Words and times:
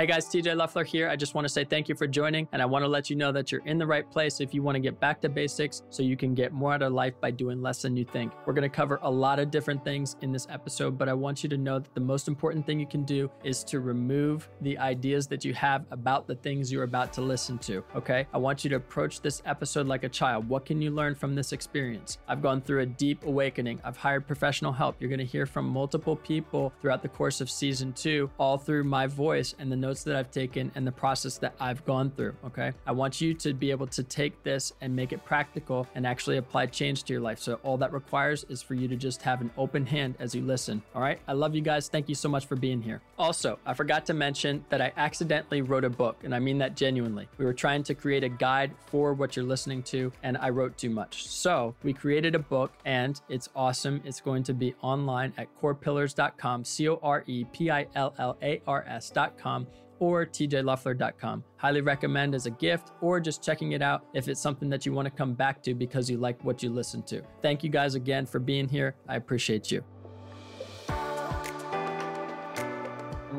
Hey 0.00 0.06
guys, 0.06 0.24
TJ 0.28 0.56
Leffler 0.56 0.82
here. 0.82 1.10
I 1.10 1.16
just 1.16 1.34
want 1.34 1.44
to 1.44 1.50
say 1.50 1.62
thank 1.62 1.86
you 1.86 1.94
for 1.94 2.06
joining, 2.06 2.48
and 2.52 2.62
I 2.62 2.64
want 2.64 2.82
to 2.84 2.88
let 2.88 3.10
you 3.10 3.16
know 3.16 3.32
that 3.32 3.52
you're 3.52 3.60
in 3.66 3.76
the 3.76 3.86
right 3.86 4.10
place 4.10 4.40
if 4.40 4.54
you 4.54 4.62
want 4.62 4.76
to 4.76 4.80
get 4.80 4.98
back 4.98 5.20
to 5.20 5.28
basics 5.28 5.82
so 5.90 6.02
you 6.02 6.16
can 6.16 6.34
get 6.34 6.54
more 6.54 6.72
out 6.72 6.80
of 6.80 6.94
life 6.94 7.12
by 7.20 7.30
doing 7.30 7.60
less 7.60 7.82
than 7.82 7.98
you 7.98 8.06
think. 8.06 8.32
We're 8.46 8.54
going 8.54 8.62
to 8.62 8.74
cover 8.74 8.98
a 9.02 9.10
lot 9.10 9.38
of 9.38 9.50
different 9.50 9.84
things 9.84 10.16
in 10.22 10.32
this 10.32 10.46
episode, 10.48 10.96
but 10.96 11.10
I 11.10 11.12
want 11.12 11.42
you 11.42 11.50
to 11.50 11.58
know 11.58 11.80
that 11.80 11.92
the 11.92 12.00
most 12.00 12.28
important 12.28 12.64
thing 12.64 12.80
you 12.80 12.86
can 12.86 13.04
do 13.04 13.30
is 13.44 13.62
to 13.64 13.80
remove 13.80 14.48
the 14.62 14.78
ideas 14.78 15.26
that 15.26 15.44
you 15.44 15.52
have 15.52 15.84
about 15.90 16.26
the 16.26 16.36
things 16.36 16.72
you're 16.72 16.84
about 16.84 17.12
to 17.12 17.20
listen 17.20 17.58
to. 17.58 17.84
Okay? 17.94 18.26
I 18.32 18.38
want 18.38 18.64
you 18.64 18.70
to 18.70 18.76
approach 18.76 19.20
this 19.20 19.42
episode 19.44 19.86
like 19.86 20.04
a 20.04 20.08
child. 20.08 20.48
What 20.48 20.64
can 20.64 20.80
you 20.80 20.92
learn 20.92 21.14
from 21.14 21.34
this 21.34 21.52
experience? 21.52 22.16
I've 22.26 22.40
gone 22.40 22.62
through 22.62 22.80
a 22.80 22.86
deep 22.86 23.26
awakening. 23.26 23.80
I've 23.84 23.98
hired 23.98 24.26
professional 24.26 24.72
help. 24.72 24.96
You're 24.98 25.10
going 25.10 25.18
to 25.18 25.26
hear 25.26 25.44
from 25.44 25.66
multiple 25.66 26.16
people 26.16 26.72
throughout 26.80 27.02
the 27.02 27.08
course 27.10 27.42
of 27.42 27.50
season 27.50 27.92
two, 27.92 28.30
all 28.38 28.56
through 28.56 28.84
my 28.84 29.06
voice 29.06 29.54
and 29.58 29.70
the 29.70 29.89
notes 29.90 30.04
that 30.04 30.14
I've 30.14 30.30
taken 30.30 30.70
and 30.76 30.86
the 30.86 30.92
process 30.92 31.36
that 31.38 31.52
I've 31.58 31.84
gone 31.84 32.12
through. 32.12 32.36
Okay. 32.46 32.72
I 32.86 32.92
want 32.92 33.20
you 33.20 33.34
to 33.34 33.52
be 33.52 33.72
able 33.72 33.88
to 33.88 34.04
take 34.04 34.40
this 34.44 34.72
and 34.80 34.94
make 34.94 35.12
it 35.12 35.24
practical 35.24 35.88
and 35.96 36.06
actually 36.06 36.36
apply 36.36 36.66
change 36.66 37.02
to 37.04 37.12
your 37.12 37.20
life. 37.20 37.40
So, 37.40 37.58
all 37.64 37.76
that 37.78 37.92
requires 37.92 38.44
is 38.48 38.62
for 38.62 38.74
you 38.74 38.86
to 38.86 38.94
just 38.94 39.22
have 39.22 39.40
an 39.40 39.50
open 39.58 39.84
hand 39.84 40.14
as 40.20 40.32
you 40.32 40.42
listen. 40.42 40.80
All 40.94 41.02
right. 41.02 41.18
I 41.26 41.32
love 41.32 41.56
you 41.56 41.60
guys. 41.60 41.88
Thank 41.88 42.08
you 42.08 42.14
so 42.14 42.28
much 42.28 42.46
for 42.46 42.54
being 42.54 42.80
here. 42.80 43.00
Also, 43.18 43.58
I 43.66 43.74
forgot 43.74 44.06
to 44.06 44.14
mention 44.14 44.64
that 44.68 44.80
I 44.80 44.92
accidentally 44.96 45.62
wrote 45.62 45.84
a 45.84 45.90
book, 45.90 46.18
and 46.22 46.32
I 46.32 46.38
mean 46.38 46.58
that 46.58 46.76
genuinely. 46.76 47.28
We 47.36 47.44
were 47.44 47.52
trying 47.52 47.82
to 47.84 47.94
create 47.94 48.22
a 48.22 48.28
guide 48.28 48.70
for 48.86 49.12
what 49.12 49.34
you're 49.34 49.44
listening 49.44 49.82
to, 49.94 50.12
and 50.22 50.36
I 50.38 50.50
wrote 50.50 50.78
too 50.78 50.90
much. 50.90 51.26
So, 51.26 51.74
we 51.82 51.92
created 51.92 52.36
a 52.36 52.38
book, 52.38 52.72
and 52.84 53.20
it's 53.28 53.48
awesome. 53.56 54.00
It's 54.04 54.20
going 54.20 54.44
to 54.44 54.54
be 54.54 54.74
online 54.82 55.32
at 55.36 55.48
corepillars.com, 55.60 56.64
C 56.64 56.88
O 56.88 57.00
R 57.02 57.24
E 57.26 57.44
P 57.52 57.70
I 57.70 57.88
L 57.96 58.14
L 58.18 58.36
A 58.40 58.62
R 58.68 58.84
S.com 58.86 59.66
or 60.00 60.26
tjleffler.com. 60.26 61.44
Highly 61.56 61.80
recommend 61.80 62.34
as 62.34 62.46
a 62.46 62.50
gift 62.50 62.90
or 63.00 63.20
just 63.20 63.42
checking 63.42 63.72
it 63.72 63.82
out 63.82 64.04
if 64.14 64.26
it's 64.26 64.40
something 64.40 64.68
that 64.70 64.84
you 64.84 64.92
want 64.92 65.06
to 65.06 65.10
come 65.10 65.34
back 65.34 65.62
to 65.62 65.74
because 65.74 66.10
you 66.10 66.16
like 66.16 66.42
what 66.44 66.62
you 66.62 66.70
listen 66.70 67.02
to. 67.04 67.22
Thank 67.42 67.62
you 67.62 67.70
guys 67.70 67.94
again 67.94 68.26
for 68.26 68.40
being 68.40 68.68
here. 68.68 68.96
I 69.08 69.16
appreciate 69.16 69.70
you. 69.70 69.84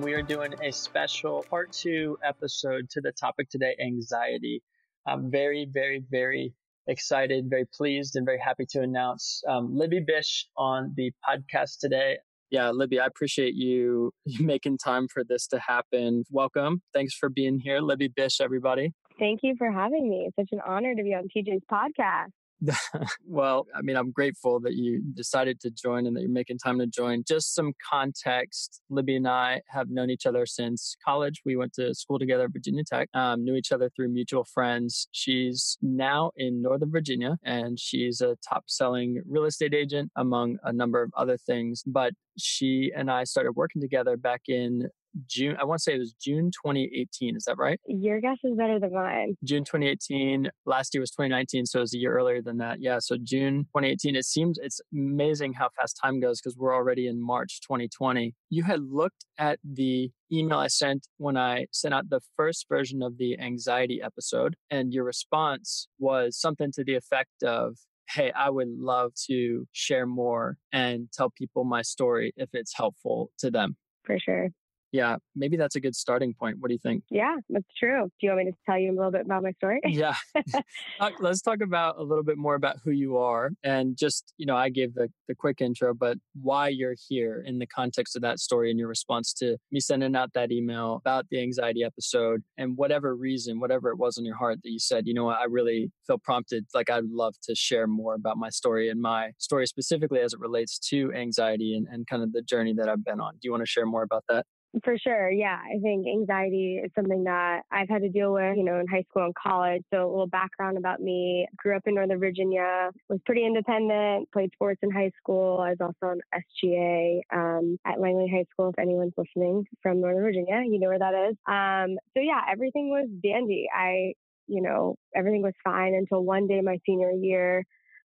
We 0.02 0.14
are 0.14 0.22
doing 0.24 0.54
a 0.64 0.72
special 0.72 1.46
part 1.50 1.72
two 1.72 2.18
episode 2.24 2.90
to 2.92 3.02
the 3.02 3.12
topic 3.12 3.50
today 3.50 3.76
anxiety. 3.80 4.64
I'm 5.06 5.30
very, 5.30 5.68
very, 5.72 6.04
very 6.10 6.54
excited, 6.88 7.50
very 7.50 7.66
pleased, 7.66 8.16
and 8.16 8.26
very 8.26 8.40
happy 8.40 8.66
to 8.70 8.82
announce 8.82 9.44
um, 9.48 9.76
Libby 9.76 10.00
Bish 10.00 10.48
on 10.58 10.94
the 10.96 11.12
podcast 11.28 11.80
today. 11.80 12.18
Yeah, 12.52 12.70
Libby, 12.70 13.00
I 13.00 13.06
appreciate 13.06 13.56
you 13.56 14.12
making 14.40 14.78
time 14.78 15.08
for 15.08 15.24
this 15.24 15.48
to 15.48 15.60
happen. 15.60 16.26
Welcome. 16.30 16.82
Thanks 16.94 17.16
for 17.16 17.30
being 17.30 17.60
here. 17.60 17.80
Libby 17.80 18.10
Bish, 18.10 18.40
everybody. 18.40 18.94
Thank 19.18 19.40
you 19.44 19.56
for 19.58 19.72
having 19.72 20.10
me. 20.10 20.26
It's 20.28 20.36
such 20.36 20.50
an 20.52 20.62
honor 20.66 20.96
to 20.96 21.04
be 21.04 21.14
on 21.14 21.28
TJ's 21.36 21.64
podcast. 21.72 22.32
well, 23.26 23.66
I 23.76 23.82
mean, 23.82 23.96
I'm 23.96 24.12
grateful 24.12 24.60
that 24.62 24.74
you 24.74 25.02
decided 25.14 25.60
to 25.62 25.72
join 25.72 26.06
and 26.06 26.16
that 26.16 26.22
you're 26.22 26.30
making 26.30 26.60
time 26.60 26.80
to 26.80 26.88
join. 26.88 27.24
Just 27.28 27.56
some 27.56 27.74
context 27.88 28.82
Libby 28.90 29.16
and 29.16 29.28
I 29.28 29.62
have 29.68 29.90
known 29.90 30.10
each 30.10 30.26
other 30.26 30.46
since 30.46 30.96
college. 31.04 31.42
We 31.46 31.56
went 31.56 31.74
to 31.74 31.94
school 31.96 32.20
together 32.20 32.46
at 32.46 32.54
Virginia 32.54 32.84
Tech, 32.84 33.10
um, 33.14 33.44
knew 33.44 33.56
each 33.56 33.72
other 33.72 33.90
through 33.96 34.10
mutual 34.10 34.44
friends. 34.44 35.08
She's 35.12 35.78
now 35.82 36.32
in 36.38 36.62
Northern 36.62 36.92
Virginia 36.92 37.38
and 37.44 37.80
she's 37.80 38.22
a 38.22 38.38
top 38.48 38.66
selling 38.68 39.22
real 39.28 39.46
estate 39.46 39.74
agent, 39.74 40.12
among 40.16 40.58
a 40.64 40.72
number 40.72 41.02
of 41.02 41.12
other 41.18 41.38
things. 41.38 41.84
But 41.86 42.14
she 42.38 42.92
and 42.96 43.10
I 43.10 43.24
started 43.24 43.54
working 43.54 43.82
together 43.82 44.18
back 44.18 44.44
in 44.48 44.90
June. 45.28 45.56
I 45.60 45.66
want 45.66 45.80
to 45.80 45.84
say 45.84 45.96
it 45.96 46.00
was 46.00 46.14
June 46.14 46.52
2018. 46.52 47.36
Is 47.36 47.46
that 47.46 47.58
right? 47.58 47.80
Your 47.88 48.22
guess 48.22 48.38
is 48.44 48.56
better 48.58 48.80
than 48.80 48.94
mine. 48.94 49.36
June 49.44 49.64
2018. 49.64 50.50
Last 50.66 50.94
year 50.94 51.02
was 51.02 51.12
2019, 51.12 51.66
so 51.66 51.80
it 51.80 51.82
was 51.82 51.94
a 51.94 51.98
year 51.98 52.14
earlier 52.14 52.42
than 52.42 52.58
that. 52.58 52.82
Yeah, 52.82 53.00
so 53.00 53.18
June 53.22 53.66
2018. 53.76 54.16
It 54.16 54.26
seems 54.26 54.58
it's 54.62 54.82
amazing 54.94 55.54
how 55.54 55.70
fast 55.80 56.00
time 56.02 56.20
goes 56.20 56.42
because 56.42 56.58
we're 56.58 56.76
already 56.76 57.08
in 57.08 57.22
March 57.22 57.62
2020. 57.62 58.34
You 58.50 58.64
had 58.64 58.82
looked 58.82 59.26
at 59.38 59.60
the 59.64 60.12
email 60.32 60.60
I 60.60 60.68
sent 60.68 61.08
when 61.18 61.38
I 61.38 61.68
sent 61.72 61.94
out 61.94 62.10
the 62.10 62.22
first 62.38 62.68
version 62.70 63.02
of 63.02 63.18
the 63.18 63.40
anxiety 63.40 64.02
episode, 64.04 64.56
and 64.70 64.94
your 64.94 65.04
response 65.04 65.88
was 66.00 66.40
something 66.40 66.72
to 66.74 66.84
the 66.84 66.96
effect 66.96 67.44
of, 67.44 67.78
hey, 68.10 68.32
I 68.32 68.50
would 68.50 68.70
love 68.70 69.14
to 69.28 69.68
share 69.72 70.06
more 70.06 70.58
and 70.72 71.10
tell 71.14 71.30
people 71.30 71.64
my 71.64 71.82
story 71.82 72.34
if 72.36 72.50
it's 72.54 72.76
helpful 72.76 73.32
to 73.40 73.52
them. 73.52 73.78
For 74.04 74.18
sure 74.20 74.50
yeah, 74.92 75.16
maybe 75.36 75.56
that's 75.56 75.76
a 75.76 75.80
good 75.80 75.96
starting 75.96 76.34
point. 76.34 76.58
What 76.60 76.68
do 76.68 76.74
you 76.74 76.80
think? 76.80 77.04
Yeah, 77.10 77.36
that's 77.50 77.66
true. 77.80 78.04
Do 78.06 78.12
you 78.28 78.30
want 78.30 78.46
me 78.46 78.52
to 78.52 78.58
tell 78.66 78.78
you 78.78 78.92
a 78.92 78.96
little 78.96 79.12
bit 79.12 79.22
about 79.22 79.44
my 79.44 79.52
story? 79.54 79.80
yeah. 79.86 80.16
Let's 81.20 81.42
talk 81.42 81.62
about 81.62 81.98
a 81.98 82.04
little 82.04 82.24
bit 82.24 82.38
more 82.38 82.56
about 82.56 82.78
who 82.84 82.92
you 82.92 83.18
are 83.18 83.52
and 83.64 83.98
just, 83.98 84.34
you 84.38 84.46
know, 84.46 84.56
I 84.56 84.70
gave 84.70 84.94
the, 84.94 85.10
the 85.28 85.36
quick 85.36 85.62
intro, 85.62 85.94
but 85.94 86.18
why 86.42 86.68
you're 86.68 86.96
here 87.08 87.44
in 87.46 87.60
the 87.60 87.68
context 87.68 88.16
of 88.16 88.22
that 88.24 88.40
story 88.40 88.70
and 88.70 88.78
your 88.78 88.90
response 88.90 89.34
to 89.34 89.58
me 89.72 89.80
sending 89.80 90.16
out 90.16 90.34
that 90.34 90.52
email 90.52 90.96
about 90.96 91.26
the 91.32 91.42
anxiety 91.42 91.84
episode 91.84 92.44
and 92.58 92.76
whatever 92.76 93.16
reason, 93.16 93.60
whatever 93.60 93.90
it 93.90 93.98
was 93.98 94.18
in 94.18 94.26
your 94.26 94.36
heart 94.36 94.60
that 94.64 94.72
you 94.72 94.80
said, 94.80 95.08
you 95.08 95.14
know 95.14 95.26
what, 95.26 95.38
I 95.38 95.46
really 95.46 95.92
feel 96.06 96.18
prompted. 96.18 96.66
Like 96.74 96.90
I'd 96.90 97.06
love 97.06 97.36
to 97.44 97.56
share 97.56 97.88
more 97.88 98.16
about 98.16 98.38
my 98.38 98.50
story 98.50 98.90
and 98.90 99.02
my 99.02 99.32
story 99.38 99.68
specifically 99.68 100.20
as 100.20 100.34
it 100.34 100.40
relates 100.40 100.78
to 100.90 101.14
anxiety 101.14 101.76
and, 101.76 101.88
and 101.88 102.06
kind 102.08 102.24
of 102.24 102.34
the 102.34 102.42
journey 102.42 102.74
that 102.74 102.90
I've 102.90 103.06
been 103.06 103.22
on. 103.22 103.34
Do 103.34 103.40
you 103.44 103.52
want 103.52 103.62
to 103.62 103.68
share 103.68 103.86
more 103.86 104.04
about 104.04 104.26
that? 104.28 104.46
For 104.86 104.98
sure. 104.98 105.30
Yeah. 105.30 105.58
I 105.58 105.80
think 105.82 106.08
anxiety 106.08 106.82
is 106.84 106.92
something 106.96 107.26
that 107.26 107.64
I've 107.72 107.90
had 107.90 108.04
to 108.04 108.10
deal 108.10 108.32
with, 108.32 108.56
you 108.56 108.64
know, 108.64 108.80
in 108.80 108.88
high 108.88 109.04
school 109.10 109.26
and 109.26 109.36
college. 109.36 109.84
So 109.94 110.06
a 110.06 110.10
little 110.10 110.28
background 110.28 110.78
about 110.78 111.02
me. 111.02 111.46
Grew 111.58 111.76
up 111.76 111.84
in 111.88 111.96
Northern 111.96 112.20
Virginia, 112.20 112.90
was 113.10 113.20
pretty 113.26 113.46
independent, 113.46 114.32
played 114.32 114.52
sports 114.54 114.80
in 114.82 114.90
high 114.90 115.12
school. 115.18 115.60
I 115.60 115.72
was 115.72 115.78
also 115.82 116.14
on 116.14 116.22
SGA 116.34 117.20
um, 117.34 117.78
at 117.86 118.00
Langley 118.00 118.30
High 118.34 118.46
School. 118.54 118.70
If 118.70 118.80
anyone's 118.80 119.14
listening 119.18 119.66
from 119.84 120.00
Northern 120.00 120.24
Virginia, 120.24 120.62
you 120.66 120.80
know 120.80 120.88
where 120.88 121.00
that 121.00 121.30
is. 121.30 121.36
Um, 121.48 121.98
so 122.14 122.22
yeah, 122.24 122.40
everything 122.50 122.90
was 122.90 123.10
dandy. 123.22 123.68
I, 123.76 124.14
you 124.48 124.62
know, 124.62 124.96
everything 125.14 125.42
was 125.42 125.54
fine 125.66 125.96
until 125.96 126.24
one 126.24 126.48
day 126.48 126.62
my 126.62 126.78
senior 126.86 127.12
year 127.12 127.66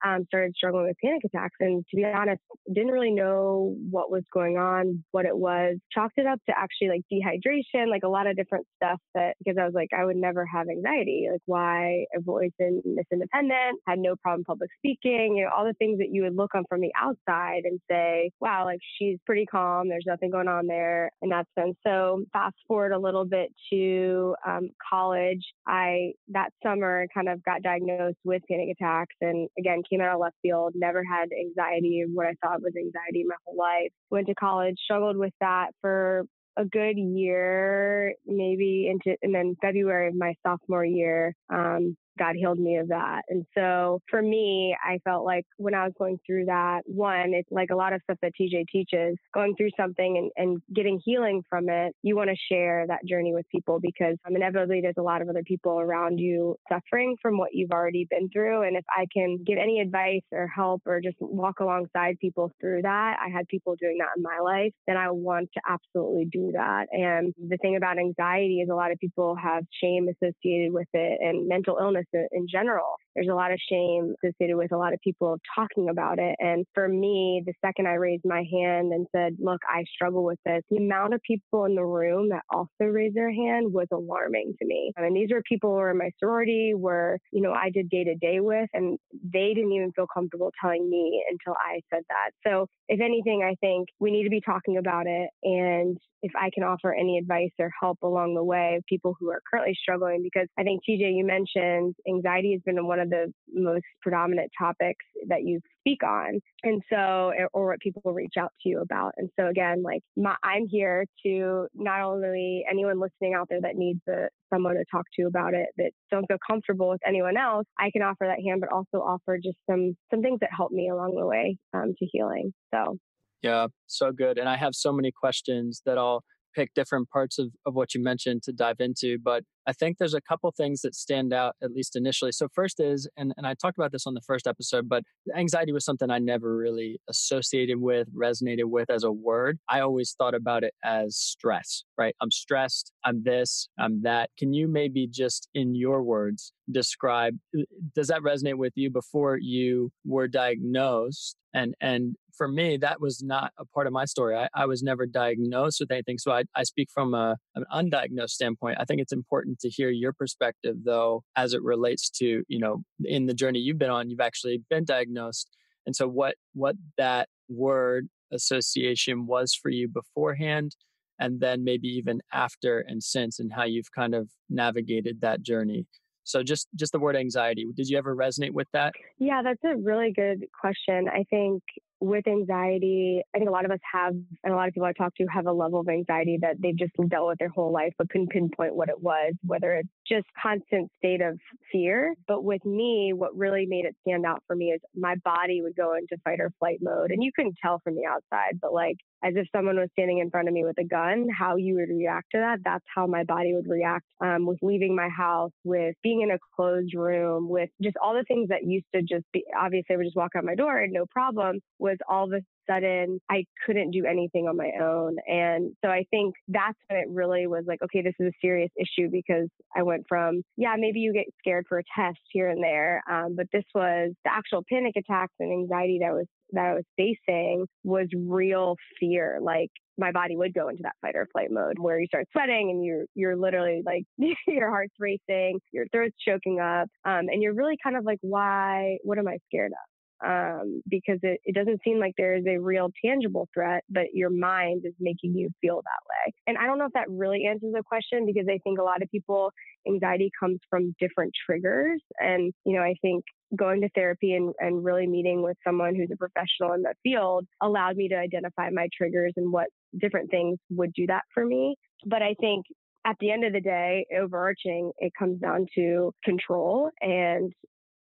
um, 0.05 0.25
started 0.27 0.55
struggling 0.57 0.87
with 0.87 0.97
panic 1.03 1.23
attacks. 1.25 1.57
And 1.61 1.85
to 1.91 1.97
be 1.97 2.05
honest, 2.05 2.41
didn't 2.73 2.93
really 2.93 3.11
know 3.11 3.77
what 3.91 4.11
was 4.11 4.23
going 4.33 4.57
on, 4.57 5.05
what 5.11 5.25
it 5.25 5.37
was. 5.37 5.77
Chalked 5.93 6.19
it 6.19 6.27
up 6.27 6.41
to 6.49 6.55
actually 6.57 6.89
like 6.89 7.03
dehydration, 7.13 7.89
like 7.89 8.03
a 8.05 8.09
lot 8.09 8.27
of 8.27 8.37
different 8.37 8.67
stuff 8.77 9.01
that 9.15 9.35
because 9.39 9.59
I 9.61 9.65
was 9.65 9.75
like, 9.75 9.89
I 9.97 10.05
would 10.05 10.17
never 10.17 10.47
have 10.47 10.69
anxiety. 10.69 11.29
Like 11.31 11.43
why 11.47 12.05
I've 12.15 12.29
always 12.29 12.53
been 12.59 12.83
this 12.97 13.07
independent, 13.13 13.81
had 13.87 13.99
no 13.99 14.17
problem 14.17 14.45
public 14.45 14.71
speaking, 14.79 15.37
you 15.37 15.45
know, 15.45 15.51
all 15.57 15.65
the 15.65 15.75
things 15.75 15.99
that 15.99 16.09
you 16.11 16.23
would 16.23 16.37
look 16.37 16.55
on 16.55 16.65
from 16.69 16.81
the 16.81 16.93
outside 17.01 17.63
and 17.65 17.81
say, 17.91 18.31
wow, 18.41 18.65
like 18.65 18.81
she's 18.99 19.19
pretty 19.27 19.47
calm. 19.47 19.89
There's 19.89 20.05
nothing 20.07 20.31
going 20.31 20.49
on 20.49 20.67
there 20.67 21.11
in 21.23 21.31
that 21.31 21.47
sense. 21.59 21.77
So 21.87 22.25
fast 22.33 22.57
forward 22.67 22.93
a 22.93 22.99
little 22.99 23.25
bit 23.25 23.51
to 23.73 24.35
um, 24.47 24.71
college. 24.91 25.45
I 25.67 26.13
that 26.29 26.51
summer 26.63 27.07
kind 27.13 27.29
of 27.29 27.43
got 27.45 27.63
diagnosed 27.63 28.19
with 28.25 28.43
panic 28.51 28.69
attacks 28.79 29.15
and 29.21 29.49
again 29.59 29.83
came 29.91 30.01
out 30.01 30.15
of 30.15 30.21
left 30.21 30.37
field, 30.43 30.73
never 30.75 31.03
had 31.05 31.29
anxiety, 31.33 32.05
what 32.13 32.27
I 32.27 32.35
thought 32.43 32.63
was 32.63 32.75
anxiety 32.77 33.25
my 33.27 33.37
whole 33.47 33.57
life. 33.57 33.91
Went 34.11 34.27
to 34.29 34.35
college, 34.35 34.77
struggled 34.83 35.17
with 35.17 35.33
that 35.41 35.71
for 35.81 36.25
a 36.57 36.65
good 36.65 36.99
year, 36.99 38.15
maybe 38.27 38.89
into, 38.91 39.17
and 39.23 39.35
then 39.35 39.57
February 39.63 40.09
of 40.09 40.15
my 40.17 40.35
sophomore 40.45 40.85
year, 40.85 41.35
um, 41.51 41.97
God 42.19 42.37
healed 42.37 42.59
me 42.59 42.77
of 42.77 42.89
that. 42.89 43.23
And 43.29 43.45
so 43.57 44.01
for 44.09 44.21
me, 44.21 44.77
I 44.85 44.99
felt 45.05 45.25
like 45.25 45.47
when 45.57 45.75
I 45.75 45.85
was 45.85 45.93
going 45.99 46.19
through 46.27 46.47
that, 46.47 46.83
one, 46.87 47.33
it's 47.35 47.49
like 47.51 47.71
a 47.71 47.77
lot 47.77 47.93
of 47.93 48.01
stuff 48.03 48.19
that 48.23 48.33
TJ 48.41 48.67
teaches, 48.71 49.17
going 49.33 49.55
through 49.57 49.71
something 49.77 50.31
and, 50.37 50.49
and 50.49 50.63
getting 50.75 51.01
healing 51.05 51.43
from 51.49 51.69
it, 51.69 51.95
you 52.03 52.17
want 52.17 52.31
to 52.31 52.37
share 52.51 52.87
that 52.89 53.05
journey 53.07 53.33
with 53.35 53.47
people 53.51 53.79
because 53.81 54.17
um, 54.27 54.37
inevitably 54.37 54.81
there's 54.81 54.95
a 54.99 55.03
lot 55.03 55.23
of 55.23 55.29
other 55.29 55.43
people 55.45 55.79
around 55.79 56.19
you 56.19 56.57
suffering 56.71 57.17
from 57.21 57.39
what 57.39 57.51
you've 57.53 57.71
already 57.71 58.07
been 58.11 58.29
through. 58.31 58.63
And 58.63 58.77
if 58.77 58.85
I 58.97 59.07
can 59.13 59.39
give 59.47 59.59
any 59.59 59.81
advice 59.81 60.23
or 60.33 60.47
help 60.47 60.83
or 60.87 61.01
just 61.01 61.17
walk 61.21 61.61
alongside 61.61 62.19
people 62.21 62.53
through 62.61 62.83
that, 62.83 63.17
I 63.25 63.31
had 63.31 63.47
people 63.49 63.77
doing 63.81 63.99
that 63.99 64.17
in 64.17 64.23
my 64.23 64.39
life, 64.43 64.73
then 64.87 64.97
I 64.97 65.11
want 65.11 65.51
to 65.55 65.61
absolutely 65.69 66.27
do 66.31 66.53
that. 66.53 66.87
And 66.93 67.35
the 67.39 67.57
thing 67.59 67.77
about 67.77 67.99
anxiety 67.99 68.61
is 68.61 68.69
a 68.71 68.75
lot 68.75 68.93
of 68.93 68.99
people 68.99 69.37
have 69.37 69.65
shame 69.83 70.09
associated 70.09 70.73
with 70.73 70.89
it 70.93 71.21
and 71.21 71.49
mental 71.49 71.79
illness 71.81 72.07
in 72.13 72.47
general. 72.51 72.97
There's 73.15 73.29
a 73.29 73.35
lot 73.35 73.53
of 73.53 73.59
shame 73.71 74.15
associated 74.23 74.57
with 74.57 74.73
a 74.73 74.77
lot 74.77 74.93
of 74.93 75.01
people 75.01 75.39
talking 75.55 75.89
about 75.89 76.19
it. 76.19 76.37
And 76.39 76.65
for 76.75 76.89
me, 76.89 77.43
the 77.45 77.55
second 77.65 77.89
I 77.89 77.95
raised 77.95 78.25
my 78.25 78.45
hand 78.51 78.93
and 78.93 79.07
said, 79.15 79.37
Look, 79.41 79.61
I 79.69 79.85
struggle 79.95 80.25
with 80.25 80.39
this, 80.45 80.63
the 80.71 80.77
amount 80.77 81.15
of 81.15 81.21
people 81.23 81.65
in 81.65 81.75
the 81.75 81.85
room 81.85 82.29
that 82.31 82.43
also 82.51 82.85
raised 82.85 83.17
their 83.17 83.33
hand 83.33 83.73
was 83.73 83.89
alarming 83.93 84.55
to 84.61 84.67
me. 84.67 84.93
I 84.97 85.03
mean, 85.03 85.15
these 85.15 85.31
were 85.33 85.43
people 85.49 85.71
who 85.71 85.77
were 85.77 85.91
in 85.91 85.99
my 85.99 86.11
sorority, 86.19 86.73
where, 86.75 87.19
you 87.33 87.43
know, 87.43 87.53
I 87.53 87.71
did 87.71 87.89
day 87.89 88.05
to 88.05 88.15
day 88.15 88.41
with, 88.41 88.69
and 88.73 88.99
they 89.13 89.53
didn't 89.55 89.73
even 89.73 89.93
feel 89.93 90.07
comfortable 90.13 90.53
telling 90.61 90.89
me 90.89 91.25
until 91.31 91.55
I 91.59 91.81
said 91.93 92.03
that. 92.09 92.31
So, 92.47 92.67
if 92.89 93.01
anything, 93.01 93.43
I 93.43 93.55
think 93.61 93.89
we 94.01 94.11
need 94.11 94.25
to 94.25 94.31
be 94.31 94.41
talking 94.41 94.79
about 94.79 95.07
it. 95.07 95.29
And 95.43 95.99
if 96.23 96.33
I 96.37 96.51
can 96.53 96.65
offer 96.65 96.93
any 96.93 97.19
advice 97.19 97.51
or 97.59 97.71
help 97.81 97.99
along 98.03 98.35
the 98.35 98.45
way 98.45 98.77
of 98.77 98.85
people 98.89 99.15
who 99.19 99.31
are 99.31 99.41
currently 99.51 99.77
struggling, 99.81 100.23
because 100.23 100.49
I 100.59 100.63
think 100.63 100.83
TJ, 100.89 101.15
you 101.15 101.25
mentioned 101.25 101.95
anxiety 102.07 102.53
has 102.53 102.61
been 102.63 102.87
one 102.87 103.01
of 103.01 103.11
the 103.11 103.33
most 103.53 103.85
predominant 104.03 104.51
topics 104.59 105.05
that 105.29 105.43
you 105.43 105.61
speak 105.81 106.03
on. 106.03 106.41
And 106.63 106.83
so, 106.91 107.33
or 107.53 107.67
what 107.69 107.81
people 107.81 108.13
reach 108.13 108.35
out 108.39 108.53
to 108.63 108.69
you 108.69 108.81
about. 108.81 109.13
And 109.17 109.31
so 109.39 109.47
again, 109.47 109.83
like 109.83 110.03
my, 110.17 110.35
I'm 110.43 110.67
here 110.69 111.05
to 111.25 111.67
not 111.75 112.03
only 112.03 112.65
anyone 112.71 113.01
listening 113.01 113.35
out 113.35 113.49
there 113.49 113.61
that 113.63 113.77
needs 113.77 114.01
a, 114.09 114.29
someone 114.53 114.75
to 114.75 114.85
talk 114.91 115.05
to 115.19 115.27
about 115.27 115.55
it 115.55 115.69
that 115.77 115.91
don't 116.11 116.27
feel 116.27 116.39
comfortable 116.47 116.91
with 116.91 117.01
anyone 117.07 117.37
else, 117.37 117.67
I 117.79 117.91
can 117.91 118.03
offer 118.03 118.27
that 118.27 118.43
hand, 118.45 118.61
but 118.61 118.73
also 118.73 118.99
offer 119.05 119.39
just 119.43 119.59
some, 119.69 119.97
some 120.11 120.23
things 120.23 120.41
that 120.41 120.51
help 120.57 120.73
me 120.73 120.89
along 120.89 121.17
the 121.19 121.27
way 121.27 121.59
um, 121.75 121.95
to 121.99 122.07
healing. 122.07 122.53
So 122.75 122.97
yeah, 123.43 123.69
so 123.87 124.11
good. 124.13 124.39
And 124.39 124.49
I 124.49 124.57
have 124.57 124.75
so 124.75 124.93
many 124.93 125.13
questions 125.13 125.83
that 125.87 125.97
I'll 125.97 126.25
pick 126.59 126.75
different 126.75 127.09
parts 127.11 127.39
of, 127.39 127.53
of 127.67 127.75
what 127.75 127.95
you 127.95 128.03
mentioned 128.03 128.43
to 128.43 128.53
dive 128.53 128.81
into. 128.81 129.17
But 129.19 129.45
I 129.69 129.73
think 129.73 129.99
there's 129.99 130.15
a 130.15 130.21
couple 130.21 130.51
things 130.51 130.81
that 130.81 130.95
stand 130.95 131.33
out, 131.33 131.55
at 131.63 131.73
least 131.73 131.95
initially. 131.95 132.33
So, 132.33 132.49
first 132.53 132.81
is, 132.81 133.09
and, 133.17 133.33
and 133.37 133.47
I 133.47 133.55
talked 133.55 133.79
about 133.79 133.93
this 133.93 134.07
on 134.07 134.15
the 134.15 134.23
first 134.23 134.47
episode, 134.47 134.89
but 134.89 135.03
anxiety 135.37 135.73
was 135.73 135.85
something 135.85 136.11
I 136.11 136.19
never 136.19 136.57
really 136.57 137.01
associated 137.09 137.79
with, 137.79 138.09
resonated 138.13 138.65
with 138.65 138.91
as 138.91 139.05
a 139.05 139.13
word. 139.13 139.59
I 139.69 139.81
always 139.81 140.15
thought 140.19 140.35
about 140.35 140.65
it 140.65 140.75
as 140.83 141.17
stress, 141.17 141.85
right? 141.97 142.15
I'm 142.21 142.31
stressed, 142.31 142.93
I'm 143.05 143.23
this, 143.23 143.69
I'm 143.79 144.03
that. 144.03 144.31
Can 144.39 144.53
you 144.53 144.67
maybe 144.67 145.07
just 145.07 145.49
in 145.55 145.75
your 145.75 146.03
words 146.03 146.53
describe, 146.71 147.37
uh, 147.57 147.63
does 147.95 148.09
that 148.09 148.23
resonate 148.23 148.57
with 148.57 148.73
you 148.75 148.91
before 148.91 149.39
you 149.39 149.93
were 150.05 150.29
diagnosed? 150.29 151.37
And, 151.55 151.75
and 151.81 152.17
for 152.39 152.49
me, 152.49 152.79
that 152.79 153.01
was 153.01 153.23
not 153.23 153.53
a 153.59 153.67
part 153.67 153.87
of 153.87 153.93
my 153.93 154.07
story. 154.07 154.37
I, 154.37 154.49
I 154.55 154.65
was 154.67 154.83
never 154.83 155.05
diagnosed 155.05 155.81
with 155.81 155.91
anything. 155.91 156.19
So 156.19 156.31
I, 156.31 156.45
I 156.55 156.63
speak 156.63 156.89
from 156.95 157.13
a, 157.13 157.37
an 157.57 157.65
undiagnosed 157.75 158.31
standpoint. 158.31 158.79
I 158.81 158.85
think 158.85 159.01
it's 159.01 159.13
important 159.13 159.59
to 159.61 159.69
hear 159.69 159.91
your 159.91 160.13
perspective 160.13 160.77
though 160.85 161.23
as 161.37 161.53
it 161.53 161.63
relates 161.63 162.09
to 162.11 162.43
you 162.49 162.59
know 162.59 162.83
in 163.05 163.27
the 163.27 163.35
journey 163.35 163.59
you've 163.59 163.79
been 163.79 163.91
on 163.91 164.11
you've 164.11 164.21
actually 164.21 164.63
been 164.71 164.85
diagnosed 164.85 165.49
and 165.87 165.95
so 165.95 166.07
what 166.07 166.35
what 166.55 166.77
that 166.97 167.29
word 167.49 168.09
association 168.33 169.27
was 169.27 169.55
for 169.55 169.71
you 169.71 169.89
beforehand 169.89 170.77
and 171.19 171.41
then 171.41 171.65
maybe 171.65 171.89
even 171.89 172.21
after 172.33 172.81
and 172.81 173.03
since 173.03 173.39
and 173.39 173.53
how 173.53 173.65
you've 173.65 173.91
kind 173.93 174.15
of 174.15 174.29
navigated 174.49 175.21
that 175.21 175.43
journey 175.43 175.87
so 176.25 176.43
just 176.43 176.69
just 176.77 176.93
the 176.93 176.99
word 176.99 177.17
anxiety 177.17 177.67
did 177.75 177.89
you 177.89 177.97
ever 177.97 178.15
resonate 178.15 178.53
with 178.53 178.69
that 178.73 178.93
yeah 179.19 179.43
that's 179.43 179.65
a 179.65 179.77
really 179.77 180.13
good 180.13 180.45
question 180.61 181.09
i 181.09 181.25
think 181.31 181.63
with 182.01 182.27
anxiety, 182.29 183.23
I 183.35 183.39
think 183.39 183.49
a 183.49 183.53
lot 183.53 183.65
of 183.65 183.71
us 183.71 183.81
have, 183.93 184.15
and 184.45 184.53
a 184.53 184.57
lot 184.57 184.69
of 184.69 184.75
people 184.75 184.87
I 184.87 184.93
talk 184.93 185.15
to 185.17 185.27
have 185.27 185.47
a 185.47 185.53
level 185.53 185.81
of 185.81 185.89
anxiety 185.89 186.39
that 186.43 186.57
they've 186.61 186.77
just 186.77 186.93
dealt 187.09 187.29
with 187.29 187.39
their 187.39 187.49
whole 187.49 187.73
life, 187.73 187.93
but 187.99 188.09
couldn't 188.11 188.31
pinpoint 188.31 188.75
what 188.75 188.89
it 188.89 189.01
was, 189.03 189.35
whether 189.45 189.75
it's 189.75 189.89
just 190.07 190.27
constant 190.41 190.91
state 190.99 191.21
of 191.21 191.39
fear. 191.73 192.15
But 192.27 192.45
with 192.45 192.65
me, 192.65 193.13
what 193.15 193.37
really 193.37 193.67
made 193.67 193.85
it 193.85 193.97
stand 194.07 194.25
out 194.25 194.43
for 194.47 194.55
me 194.55 194.67
is 194.67 194.81
my 194.95 195.17
body 195.25 195.61
would 195.63 195.77
go 195.77 195.95
into 195.95 196.17
fight 196.25 196.41
or 196.41 196.53
flight 196.59 196.79
mode. 196.81 197.11
And 197.11 197.23
you 197.23 197.33
couldn't 197.35 197.57
tell 197.61 197.81
from 197.83 197.97
the 197.97 198.07
outside, 198.07 198.61
but 198.61 198.73
like 198.73 198.97
as 199.25 199.35
if 199.37 199.49
someone 199.55 199.77
was 199.77 199.89
standing 199.93 200.19
in 200.19 200.31
front 200.31 200.47
of 200.47 200.55
me 200.55 200.65
with 200.65 200.79
a 200.79 200.85
gun, 200.85 201.27
how 201.37 201.57
you 201.57 201.75
would 201.75 201.89
react 201.89 202.29
to 202.33 202.39
that, 202.39 202.59
that's 202.65 202.85
how 202.95 203.07
my 203.07 203.25
body 203.25 203.53
would 203.53 203.69
react 203.69 204.05
um, 204.21 204.47
with 204.47 204.59
leaving 204.63 204.95
my 204.95 205.09
house, 205.09 205.51
with 205.65 205.97
being 206.03 206.23
in 206.23 206.31
a 206.31 206.39
closed 206.55 206.95
room, 206.95 207.49
with 207.49 207.71
just 207.83 207.97
all 208.03 208.15
the 208.15 208.25
things 208.25 208.49
that 208.49 208.65
used 208.65 208.87
to 208.95 209.03
just 209.03 209.25
be 209.33 209.45
obviously 209.59 209.95
I 209.95 209.97
would 209.97 210.05
just 210.05 210.17
walk 210.17 210.33
out 210.37 210.45
my 210.45 210.55
door 210.55 210.79
and 210.79 210.93
no 210.93 211.05
problem 211.11 211.61
was 211.89 211.99
all 212.09 212.25
of 212.25 212.33
a 212.33 212.43
sudden 212.69 213.21
I 213.31 213.45
couldn't 213.65 213.91
do 213.91 214.05
anything 214.05 214.47
on 214.47 214.57
my 214.57 214.71
own. 214.81 215.17
And 215.27 215.73
so 215.85 215.91
I 215.91 216.05
think 216.11 216.35
that's 216.49 216.79
when 216.89 217.01
it 217.01 217.09
really 217.11 217.47
was 217.47 217.65
like, 217.67 217.81
okay, 217.83 218.03
this 218.03 218.15
is 218.21 218.29
a 218.29 218.39
serious 218.41 218.71
issue 218.77 219.09
because 219.11 219.49
I 219.75 219.83
went 219.83 220.05
from, 220.09 220.43
yeah, 220.57 220.75
maybe 220.79 221.01
you 221.01 221.13
get 221.13 221.27
scared 221.39 221.65
for 221.69 221.79
a 221.79 221.83
test 221.97 222.19
here 222.33 222.49
and 222.49 222.63
there. 222.63 223.03
Um, 223.11 223.35
but 223.37 223.47
this 223.53 223.65
was 223.75 224.13
the 224.25 224.33
actual 224.33 224.63
panic 224.71 224.95
attacks 224.97 225.35
and 225.41 225.53
anxiety 225.53 225.99
that 226.03 226.13
was 226.13 226.27
that 226.53 226.65
I 226.65 226.75
was 226.75 226.85
facing 226.97 227.67
was 227.85 228.09
real 228.17 228.77
fear. 228.99 229.39
Like 229.41 229.71
my 229.99 230.13
body 230.13 230.37
would 230.37 230.55
go 230.55 230.69
into 230.69 230.83
that 230.85 230.97
fight 231.03 231.17
or 231.17 231.27
flight 231.33 231.51
mode 231.51 231.79
where 231.79 232.01
you 232.01 232.07
start 232.07 232.27
sweating 232.33 232.71
and 232.71 232.85
you're 232.85 233.05
you're 233.15 233.37
literally 233.37 233.83
like 233.85 234.05
your 234.47 234.71
heart's 234.71 234.95
racing, 234.99 235.61
your 235.73 235.87
throat's 235.93 236.17
choking 236.27 236.61
up, 236.61 236.89
um, 237.05 237.29
and 237.29 237.43
you're 237.43 237.55
really 237.55 237.77
kind 237.83 237.97
of 237.97 238.05
like, 238.05 238.19
why? 238.23 238.99
What 239.03 239.19
am 239.19 239.29
I 239.29 239.39
scared 239.49 239.73
of? 239.73 239.98
Um, 240.25 240.83
because 240.89 241.19
it, 241.23 241.41
it 241.45 241.55
doesn't 241.55 241.81
seem 241.85 241.99
like 241.99 242.15
there 242.17 242.35
is 242.35 242.45
a 242.47 242.59
real 242.59 242.91
tangible 243.05 243.49
threat, 243.55 243.85
but 243.89 244.07
your 244.13 244.31
mind 244.31 244.83
is 244.85 244.95
making 244.99 245.35
you 245.37 245.51
feel 245.61 245.77
that 245.77 246.09
way. 246.09 246.35
And 246.47 246.59
I 246.59 246.67
don't 246.67 246.79
know 246.79 246.87
if 246.87 246.93
that 246.95 247.09
really 247.09 247.47
answers 247.47 247.73
the 247.75 247.83
question 247.83 248.27
because 248.27 248.47
I 248.49 248.59
think 248.65 248.79
a 248.79 248.83
lot 248.83 249.03
of 249.03 249.11
people, 249.11 249.51
anxiety 249.87 250.31
comes 250.39 250.59
from 250.69 250.95
different 251.01 251.33
triggers. 251.47 252.01
And, 252.19 252.53
you 252.65 252.77
know, 252.77 252.83
I 252.83 252.95
think 253.01 253.25
going 253.57 253.81
to 253.81 253.89
therapy 253.95 254.35
and, 254.35 254.53
and 254.59 254.85
really 254.85 255.07
meeting 255.07 255.43
with 255.43 255.57
someone 255.67 255.95
who's 255.95 256.11
a 256.13 256.17
professional 256.17 256.75
in 256.75 256.83
the 256.83 256.95
field 257.03 257.47
allowed 257.63 257.97
me 257.97 258.09
to 258.09 258.17
identify 258.17 258.69
my 258.71 258.89
triggers 258.97 259.33
and 259.37 259.53
what 259.53 259.69
different 259.99 260.31
things 260.31 260.59
would 260.71 260.93
do 260.93 261.07
that 261.07 261.23
for 261.33 261.45
me. 261.45 261.77
But 262.05 262.23
I 262.23 262.35
think 262.41 262.67
at 263.07 263.17
the 263.21 263.31
end 263.31 263.45
of 263.45 263.53
the 263.53 263.61
day, 263.61 264.07
overarching, 264.17 264.93
it 264.99 265.13
comes 265.19 265.41
down 265.41 265.67
to 265.77 266.13
control 266.25 266.91
and 267.01 267.53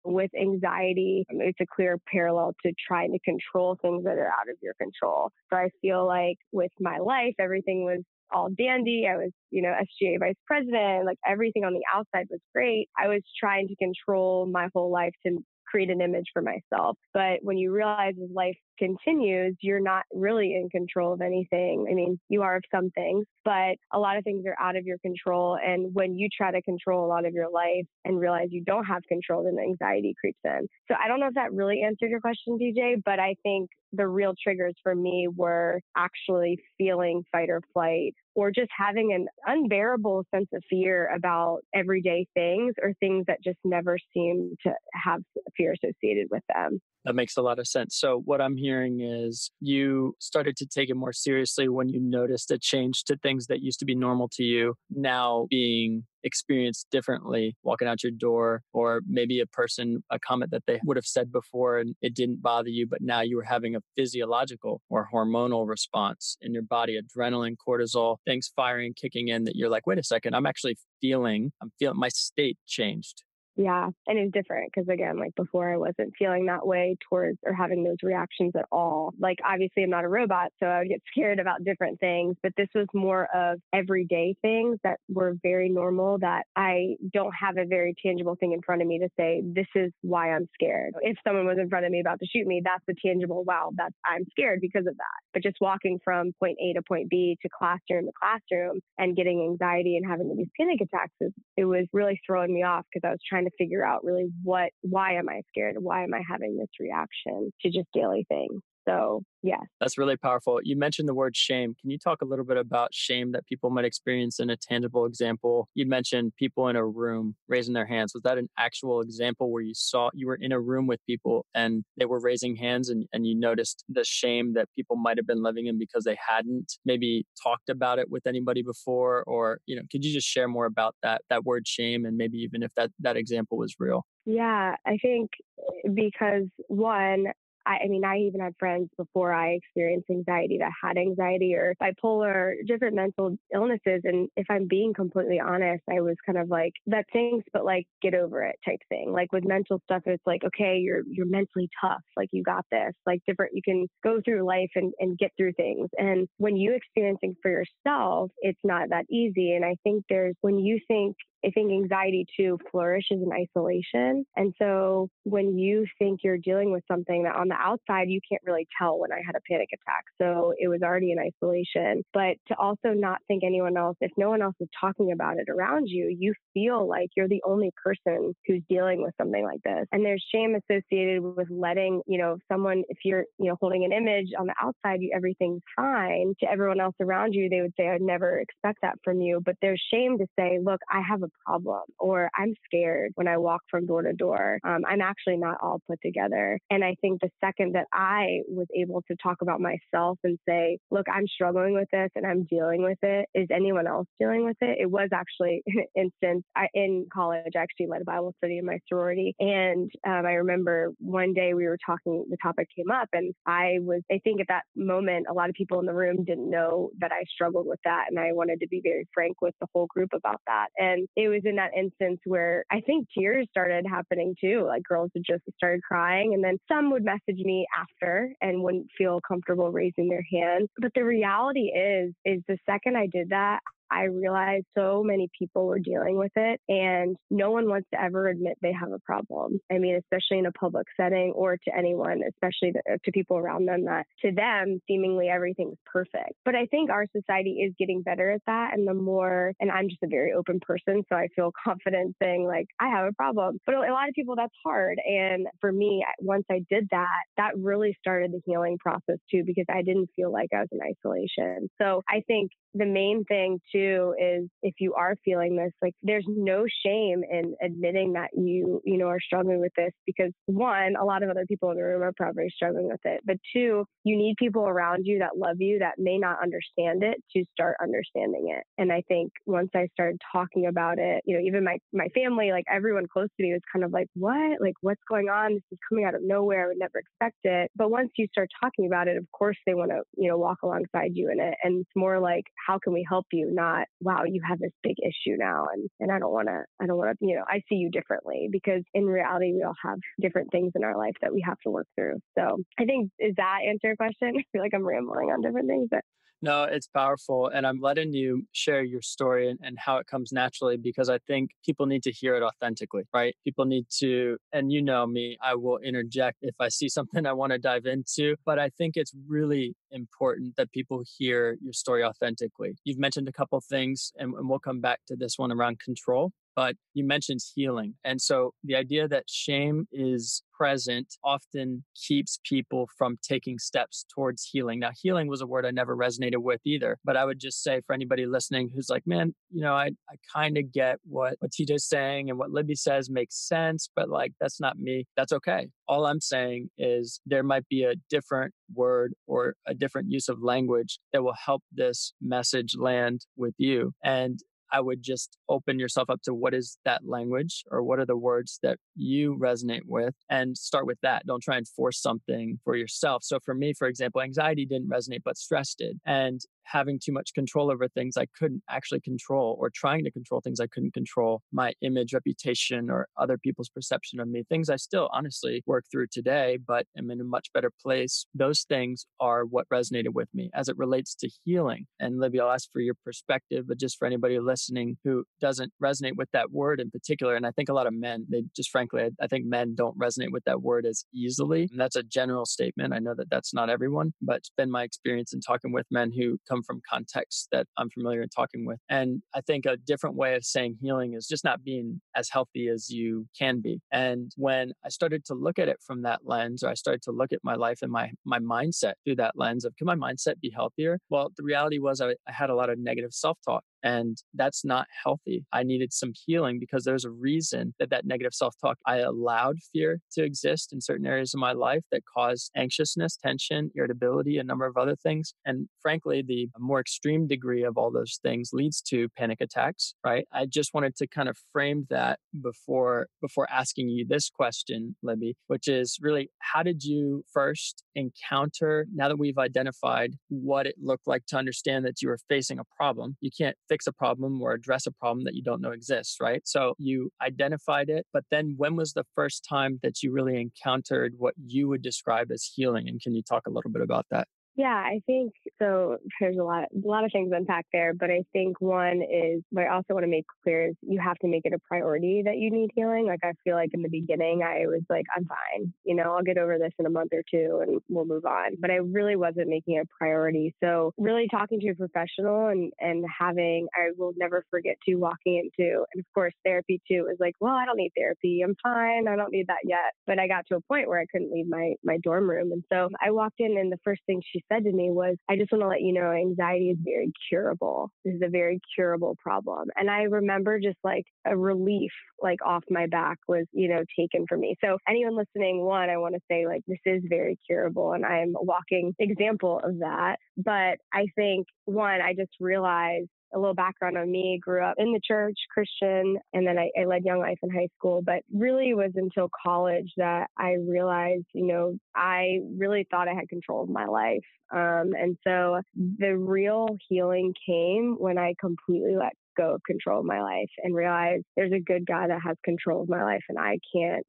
with 0.07 0.31
anxiety, 0.41 1.25
um, 1.31 1.41
it's 1.41 1.61
a 1.61 1.67
clear 1.75 1.99
parallel 2.11 2.53
to 2.65 2.73
trying 2.87 3.13
to 3.13 3.19
control 3.21 3.77
things 3.81 4.05
that 4.05 4.19
are 4.19 4.29
out 4.29 4.49
of 4.51 4.57
your 4.63 4.75
control. 4.75 5.31
So 5.51 5.59
I 5.59 5.69
feel 5.83 6.07
like 6.07 6.37
with 6.53 6.73
my 6.81 6.99
life, 6.99 7.35
everything 7.39 7.85
was 7.85 8.03
all 8.31 8.49
dandy. 8.57 9.07
I 9.11 9.17
was, 9.17 9.31
you 9.51 9.63
know, 9.63 9.73
SGA 9.73 10.19
vice 10.19 10.35
president, 10.47 11.07
like 11.07 11.19
everything 11.27 11.65
on 11.65 11.73
the 11.73 11.83
outside 11.95 12.27
was 12.31 12.41
great. 12.55 12.89
I 12.99 13.09
was 13.09 13.23
trying 13.39 13.69
to 13.69 13.77
control 13.77 14.47
my 14.47 14.69
whole 14.75 14.91
life 14.91 15.15
to 15.27 15.39
create 15.67 15.91
an 15.91 16.01
image 16.01 16.27
for 16.33 16.43
myself. 16.43 16.97
But 17.13 17.41
when 17.43 17.59
you 17.59 17.73
realize 17.73 18.15
life 18.33 18.57
continues, 18.79 19.57
you're 19.61 19.81
not 19.81 20.05
really 20.13 20.55
in 20.55 20.69
control 20.71 21.13
of 21.13 21.21
anything. 21.21 21.87
I 21.91 21.95
mean, 21.95 22.19
you 22.29 22.43
are 22.43 22.57
of 22.57 22.63
some 22.75 22.91
things, 22.91 23.25
but 23.45 23.77
a 23.93 23.99
lot 23.99 24.17
of 24.17 24.25
things 24.25 24.45
are 24.47 24.57
out 24.61 24.77
of 24.77 24.85
your 24.85 24.99
control. 24.99 25.59
And 25.65 25.95
when 25.95 26.17
you 26.17 26.29
try 26.35 26.51
to 26.51 26.63
control 26.63 27.05
a 27.05 27.09
lot 27.09 27.27
of 27.27 27.33
your 27.33 27.51
life 27.51 27.87
and 28.05 28.21
realize 28.21 28.49
you 28.51 28.63
don't 28.65 28.85
have 28.85 29.03
control, 29.09 29.45
then 29.45 29.57
anxiety 29.63 30.15
creeps 30.21 30.41
in. 30.45 30.67
So 30.89 30.97
I 31.03 31.09
don't 31.09 31.21
know 31.21 31.29
if 31.29 31.35
that 31.35 31.53
really 31.53 31.83
answered 31.83 32.11
your 32.11 32.21
question, 32.21 32.59
TJ, 32.59 33.03
but 33.05 33.19
I 33.19 33.35
think 33.43 33.71
the 33.93 34.07
real 34.07 34.35
triggers 34.43 34.75
for 34.83 34.95
me 34.95 35.29
were 35.35 35.81
actually 35.97 36.59
feeling 36.79 37.23
fight 37.33 37.49
or 37.49 37.61
flight 37.73 38.15
or 38.35 38.51
just 38.51 38.69
having 38.77 39.13
an 39.13 39.27
unbearable 39.47 40.25
sense 40.35 40.49
of 40.53 40.63
fear 40.69 41.11
about 41.15 41.61
everyday 41.75 42.27
things 42.35 42.75
or 42.83 42.93
things 43.01 43.25
that 43.27 43.39
just 43.43 43.59
never 43.65 43.97
seem 44.13 44.55
to 44.63 44.73
have 44.93 45.21
fear 45.57 45.73
associated 45.73 46.29
with 46.31 46.43
them. 46.55 46.79
That 47.07 47.15
makes 47.15 47.37
a 47.37 47.43
lot 47.43 47.61
of 47.61 47.69
sense. 47.69 47.97
So, 47.97 48.21
what 48.25 48.41
I'm 48.41 48.57
hearing 48.57 49.01
is 49.01 49.53
you 49.61 50.17
started 50.19 50.57
to 50.57 50.67
take 50.67 50.91
it 50.91 50.97
more 50.97 51.13
seriously 51.13 51.69
when 51.69 51.89
you 51.89 52.01
noticed 52.01 52.51
a 52.51 52.59
change 52.59 53.05
to 53.05 53.17
things 53.17 53.47
that 53.47 53.63
used 53.63 53.79
to 53.79 53.85
be 53.85 53.95
normal 53.95 54.29
to 54.35 54.43
you 54.43 54.75
now 54.91 55.47
being 55.49 56.05
experienced 56.25 56.89
differently 56.91 57.57
walking 57.63 57.87
out 57.87 58.03
your 58.03 58.11
door, 58.11 58.63
or 58.73 59.03
maybe 59.07 59.39
a 59.39 59.47
person, 59.47 60.03
a 60.11 60.19
comment 60.19 60.51
that 60.51 60.65
they 60.67 60.81
would 60.85 60.97
have 60.97 61.07
said 61.07 61.31
before 61.31 61.79
and 61.79 61.95
it 62.03 62.13
didn't 62.13 62.43
bother 62.43 62.71
you, 62.71 62.89
but 62.89 63.01
now 63.01 63.21
you 63.21 63.37
were 63.37 63.45
having 63.45 63.77
a 63.77 63.81
physiological 63.97 64.83
or 64.91 65.09
hormonal 65.15 65.69
response 65.69 66.37
in 66.41 66.53
your 66.53 66.65
body, 66.65 67.01
adrenaline, 67.01 67.55
cortisol, 67.57 68.17
things 68.27 68.51
firing, 68.57 68.93
kicking 68.95 69.29
in 69.29 69.45
that 69.45 69.55
you're 69.55 69.71
like, 69.71 69.87
wait 69.87 69.99
a 69.99 70.03
second, 70.03 70.35
I'm 70.35 70.47
actually 70.47 70.77
feeling, 71.01 71.53
I'm 71.63 71.71
feeling 71.79 72.01
my 72.01 72.09
state 72.09 72.59
changed. 72.67 73.23
Yeah. 73.57 73.89
And 74.07 74.19
it's 74.19 74.33
different 74.33 74.71
because, 74.73 74.89
again, 74.89 75.19
like 75.19 75.35
before, 75.35 75.73
I 75.73 75.79
wasn't 75.79 76.13
feeling 76.19 76.47
that 76.47 76.67
way 76.67 76.97
towards 77.09 77.39
or 77.45 77.55
having 77.55 77.85
those 77.85 77.97
reactions 78.03 78.53
at 78.55 78.67
all. 78.71 79.15
Like, 79.19 79.39
obviously, 79.45 79.83
I'm 79.83 79.91
not 79.91 80.05
a 80.05 80.09
robot, 80.09 80.53
so 80.61 80.67
I 80.67 80.81
would 80.81 80.89
get 80.89 81.01
scared 81.11 81.39
about 81.39 81.65
different 81.65 81.99
things, 81.99 82.37
but 82.43 82.53
this 82.57 82.69
was 82.75 82.87
more 82.93 83.29
of 83.35 83.59
everyday 83.73 84.37
things 84.43 84.79
that 84.85 84.99
were 85.09 85.37
very 85.43 85.71
normal 85.71 86.19
that 86.19 86.43
I 86.55 86.97
don't 87.15 87.33
have 87.33 87.57
a 87.57 87.65
very 87.65 87.95
tangible 88.05 88.37
thing 88.39 88.53
in 88.53 88.61
front 88.61 88.83
of 88.83 88.89
me 88.89 88.99
to 88.99 89.09
say, 89.19 89.43
this 89.43 89.67
is 89.75 89.91
why 90.03 90.33
I'm 90.33 90.49
scared. 90.55 90.93
If 91.01 91.17
someone 91.27 91.47
was 91.47 91.59
in 91.59 91.71
front 91.71 91.87
of 91.87 91.93
me 91.93 92.01
about 92.01 92.21
to 92.21 92.27
shoot 92.27 92.47
me, 92.47 92.61
that's 92.63 92.85
the 92.87 92.95
tangible, 93.05 93.43
wow, 93.45 93.71
that's, 93.75 93.95
I'm 94.05 94.27
scared 94.31 94.61
because 94.61 94.87
of 94.87 94.97
that. 94.97 95.19
But 95.33 95.43
just 95.43 95.57
walking 95.63 95.99
from 96.05 96.33
point 96.39 96.59
A 96.63 96.75
to 96.75 96.83
point 96.87 97.09
B 97.09 97.39
to 97.41 97.49
classroom 97.49 98.05
to 98.05 98.13
classroom 98.21 98.81
and 98.99 99.17
getting 99.17 99.43
anxiety 99.43 99.97
and 99.97 100.07
having 100.07 100.35
these 100.37 100.49
panic 100.61 100.81
attacks, 100.83 101.15
it 101.57 101.65
was 101.65 101.87
really 101.95 102.21
throwing 102.27 102.53
me 102.53 102.63
off 102.63 102.85
because 102.93 103.07
I 103.07 103.11
was 103.11 103.21
trying 103.27 103.46
to 103.47 103.57
figure 103.59 103.85
out 103.85 104.05
really 104.05 104.29
what, 104.43 104.71
why 104.83 105.15
am 105.15 105.29
I 105.29 105.43
scared? 105.49 105.77
Why 105.79 106.05
am 106.05 106.15
I 106.15 106.23
having 106.29 106.57
this 106.57 106.69
reaction 106.81 107.53
to 107.63 107.71
just 107.71 107.89
daily 107.93 108.27
things? 108.29 108.61
So, 108.89 109.23
yes. 109.43 109.61
That's 109.81 109.99
really 109.99 110.17
powerful. 110.17 110.61
You 110.63 110.77
mentioned 110.77 111.09
the 111.09 111.15
word 111.15 111.37
shame. 111.37 111.75
Can 111.81 111.91
you 111.91 111.99
talk 111.99 112.23
a 112.23 112.25
little 112.25 112.45
bit 112.45 112.57
about 112.57 112.95
shame 112.95 113.33
that 113.33 113.47
people 113.47 113.71
might 113.71 113.85
experience 113.85 114.39
in 114.39 114.51
a 114.51 114.57
tangible 114.57 115.07
example? 115.07 115.69
You 115.75 115.87
mentioned 115.87 116.33
people 116.39 116.69
in 116.69 116.77
a 116.77 116.87
room 116.87 117.35
raising 117.49 117.75
their 117.75 117.87
hands. 117.87 118.13
Was 118.15 118.23
that 118.23 118.39
an 118.39 118.49
actual 118.59 119.01
example 119.01 119.51
where 119.51 119.63
you 119.63 119.75
saw 119.75 120.11
you 120.15 120.27
were 120.27 120.39
in 120.41 120.53
a 120.53 120.61
room 120.61 120.87
with 120.87 121.01
people 121.07 121.47
and 121.55 121.85
they 121.97 122.05
were 122.05 122.21
raising 122.21 122.57
hands 122.57 122.89
and, 122.89 123.07
and 123.13 123.27
you 123.27 123.35
noticed 123.35 123.85
the 123.89 124.05
shame 124.05 124.55
that 124.55 124.69
people 124.77 124.97
might 124.97 125.17
have 125.17 125.27
been 125.27 125.43
living 125.43 125.67
in 125.67 125.79
because 125.79 126.05
they 126.05 126.17
hadn't 126.27 126.75
maybe 126.85 127.27
talked 127.43 127.69
about 127.69 127.99
it 127.99 128.11
with 128.11 128.27
anybody 128.27 128.63
before? 128.63 129.25
Or, 129.27 129.59
you 129.67 129.77
know, 129.77 129.83
could 129.91 130.05
you 130.05 130.13
just 130.13 130.29
share 130.29 130.49
more 130.49 130.67
about 130.67 130.95
that 131.03 131.23
that 131.29 131.45
word 131.45 131.67
shame 131.67 132.05
and 132.05 132.17
maybe 132.17 132.39
even 132.39 132.63
if 132.63 132.73
that 132.77 132.91
that 133.01 133.17
example 133.17 133.59
was 133.59 133.75
real? 133.79 134.07
Yeah, 134.27 134.75
I 134.85 134.97
think 135.01 135.31
eh, 135.59 135.89
because 135.95 136.45
one, 136.67 137.27
I, 137.67 137.85
I 137.85 137.89
mean, 137.89 138.05
I 138.05 138.19
even 138.19 138.41
had 138.41 138.55
friends 138.59 138.89
before 138.97 139.33
I 139.33 139.51
experienced 139.51 140.09
anxiety 140.11 140.59
that 140.59 140.73
had 140.83 140.97
anxiety 140.97 141.55
or 141.55 141.75
bipolar, 141.83 142.55
different 142.67 142.95
mental 142.95 143.37
illnesses. 143.53 144.03
And 144.05 144.29
if 144.37 144.47
I'm 144.49 144.67
being 144.69 144.95
completely 144.95 145.41
honest, 145.41 145.83
I 145.91 146.01
was 146.01 146.15
kind 146.25 146.39
of 146.39 146.49
like, 146.49 146.73
that 146.87 147.07
stinks, 147.11 147.47
but 147.53 147.65
like, 147.65 147.87
get 148.01 148.15
over 148.15 148.43
it 148.43 148.57
type 148.65 148.79
thing. 148.89 149.13
Like 149.13 149.33
with 149.33 149.45
mental 149.45 149.81
stuff, 149.85 150.03
it's 150.07 150.23
like, 150.27 150.43
okay, 150.45 150.79
you're, 150.79 151.03
you're 151.11 151.27
mentally 151.27 151.69
tough. 151.81 152.03
Like 152.17 152.29
you 152.33 152.43
got 152.43 152.65
this, 152.71 152.93
like 153.05 153.21
different, 153.27 153.53
you 153.55 153.63
can 153.65 153.87
go 154.05 154.21
through 154.25 154.47
life 154.47 154.71
and, 154.75 154.93
and 155.01 155.19
get 155.19 155.33
through 155.37 155.53
things. 155.55 155.89
And 155.99 156.29
when 156.39 156.57
you 156.57 156.75
experiencing 156.75 157.35
for 157.43 157.51
yourself, 157.51 158.31
it's 158.39 158.61
not 158.65 158.91
that 158.91 159.07
easy. 159.11 159.53
And 159.53 159.65
I 159.65 159.77
think 159.83 160.05
there's, 160.09 160.35
when 160.41 160.59
you 160.59 160.79
think 160.87 161.17
I 161.45 161.51
think 161.51 161.71
anxiety 161.71 162.27
too 162.37 162.59
flourishes 162.71 163.23
in 163.23 163.31
isolation. 163.33 164.25
And 164.37 164.55
so 164.59 165.09
when 165.25 165.57
you 165.59 165.87
think 165.99 166.21
you're 166.23 166.39
dealing 166.39 166.73
with 166.73 166.83
something 166.91 167.25
that 167.25 167.37
on 167.37 167.49
the 167.49 167.55
outside, 167.55 168.09
you 168.09 168.21
can't 168.29 168.43
really 168.45 168.67
tell 168.79 168.99
when 168.99 169.13
I 169.13 169.21
had 169.25 169.37
a 169.37 169.41
panic 169.51 169.69
attack. 169.73 170.05
So 170.21 170.55
it 170.59 170.69
was 170.69 170.81
already 170.83 171.13
in 171.13 171.19
isolation. 171.19 172.03
But 172.13 172.37
to 172.49 172.57
also 172.59 172.91
not 172.95 173.19
think 173.29 173.45
anyone 173.45 173.77
else, 173.77 173.97
if 174.01 174.11
no 174.17 174.31
one 174.31 174.43
else 174.43 174.55
is 174.61 174.69
talking 174.81 175.13
about 175.13 175.39
it 175.39 175.49
around 175.49 175.89
you, 175.89 176.15
you 176.19 176.35
feel 176.55 176.89
like 176.89 177.11
you're 177.17 177.29
the 177.29 177.43
only 177.45 177.71
person 177.83 178.33
who's 178.47 178.63
dealing 178.69 179.03
with 179.03 179.15
something 179.21 179.45
like 179.45 179.61
this. 179.65 179.87
And 179.93 180.05
there's 180.05 180.25
shame 180.35 180.57
associated 180.57 181.23
with 181.23 181.49
letting, 181.51 182.03
you 182.07 182.19
know, 182.19 182.39
someone, 182.51 182.83
if 182.89 182.99
you're, 183.05 183.25
you 183.39 183.49
know, 183.49 183.57
holding 183.61 183.85
an 183.85 183.93
image 183.93 184.29
on 184.39 184.47
the 184.47 184.55
outside, 184.63 185.01
you, 185.01 185.11
everything's 185.15 185.63
fine. 185.77 186.35
To 186.41 186.51
everyone 186.51 186.81
else 186.81 186.95
around 187.01 187.35
you, 187.35 187.49
they 187.49 187.61
would 187.61 187.75
say, 187.79 187.89
I'd 187.89 188.01
never 188.01 188.39
expect 188.39 188.81
that 188.83 188.97
from 189.05 189.21
you. 189.21 189.41
But 189.45 189.57
there's 189.63 189.83
shame 189.93 190.19
to 190.19 190.27
say, 190.39 190.59
look, 190.63 190.81
I 190.91 191.01
have 191.09 191.23
a 191.27 191.31
problem 191.45 191.83
or 191.99 192.31
I'm 192.37 192.55
scared 192.65 193.13
when 193.15 193.29
I 193.29 193.39
walk 193.39 193.63
from 193.71 193.87
door 193.87 194.03
to 194.03 194.13
door. 194.13 194.59
Um, 194.65 194.83
I'm 194.87 195.01
actually 195.01 195.37
not 195.37 195.59
all 195.63 195.81
put 195.89 195.99
together. 196.05 196.59
And 196.71 196.85
I 196.85 196.97
think 197.01 197.21
the 197.21 197.31
second 197.45 197.75
that 197.75 197.87
I 197.93 198.41
was 198.49 198.67
able 198.75 199.03
to 199.09 199.17
talk 199.23 199.39
about 199.43 199.61
myself 199.61 200.19
and 200.25 200.39
say, 200.49 200.79
look, 200.91 201.07
I'm 201.13 201.27
struggling 201.27 201.75
with 201.75 201.89
this 201.93 202.11
and 202.15 202.27
I'm 202.27 202.45
dealing 202.45 202.83
with 202.83 202.99
it. 203.03 203.29
Is 203.35 203.49
anyone 203.55 203.87
else 203.87 204.07
dealing 204.19 204.45
with 204.45 204.57
it? 204.61 204.79
It 204.81 204.91
was 204.91 205.09
actually 205.13 205.63
an 205.67 205.85
instance 205.97 206.45
I, 206.57 206.69
in 206.75 207.07
college. 207.13 207.53
I 207.57 207.61
actually 207.61 207.87
led 207.87 208.03
a 208.03 208.05
Bible 208.05 208.35
study 208.39 208.59
in 208.59 208.67
my 208.67 208.79
sorority. 208.89 209.35
And 209.39 209.91
um, 210.07 210.27
I 210.27 210.35
remember 210.35 210.93
one 210.99 211.33
day 211.33 211.55
we 211.55 211.67
were 211.67 211.79
talking, 211.85 212.25
the 212.31 212.37
topic 212.43 212.69
came 212.77 212.91
up, 212.91 213.09
and 213.13 213.35
I 213.47 213.77
was, 213.81 214.03
I 214.11 214.21
think 214.25 214.41
at 214.41 214.47
that 214.49 214.63
moment, 214.77 215.27
a 215.29 215.35
lot 215.35 215.49
of 215.49 215.55
people 215.55 215.81
in 215.81 215.87
the 215.87 215.95
room 215.95 216.25
didn't 216.25 216.51
know 216.51 216.91
that 217.01 217.13
I 217.13 217.25
struggled 217.33 217.67
with 217.67 217.81
that. 217.85 218.07
And 218.09 218.19
I 218.19 218.33
wanted 218.33 218.61
to 218.61 218.69
be 218.69 218.81
very 218.83 219.07
frank 219.13 219.41
with 219.41 219.55
the 219.61 219.67
whole 219.75 219.87
group 219.87 220.11
about 220.15 220.41
that. 220.47 220.69
And 220.79 221.09
it 221.17 221.29
was 221.29 221.41
in 221.45 221.57
that 221.57 221.71
instance 221.77 222.21
where 222.25 222.65
I 222.71 222.81
think 222.81 223.09
tears 223.17 223.47
started 223.51 223.87
happening 223.89 224.35
too. 224.41 224.65
Like 224.67 224.83
girls 224.83 225.11
would 225.15 225.25
just 225.27 225.43
started 225.57 225.83
crying, 225.83 226.35
and 226.35 226.45
then 226.45 226.59
some 226.71 226.91
would 226.93 227.05
message 227.05 227.43
me 227.43 227.67
after 227.79 228.33
and 228.41 228.63
wouldn't 228.63 228.89
feel 228.97 229.21
comfortable 229.27 229.73
raising 229.73 230.09
their 230.09 230.25
hand. 230.31 230.69
But 230.79 230.93
the 230.95 231.05
reality 231.05 231.73
is, 231.75 232.13
is 232.25 232.43
the 232.47 232.59
second 232.67 232.97
I 232.97 233.07
did 233.11 233.31
that, 233.31 233.61
I 233.91 234.05
realized 234.05 234.67
so 234.77 235.03
many 235.05 235.29
people 235.39 235.67
were 235.67 235.79
dealing 235.79 236.19
with 236.19 236.33
it 236.37 236.61
and 236.69 237.17
no 237.31 237.51
one 237.51 237.69
wants 237.69 237.89
to 237.93 238.01
ever 238.01 238.29
admit 238.29 238.57
they 238.61 238.73
have 238.73 238.93
a 238.93 238.99
problem. 239.01 239.61
I 239.71 239.79
mean, 239.79 239.97
especially 239.97 240.39
in 240.39 240.47
a 240.47 240.53
public 240.53 240.87
setting 240.99 241.33
or 241.35 241.57
to 241.57 241.77
anyone, 241.77 242.21
especially 242.29 242.73
to, 242.73 242.79
uh, 242.93 242.97
to 243.05 243.13
people 243.13 243.37
around 243.37 243.67
them 243.67 243.85
that 243.85 244.07
to 244.23 244.33
them 244.33 244.81
seemingly 244.89 245.29
everything's 245.29 245.79
perfect. 245.85 246.35
But 246.45 246.55
I 246.55 246.67
think 246.67 246.91
our 246.91 247.07
society 247.15 247.63
is 247.67 247.75
getting 247.79 248.03
better 248.03 248.31
at 248.31 248.43
that. 248.47 248.75
And 248.75 248.87
the 248.87 248.95
more, 248.95 249.53
and 249.61 249.71
I'm 249.71 249.89
just 249.89 250.03
a 250.03 250.09
very 250.09 250.33
open 250.33 250.61
person, 250.61 251.03
so 251.09 251.17
I 251.17 251.29
feel 251.35 251.53
confident 251.65 252.17
saying 252.23 252.47
like, 252.47 252.67
I 252.81 252.89
have 252.89 253.07
a 253.07 253.13
problem. 253.13 253.59
But 253.67 253.75
a 253.75 253.93
lot 253.93 254.09
of 254.09 254.15
people, 254.15 254.37
that's 254.37 254.55
hard. 254.65 254.99
And 255.05 255.47
for 255.61 255.73
me, 255.73 256.05
once 256.21 256.45
I 256.51 256.61
did 256.71 256.89
that, 256.91 257.23
that 257.37 257.53
really 257.57 257.97
started 258.01 258.33
the 258.33 258.41
healing 258.45 258.79
process 258.79 259.19
too, 259.31 259.43
because 259.45 259.67
I 259.69 259.83
didn't 259.83 260.11
feel 260.17 260.33
like 260.33 260.49
I 260.55 260.61
was 260.61 260.69
in 260.73 260.81
isolation. 260.81 261.69
So 261.81 262.03
I 262.09 262.23
think 262.27 262.51
the 262.75 262.87
main 262.87 263.25
thing 263.25 263.59
too 263.77 264.15
is 264.19 264.49
if 264.63 264.75
you 264.79 264.95
are 264.95 265.15
feeling 265.25 265.57
this, 265.57 265.73
like 265.83 265.95
there's 266.03 266.27
no 266.29 266.65
shame 266.85 267.23
in 267.31 267.55
admitting 267.63 268.15
that 268.15 268.31
you, 268.35 268.81
you 268.85 268.99
know, 268.99 269.07
are 269.07 269.21
struggling 269.21 269.61
with 269.61 269.73
this 269.77 269.93
because 270.07 270.33
one, 270.47 270.95
a 271.01 271.05
lot 271.05 271.23
of 271.23 271.31
other 271.31 271.45
people 271.47 271.71
in 271.71 271.77
the 271.77 271.83
room 271.83 272.03
are 272.03 272.13
probably 272.17 272.49
struggling 272.55 272.89
with 272.89 273.01
it. 273.05 273.21
But 273.25 273.37
two, 273.53 273.85
you 274.05 274.17
need 274.17 274.37
people 274.39 274.67
around 274.67 275.03
you 275.05 275.19
that 275.19 275.37
love 275.37 275.57
you 275.59 275.79
that 275.81 275.95
may 275.99 276.19
not 276.19 276.39
understand 276.43 277.03
it 277.03 277.17
to 277.37 277.45
start 277.53 277.77
understanding 277.83 278.55
it. 278.57 278.65
And 278.79 278.93
I 278.93 279.03
think 279.09 279.33
once 279.47 279.71
I 279.75 279.89
started 279.93 280.21
talking 280.33 280.67
about 280.67 280.99
it, 280.99 281.23
you 281.25 281.37
know, 281.37 281.43
even 281.45 281.65
my 281.65 281.79
my 281.93 282.09
family, 282.15 282.51
like 282.51 282.65
everyone 282.73 283.07
close 283.13 283.29
to 283.37 283.43
me 283.43 283.53
was 283.53 283.63
kind 283.73 283.85
of 283.85 283.93
like, 283.93 284.07
What? 284.15 284.61
Like 284.61 284.75
what's 284.81 285.03
going 285.09 285.29
on? 285.29 285.55
This 285.55 285.63
is 285.73 285.79
coming 285.89 286.05
out 286.05 286.15
of 286.15 286.23
nowhere. 286.23 286.65
I 286.65 286.69
would 286.69 286.79
never 286.79 286.99
expect 286.99 287.39
it. 287.45 287.71
But 287.77 287.91
once 287.91 288.11
you 288.17 288.27
start 288.31 288.49
talking 288.63 288.87
about 288.87 289.09
it, 289.09 289.17
of 289.17 289.27
course 289.33 289.57
they 289.67 289.75
want 289.75 289.91
to, 289.91 290.03
you 290.17 290.29
know, 290.29 290.39
walk 290.39 290.59
alongside 290.63 291.13
you 291.15 291.31
in 291.31 291.41
it. 291.41 291.55
And 291.63 291.81
it's 291.81 291.97
more 291.97 292.21
like 292.21 292.45
how 292.67 292.79
can 292.79 292.93
we 292.93 293.05
help 293.09 293.27
you? 293.33 293.51
Not, 293.53 293.66
wow, 294.01 294.25
you 294.25 294.41
have 294.49 294.59
this 294.59 294.73
big 294.83 294.97
issue 295.03 295.37
now. 295.39 295.67
And, 295.73 295.89
and 296.01 296.11
I 296.11 296.19
don't 296.19 296.33
want 296.33 296.49
to, 296.49 296.63
I 296.81 296.87
don't 296.87 296.97
want 296.97 297.11
to, 297.19 297.27
you 297.27 297.37
know, 297.37 297.45
I 297.49 297.61
see 297.69 297.77
you 297.77 297.91
differently 297.91 298.49
because 298.51 298.83
in 298.95 299.05
reality, 299.05 299.53
we 299.53 299.63
all 299.63 299.75
have 299.85 299.99
different 300.21 300.51
things 300.53 300.73
in 300.75 300.85
our 300.85 300.97
life 300.97 301.15
that 301.23 301.33
we 301.33 301.43
have 301.47 301.59
to 301.65 301.71
work 301.71 301.87
through. 301.97 302.19
So 302.39 302.59
I 302.79 302.85
think, 302.85 303.11
is 303.19 303.35
that 303.37 303.61
answer 303.67 303.89
your 303.89 303.97
question? 303.97 304.35
I 304.39 304.43
feel 304.53 304.63
like 304.63 304.75
I'm 304.75 304.87
rambling 304.87 305.31
on 305.31 305.43
different 305.43 305.69
things, 305.69 305.89
but 305.91 306.01
no, 306.43 306.65
it's 306.65 306.87
powerful. 306.87 307.49
And 307.49 307.67
I'm 307.67 307.81
letting 307.81 308.13
you 308.13 308.47
share 308.53 308.83
your 308.83 309.01
story 309.01 309.49
and, 309.49 309.59
and, 309.63 309.79
how 309.79 309.97
it 309.99 310.07
comes 310.07 310.33
naturally 310.33 310.77
because 310.77 311.09
I 311.09 311.19
think 311.27 311.51
people 311.65 311.87
need 311.87 312.03
to 312.03 312.13
hear 312.13 312.37
it 312.37 312.43
authentically, 312.43 313.05
right? 313.15 313.35
People 313.43 313.65
need 313.65 313.87
to, 313.99 314.37
and 314.53 314.71
you 314.71 314.83
know 314.83 315.07
me, 315.07 315.39
I 315.43 315.55
will 315.55 315.79
interject 315.79 316.39
if 316.43 316.55
I 316.61 316.69
see 316.69 316.89
something 316.89 317.27
I 317.27 317.33
want 317.33 317.53
to 317.53 317.59
dive 317.59 317.87
into. 317.87 318.37
But 318.45 318.59
I 318.59 318.69
think 318.69 318.97
it's 318.97 319.13
really 319.27 319.75
important 319.91 320.57
that 320.57 320.71
people 320.73 321.03
hear 321.19 321.57
your 321.63 321.73
story 321.73 322.05
authentically. 322.05 322.75
You've 322.85 322.99
mentioned 322.99 323.29
a 323.29 323.33
couple 323.33 323.56
things, 323.65 324.13
and, 324.19 324.35
and 324.35 324.49
we'll 324.49 324.59
come 324.59 324.81
back 324.81 325.01
to 325.07 325.17
this 325.17 325.39
one 325.39 325.53
around 325.53 325.81
control 325.81 326.33
but 326.57 326.75
you 326.95 327.07
mentioned 327.07 327.41
healing. 327.55 327.95
And 328.03 328.21
so 328.21 328.55
the 328.65 328.75
idea 328.75 329.07
that 329.09 329.25
shame 329.29 329.87
is 329.93 330.43
present 330.57 331.15
often 331.23 331.85
keeps 331.95 332.41
people 332.49 332.89
from 332.97 333.19
taking 333.23 333.59
steps 333.59 334.07
towards 334.13 334.49
healing. 334.51 334.81
Now, 334.81 334.91
healing 335.01 335.29
was 335.29 335.43
a 335.43 335.47
word 335.47 335.67
I 335.67 335.71
never 335.71 335.95
resonated 335.95 336.39
with 336.39 336.63
either, 336.65 336.99
but 337.05 337.17
I 337.17 337.27
would 337.27 337.39
just 337.39 337.63
say 337.63 337.83
for 337.87 337.93
anybody 337.93 338.25
listening 338.25 338.71
who's 338.75 338.89
like, 338.89 339.07
man, 339.07 339.35
you 339.51 339.61
know, 339.61 339.75
I, 339.75 339.91
I 340.09 340.17
kind 340.35 340.57
of 340.57 340.73
get 340.73 340.99
what, 341.05 341.35
what 341.41 341.51
TJ's 341.51 341.87
saying 341.87 342.31
and 342.31 342.39
what 342.39 342.51
Libby 342.51 342.75
says 342.75 343.11
makes 343.11 343.37
sense, 343.47 343.91
but 343.95 344.09
like, 344.09 344.33
that's 344.41 344.59
not 344.59 344.79
me. 344.79 345.05
That's 345.15 345.33
okay. 345.33 345.69
All 345.87 346.07
I'm 346.07 346.23
saying 346.23 346.71
is 346.79 347.21
there 347.27 347.43
might 347.43 347.69
be 347.69 347.85
a 347.85 347.95
different 348.09 348.55
word 348.75 349.13
or 349.27 349.57
a 349.67 349.75
different 349.75 350.11
use 350.11 350.31
of 350.31 350.43
language 350.43 350.99
that 351.13 351.23
will 351.23 351.35
help 351.35 351.63
this 351.71 352.15
message 352.23 352.77
land 352.79 353.27
with 353.37 353.55
you. 353.59 353.93
And 354.03 354.41
I 354.73 354.81
would 354.81 355.03
just 355.03 355.39
open 355.49 355.79
yourself 355.79 356.11
up 356.11 356.23
to 356.23 356.35
what 356.35 356.55
is 356.55 356.79
that 356.85 357.07
language 357.07 357.65
or 357.71 357.83
what 357.83 357.99
are 357.99 358.07
the 358.07 358.17
words 358.17 358.59
that 358.63 358.79
you 358.95 359.37
resonate 359.37 359.85
with 359.87 360.15
and 360.29 360.57
start 360.57 360.87
with 360.87 360.99
that. 361.03 361.27
Don't 361.27 361.43
try 361.43 361.57
and 361.57 361.69
force 361.69 362.01
something 362.01 362.59
for 362.65 362.77
yourself. 362.77 363.25
So 363.25 363.39
for 363.45 363.55
me, 363.55 363.73
for 363.73 363.87
example, 363.89 364.21
anxiety 364.21 364.67
didn't 364.67 364.89
resonate, 364.89 365.23
but 365.25 365.37
stress 365.37 365.75
did. 365.75 366.01
And 366.05 366.41
having 366.67 366.99
too 367.03 367.13
much 367.13 367.33
control 367.35 367.71
over 367.71 367.89
things 367.89 368.17
I 368.17 368.27
couldn't 368.39 368.63
actually 368.69 369.01
control 369.01 369.57
or 369.59 369.71
trying 369.71 370.05
to 370.05 370.11
control 370.11 370.41
things 370.41 370.61
I 370.61 370.67
couldn't 370.67 370.95
control, 370.95 371.43
my 371.53 371.73
image, 371.81 372.13
reputation, 372.13 372.91
or 372.91 373.09
other 373.17 373.39
people's 373.39 373.69
perception 373.69 374.21
of 374.21 374.29
me, 374.29 374.45
things 374.49 374.69
I 374.69 374.77
still 374.77 375.09
honestly 375.13 375.63
work 375.67 375.85
through 375.91 376.09
today, 376.11 376.59
but 376.65 376.87
am 376.97 377.11
in 377.11 377.21
a 377.21 377.25
much 377.25 377.53
better 377.53 377.71
place. 377.83 378.27
Those 378.35 378.63
things 378.69 379.07
are 379.21 379.45
what 379.45 379.69
resonated 379.73 380.13
with 380.13 380.29
me 380.35 380.51
as 380.55 380.69
it 380.69 380.77
relates 380.77 381.15
to 381.17 381.31
healing. 381.45 381.87
And 382.01 382.19
Libby, 382.21 382.41
I'll 382.41 382.51
ask 382.51 382.69
for 382.73 382.81
your 382.81 382.97
perspective, 383.05 383.67
but 383.69 383.79
just 383.79 383.99
for 383.99 384.07
anybody 384.07 384.39
listening 384.39 384.97
who 385.05 385.25
doesn't 385.41 385.73
resonate 385.83 386.17
with 386.17 386.31
that 386.33 386.51
word 386.51 386.81
in 386.81 386.91
particular, 386.91 387.37
and 387.37 387.47
I 387.47 387.51
think 387.53 387.69
a 387.69 387.75
lot 387.75 387.87
of 387.87 387.95
men, 387.95 388.27
they 388.29 388.43
just 388.55 388.71
frankly, 388.71 389.09
I 389.21 389.27
think 389.27 389.47
men 389.47 389.75
don't 389.75 389.99
resonate 389.99 390.33
with 390.33 390.45
that 390.45 390.63
word 390.63 390.87
as 390.87 391.05
easily. 391.15 391.69
And 391.71 391.81
that's 391.81 391.97
a 391.97 392.03
general 392.03 392.45
statement. 392.45 392.95
I 392.95 392.99
know 392.99 393.15
that 393.17 393.31
that's 393.31 393.55
not 393.55 393.71
everyone, 393.71 394.13
but 394.21 394.37
it's 394.37 394.53
been 394.57 394.71
my 394.71 394.83
experience 394.83 395.33
in 395.33 395.41
talking 395.41 395.73
with 395.73 395.87
men 395.91 396.13
who 396.13 396.39
come 396.49 396.56
come 396.57 396.63
from 396.63 396.81
contexts 396.89 397.49
that 397.53 397.67
I'm 397.77 397.91
familiar 397.91 398.23
in 398.23 398.29
talking 398.29 398.67
with. 398.67 398.79
And 398.89 399.23
I 399.35 399.41
think 399.41 399.67
a 399.67 399.77
different 399.77 400.17
way 400.17 400.35
of 400.35 400.45
saying 400.45 400.77
healing 400.81 401.15
is 401.15 401.27
just 401.27 401.45
not 401.45 401.63
being 401.65 402.01
as 402.15 402.29
healthy 402.31 402.69
as 402.69 402.91
you 402.91 403.27
can 403.39 403.61
be. 403.61 403.81
And 403.93 404.33
when 404.37 404.73
I 404.85 404.89
started 404.89 405.25
to 405.27 405.35
look 405.35 405.59
at 405.59 405.69
it 405.69 405.79
from 405.87 406.03
that 406.03 406.21
lens, 406.25 406.63
or 406.63 406.71
I 406.71 406.75
started 406.75 407.03
to 407.03 407.13
look 407.13 407.33
at 407.33 407.41
my 407.43 407.55
life 407.55 407.79
and 407.83 407.93
my 407.93 408.11
my 408.25 408.39
mindset 408.39 408.95
through 409.05 409.17
that 409.17 409.35
lens 409.37 409.65
of 409.65 409.75
can 409.77 409.87
my 409.87 409.95
mindset 409.95 410.41
be 410.41 410.51
healthier? 410.55 410.99
Well, 411.11 411.33
the 411.37 411.43
reality 411.43 411.79
was 411.79 412.01
I, 412.01 412.11
I 412.29 412.33
had 412.33 412.51
a 412.51 412.55
lot 412.55 412.71
of 412.71 412.79
negative 412.79 413.13
self-talk 413.13 413.63
and 413.87 414.17
that's 414.35 414.65
not 414.65 414.89
healthy. 415.05 415.47
I 415.53 415.63
needed 415.63 415.93
some 415.93 416.13
healing 416.27 416.59
because 416.59 416.83
there's 416.83 417.05
a 417.05 417.11
reason 417.11 417.73
that 417.79 417.89
that 417.91 418.05
negative 418.05 418.35
self 418.35 418.57
talk, 418.61 418.79
I 418.85 418.97
allowed 418.97 419.59
fear 419.73 420.01
to 420.15 420.25
exist 420.25 420.73
in 420.73 420.81
certain 420.81 421.07
areas 421.07 421.35
of 421.35 421.41
my 421.41 421.53
life 421.53 421.85
that 421.93 422.03
caused 422.13 422.51
anxiousness, 422.57 423.17
tension, 423.17 423.71
irritability, 423.77 424.39
a 424.39 424.43
number 424.43 424.67
of 424.67 424.77
other 424.77 424.97
things. 424.97 425.35
And 425.45 425.69
frankly, 425.81 426.25
the 426.27 426.49
more 426.59 426.81
extreme 426.81 427.29
degree 427.29 427.63
of 427.63 427.79
all 427.79 427.93
those 427.93 428.19
things 428.25 428.51
leads 428.53 428.83
to 428.91 429.09
panic 429.17 429.41
attacks, 429.41 429.95
right? 430.05 430.27
I 430.33 430.47
just 430.47 430.75
wanted 430.75 430.97
to 430.97 431.07
kind 431.07 431.29
of 431.29 431.37
frame 431.53 431.87
that 431.89 432.19
before 432.43 433.07
before 433.23 433.47
asking 433.53 433.89
you 433.89 434.05
this 434.05 434.29
question, 434.29 434.97
Libby, 435.05 435.37
which 435.47 435.69
is 435.69 435.99
really 436.01 436.29
how 436.41 436.65
did 436.65 436.83
you 436.83 437.25
first 437.33 437.85
encounter 437.95 438.87
now 438.93 439.07
that 439.07 439.19
we've 439.19 439.39
identified 439.39 440.15
what 440.29 440.67
it 440.67 440.75
looked 440.83 441.07
like 441.07 441.25
to 441.27 441.37
understand 441.37 441.85
that 441.85 442.03
you 442.03 442.09
were 442.09 442.19
facing 442.29 442.59
a 442.59 442.65
problem? 442.77 443.17
You 443.21 443.31
can't 443.37 443.57
fix 443.69 443.76
fix 443.77 443.87
a 443.87 443.93
problem 443.93 444.41
or 444.41 444.53
address 444.53 444.87
a 444.87 444.91
problem 444.91 445.25
that 445.25 445.35
you 445.35 445.43
don't 445.43 445.61
know 445.61 445.71
exists, 445.71 446.17
right? 446.19 446.41
So 446.47 446.75
you 446.79 447.11
identified 447.21 447.91
it, 447.91 448.07
but 448.11 448.25
then 448.31 448.55
when 448.57 448.75
was 448.75 448.95
the 448.95 449.05
first 449.15 449.45
time 449.47 449.79
that 449.83 450.03
you 450.03 450.13
really 450.13 450.41
encountered 450.41 451.13
what 451.19 451.35
you 451.47 451.69
would 451.69 451.83
describe 451.83 452.31
as 452.33 452.51
healing? 452.55 452.89
And 452.89 453.03
can 453.03 453.15
you 453.15 453.23
talk 453.23 453.47
a 453.47 453.51
little 453.51 453.71
bit 453.71 453.83
about 453.83 454.07
that? 454.11 454.29
Yeah, 454.57 454.69
I 454.75 455.03
think 455.05 455.35
so. 455.61 455.99
There's 456.19 456.39
a 456.39 456.43
lot, 456.43 456.65
a 456.73 456.89
lot 456.89 457.05
of 457.05 457.13
things 457.13 457.31
unpacked 457.35 457.69
there, 457.75 457.93
but 457.93 458.11
I 458.11 458.25
think 458.33 458.59
one 458.59 459.03
is 459.03 459.43
what 459.51 459.67
I 459.67 459.69
also 459.69 459.93
want 459.93 460.05
to 460.05 460.09
make 460.11 460.25
clear 460.43 460.69
is 460.69 460.77
you 460.81 460.99
have 460.99 461.19
to 461.19 461.29
make 461.29 461.43
it 461.45 461.53
a 461.53 461.59
priority 461.69 462.23
that 462.25 462.39
you 462.39 462.51
need 462.51 462.71
healing. 462.75 463.07
Like 463.07 463.21
I 463.23 463.33
feel 463.45 463.55
like 463.55 463.71
in 463.75 463.83
the 463.83 463.91
beginning, 463.91 464.43
I 464.43 464.67
was 464.67 464.81
like, 464.89 465.05
I'm 465.15 465.27
fine, 465.27 465.75
you 465.85 465.95
know, 465.95 466.15
I'll 466.17 466.23
get 466.23 466.39
over 466.39 466.59
this 466.59 466.73
in 466.79 466.87
a 466.87 466.91
month 466.91 467.13
or 467.13 467.23
two 467.31 467.61
and 467.67 467.83
we'll 467.91 468.07
move 468.07 468.25
on. 468.25 468.57
But 468.59 468.71
I 468.71 468.77
really 468.77 469.15
wasn't 469.17 469.49
making 469.49 469.75
it 469.77 469.81
a 469.85 469.97
priority. 469.99 470.55
So 470.65 470.93
really 470.97 471.29
talking 471.31 471.61
to 471.61 471.69
a 471.71 471.75
professional 471.75 472.47
and 472.49 472.73
and 472.81 473.05
having, 473.21 473.69
I 473.75 473.91
will 473.99 474.15
never 474.17 474.43
forget 474.51 474.77
to 474.89 474.95
walking 474.95 475.37
into, 475.37 475.85
and 475.93 476.01
of 476.01 476.07
course 476.15 476.33
therapy 476.47 476.81
too 476.91 477.05
was 477.07 477.17
like, 477.21 477.35
well, 477.41 477.55
I 477.55 477.67
don't 477.67 477.77
need 477.77 477.93
therapy, 477.95 478.41
I'm 478.43 478.55
fine, 478.63 479.07
I 479.07 479.17
don't 479.17 479.33
need 479.33 479.49
that 479.49 479.65
yet. 479.65 479.93
But 480.07 480.19
I 480.19 480.29
got 480.29 480.47
to 480.47 480.57
a 480.57 480.61
point 480.63 480.89
where 480.89 480.99
I 481.01 481.05
couldn't 481.13 481.31
leave 481.31 481.47
my 481.47 481.75
my 481.85 481.99
dorm 482.03 482.29
room, 482.31 482.53
and 482.53 482.65
so 482.73 482.89
I 483.05 483.11
walked 483.11 483.41
in, 483.41 483.59
and 483.59 483.71
the 483.71 483.79
first 483.85 484.01
thing 484.07 484.23
she 484.25 484.43
said 484.53 484.65
to 484.65 484.73
me 484.73 484.91
was, 484.91 485.17
I 485.29 485.37
just 485.37 485.53
want 485.53 485.63
to 485.63 485.69
let 485.69 485.83
you 485.83 485.93
know 485.93 486.13
anxiety 486.13 486.71
is 486.71 486.79
very 486.83 487.11
curable. 487.29 487.91
This 488.05 488.15
is 488.15 488.23
a 488.25 488.31
very 488.31 488.61
curable 488.75 489.17
problem. 489.23 489.69
And 489.77 489.91
I 489.91 490.03
remember 490.03 490.59
just 490.61 490.79
like 490.85 491.05
a 491.25 491.37
relief 491.37 491.93
like 492.23 492.39
off 492.45 492.65
my 492.71 492.87
back 492.87 493.19
was, 493.29 493.47
you 493.53 493.69
know, 493.69 493.83
taken 493.99 494.27
from 494.29 494.41
me. 494.41 494.57
So 494.65 494.79
anyone 494.89 495.17
listening, 495.17 495.63
one, 495.63 495.91
I 495.91 495.99
want 495.99 496.15
to 496.15 496.21
say 496.31 496.47
like 496.47 496.63
this 496.67 496.79
is 496.87 497.03
very 497.09 497.39
curable 497.47 497.93
and 497.93 498.05
I'm 498.05 498.35
a 498.37 498.43
walking 498.43 498.95
example 498.99 499.61
of 499.63 499.79
that. 499.81 500.17
But 500.37 500.79
I 500.93 501.07
think 501.15 501.47
one, 501.65 502.01
I 502.01 502.15
just 502.15 502.33
realized 502.41 503.09
a 503.37 503.39
little 503.39 503.55
background 503.55 503.99
on 503.99 504.11
me, 504.11 504.41
grew 504.43 504.65
up 504.65 504.75
in 504.79 504.93
the 504.93 505.01
church, 505.07 505.37
Christian, 505.53 506.17
and 506.33 506.47
then 506.47 506.59
I, 506.59 506.71
I 506.81 506.85
led 506.85 507.05
Young 507.05 507.21
Life 507.21 507.39
in 507.43 507.51
high 507.51 507.69
school. 507.79 508.03
But 508.03 508.23
really 508.33 508.75
was 508.75 508.93
until 508.95 509.29
college 509.45 509.93
that 509.97 510.29
I 510.39 510.55
realized, 510.67 511.27
you 511.35 511.47
know, 511.47 511.77
I 511.95 512.39
really 512.57 512.87
thought 512.91 513.09
I 513.09 513.15
had 513.15 513.29
control 513.29 513.63
of 513.63 513.69
my 513.69 513.87
life. 513.87 514.25
Um, 514.53 514.93
and 514.99 515.17
so 515.27 515.61
the 515.75 516.17
real 516.17 516.69
healing 516.89 517.35
came 517.47 517.97
when 517.99 518.17
I 518.17 518.35
completely 518.41 518.97
let 518.97 519.13
go 519.37 519.55
of 519.55 519.61
control 519.67 520.01
of 520.01 520.07
my 520.07 520.23
life 520.23 520.51
and 520.63 520.75
realized 520.75 521.25
there's 521.37 521.53
a 521.53 521.61
good 521.61 521.85
God 521.87 522.09
that 522.09 522.21
has 522.25 522.37
control 522.45 522.83
of 522.83 522.89
my 522.89 523.03
life 523.03 523.23
and 523.29 523.39
I 523.39 523.59
can't 523.75 524.07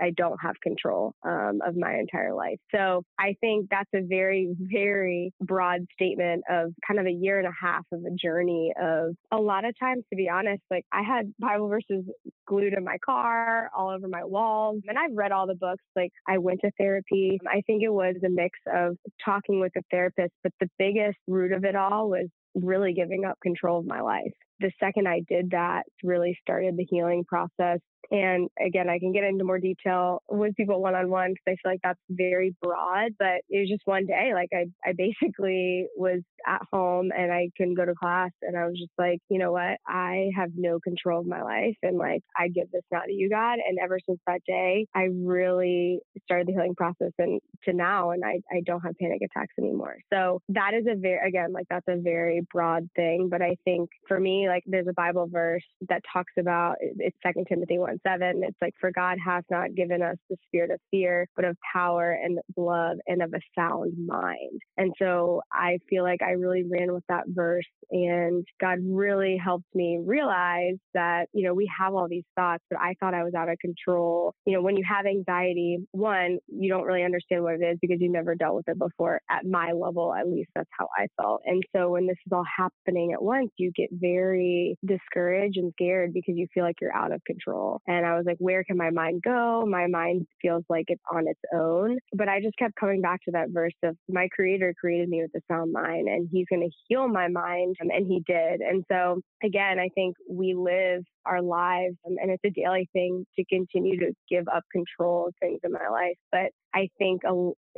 I 0.00 0.10
don't 0.16 0.38
have 0.42 0.54
control 0.62 1.14
um, 1.24 1.60
of 1.66 1.76
my 1.76 1.94
entire 1.96 2.34
life. 2.34 2.58
So 2.74 3.02
I 3.18 3.34
think 3.40 3.68
that's 3.70 3.90
a 3.94 4.02
very, 4.02 4.54
very 4.58 5.32
broad 5.40 5.80
statement 5.92 6.44
of 6.48 6.72
kind 6.86 7.00
of 7.00 7.06
a 7.06 7.12
year 7.12 7.38
and 7.38 7.48
a 7.48 7.52
half 7.60 7.84
of 7.92 8.00
a 8.00 8.14
journey 8.14 8.72
of 8.80 9.14
a 9.32 9.36
lot 9.36 9.64
of 9.64 9.74
times, 9.78 10.04
to 10.10 10.16
be 10.16 10.28
honest, 10.28 10.62
like 10.70 10.84
I 10.92 11.02
had 11.02 11.32
Bible 11.38 11.68
verses 11.68 12.04
glued 12.46 12.72
in 12.72 12.84
my 12.84 12.98
car, 13.04 13.70
all 13.76 13.90
over 13.90 14.08
my 14.08 14.24
walls, 14.24 14.82
and 14.86 14.98
I've 14.98 15.14
read 15.14 15.32
all 15.32 15.46
the 15.46 15.54
books. 15.54 15.84
Like 15.94 16.10
I 16.28 16.38
went 16.38 16.60
to 16.64 16.70
therapy. 16.78 17.38
I 17.48 17.62
think 17.66 17.82
it 17.82 17.92
was 17.92 18.16
a 18.24 18.30
mix 18.30 18.58
of 18.72 18.96
talking 19.24 19.60
with 19.60 19.72
a 19.76 19.82
therapist, 19.90 20.32
but 20.42 20.52
the 20.60 20.68
biggest 20.78 21.18
root 21.26 21.52
of 21.52 21.64
it 21.64 21.76
all 21.76 22.10
was 22.10 22.28
really 22.54 22.92
giving 22.92 23.24
up 23.24 23.38
control 23.42 23.78
of 23.78 23.86
my 23.86 24.00
life. 24.00 24.32
The 24.60 24.72
second 24.82 25.08
I 25.08 25.22
did 25.28 25.50
that, 25.50 25.84
really 26.02 26.36
started 26.42 26.76
the 26.76 26.86
healing 26.88 27.24
process 27.24 27.78
and 28.10 28.48
again, 28.64 28.88
I 28.88 28.98
can 28.98 29.12
get 29.12 29.24
into 29.24 29.44
more 29.44 29.58
detail 29.58 30.22
with 30.28 30.56
people 30.56 30.80
one 30.80 30.94
on 30.94 31.10
one 31.10 31.32
because 31.32 31.44
I 31.46 31.56
feel 31.62 31.72
like 31.72 31.80
that's 31.82 32.00
very 32.10 32.54
broad. 32.62 33.12
But 33.18 33.42
it 33.48 33.60
was 33.60 33.68
just 33.68 33.82
one 33.84 34.06
day, 34.06 34.32
like 34.34 34.50
I, 34.52 34.66
I 34.88 34.92
basically 34.96 35.86
was 35.96 36.20
at 36.46 36.62
home 36.72 37.10
and 37.16 37.32
I 37.32 37.50
couldn't 37.56 37.74
go 37.74 37.84
to 37.84 37.94
class, 37.94 38.30
and 38.42 38.56
I 38.56 38.66
was 38.66 38.78
just 38.78 38.92
like, 38.98 39.18
you 39.28 39.38
know 39.38 39.52
what, 39.52 39.78
I 39.86 40.30
have 40.36 40.50
no 40.56 40.78
control 40.80 41.20
of 41.20 41.26
my 41.26 41.42
life, 41.42 41.76
and 41.82 41.98
like 41.98 42.22
I 42.36 42.48
give 42.48 42.70
this 42.72 42.82
now 42.90 43.00
to 43.00 43.12
you, 43.12 43.28
God. 43.30 43.58
And 43.66 43.78
ever 43.82 43.98
since 44.06 44.20
that 44.26 44.40
day, 44.46 44.86
I 44.94 45.08
really 45.12 46.00
started 46.24 46.46
the 46.46 46.52
healing 46.52 46.74
process, 46.74 47.12
and 47.18 47.40
to 47.64 47.72
now, 47.72 48.10
and 48.10 48.24
I, 48.24 48.40
I 48.50 48.62
don't 48.64 48.80
have 48.80 48.94
panic 49.00 49.20
attacks 49.22 49.54
anymore. 49.58 49.96
So 50.12 50.40
that 50.48 50.72
is 50.74 50.86
a 50.90 50.96
very, 50.96 51.28
again, 51.28 51.52
like 51.52 51.66
that's 51.70 51.86
a 51.88 52.00
very 52.00 52.42
broad 52.52 52.88
thing. 52.96 53.28
But 53.30 53.42
I 53.42 53.56
think 53.64 53.90
for 54.08 54.18
me, 54.18 54.48
like 54.48 54.64
there's 54.66 54.88
a 54.88 54.94
Bible 54.94 55.28
verse 55.30 55.64
that 55.88 56.02
talks 56.12 56.32
about 56.38 56.76
it's 56.80 57.16
Second 57.22 57.46
Timothy 57.48 57.78
one 57.78 57.89
7, 58.06 58.42
it's 58.44 58.56
like, 58.60 58.74
For 58.80 58.90
God 58.92 59.18
hath 59.24 59.44
not 59.50 59.74
given 59.74 60.02
us 60.02 60.16
the 60.28 60.36
spirit 60.46 60.70
of 60.70 60.80
fear, 60.90 61.26
but 61.36 61.44
of 61.44 61.56
power 61.72 62.12
and 62.12 62.38
love 62.56 62.98
and 63.06 63.22
of 63.22 63.32
a 63.34 63.40
sound 63.58 63.94
mind. 64.06 64.60
And 64.76 64.92
so 64.98 65.42
I 65.52 65.78
feel 65.88 66.02
like 66.02 66.22
I 66.22 66.32
really 66.32 66.64
ran 66.70 66.92
with 66.92 67.04
that 67.08 67.24
verse, 67.28 67.64
and 67.90 68.44
God 68.60 68.78
really 68.84 69.36
helped 69.42 69.66
me 69.74 69.98
realize 70.04 70.76
that, 70.94 71.26
you 71.32 71.44
know, 71.44 71.54
we 71.54 71.70
have 71.78 71.94
all 71.94 72.08
these 72.08 72.24
thoughts, 72.36 72.64
but 72.70 72.78
I 72.80 72.94
thought 73.00 73.14
I 73.14 73.24
was 73.24 73.34
out 73.34 73.48
of 73.48 73.58
control. 73.58 74.34
You 74.46 74.54
know, 74.54 74.62
when 74.62 74.76
you 74.76 74.84
have 74.88 75.06
anxiety, 75.06 75.78
one, 75.92 76.38
you 76.48 76.68
don't 76.68 76.84
really 76.84 77.04
understand 77.04 77.42
what 77.42 77.54
it 77.54 77.62
is 77.64 77.78
because 77.80 77.98
you've 78.00 78.12
never 78.12 78.34
dealt 78.34 78.56
with 78.56 78.68
it 78.68 78.78
before. 78.78 79.20
At 79.30 79.44
my 79.44 79.72
level, 79.72 80.14
at 80.14 80.28
least, 80.28 80.50
that's 80.54 80.70
how 80.78 80.88
I 80.96 81.06
felt. 81.20 81.42
And 81.44 81.62
so 81.74 81.90
when 81.90 82.06
this 82.06 82.16
is 82.26 82.32
all 82.32 82.44
happening 82.56 83.12
at 83.12 83.22
once, 83.22 83.50
you 83.56 83.72
get 83.76 83.88
very 83.92 84.76
discouraged 84.86 85.56
and 85.56 85.72
scared 85.72 86.12
because 86.12 86.34
you 86.36 86.46
feel 86.52 86.64
like 86.64 86.76
you're 86.80 86.94
out 86.94 87.12
of 87.12 87.22
control. 87.24 87.79
And 87.86 88.06
I 88.06 88.16
was 88.16 88.24
like, 88.26 88.36
where 88.38 88.64
can 88.64 88.76
my 88.76 88.90
mind 88.90 89.22
go? 89.22 89.64
My 89.66 89.86
mind 89.86 90.26
feels 90.40 90.64
like 90.68 90.86
it's 90.88 91.02
on 91.12 91.26
its 91.26 91.40
own. 91.54 91.98
But 92.12 92.28
I 92.28 92.40
just 92.40 92.56
kept 92.58 92.74
coming 92.76 93.00
back 93.00 93.20
to 93.24 93.32
that 93.32 93.50
verse 93.50 93.72
of 93.82 93.96
my 94.08 94.28
creator 94.34 94.74
created 94.78 95.08
me 95.08 95.22
with 95.22 95.30
a 95.36 95.52
sound 95.52 95.72
mind 95.72 96.08
and 96.08 96.28
he's 96.30 96.46
going 96.48 96.62
to 96.62 96.76
heal 96.88 97.08
my 97.08 97.28
mind. 97.28 97.76
Um, 97.80 97.88
and 97.90 98.06
he 98.06 98.22
did. 98.26 98.60
And 98.60 98.84
so 98.90 99.20
again, 99.42 99.78
I 99.78 99.88
think 99.94 100.16
we 100.28 100.54
live 100.54 101.02
our 101.26 101.42
lives 101.42 101.96
um, 102.06 102.16
and 102.20 102.30
it's 102.30 102.44
a 102.44 102.50
daily 102.50 102.88
thing 102.92 103.24
to 103.38 103.44
continue 103.44 103.98
to 104.00 104.12
give 104.28 104.46
up 104.48 104.64
control 104.72 105.28
of 105.28 105.34
things 105.40 105.60
in 105.64 105.72
my 105.72 105.88
life. 105.90 106.16
But 106.32 106.50
I 106.74 106.88
think 106.98 107.22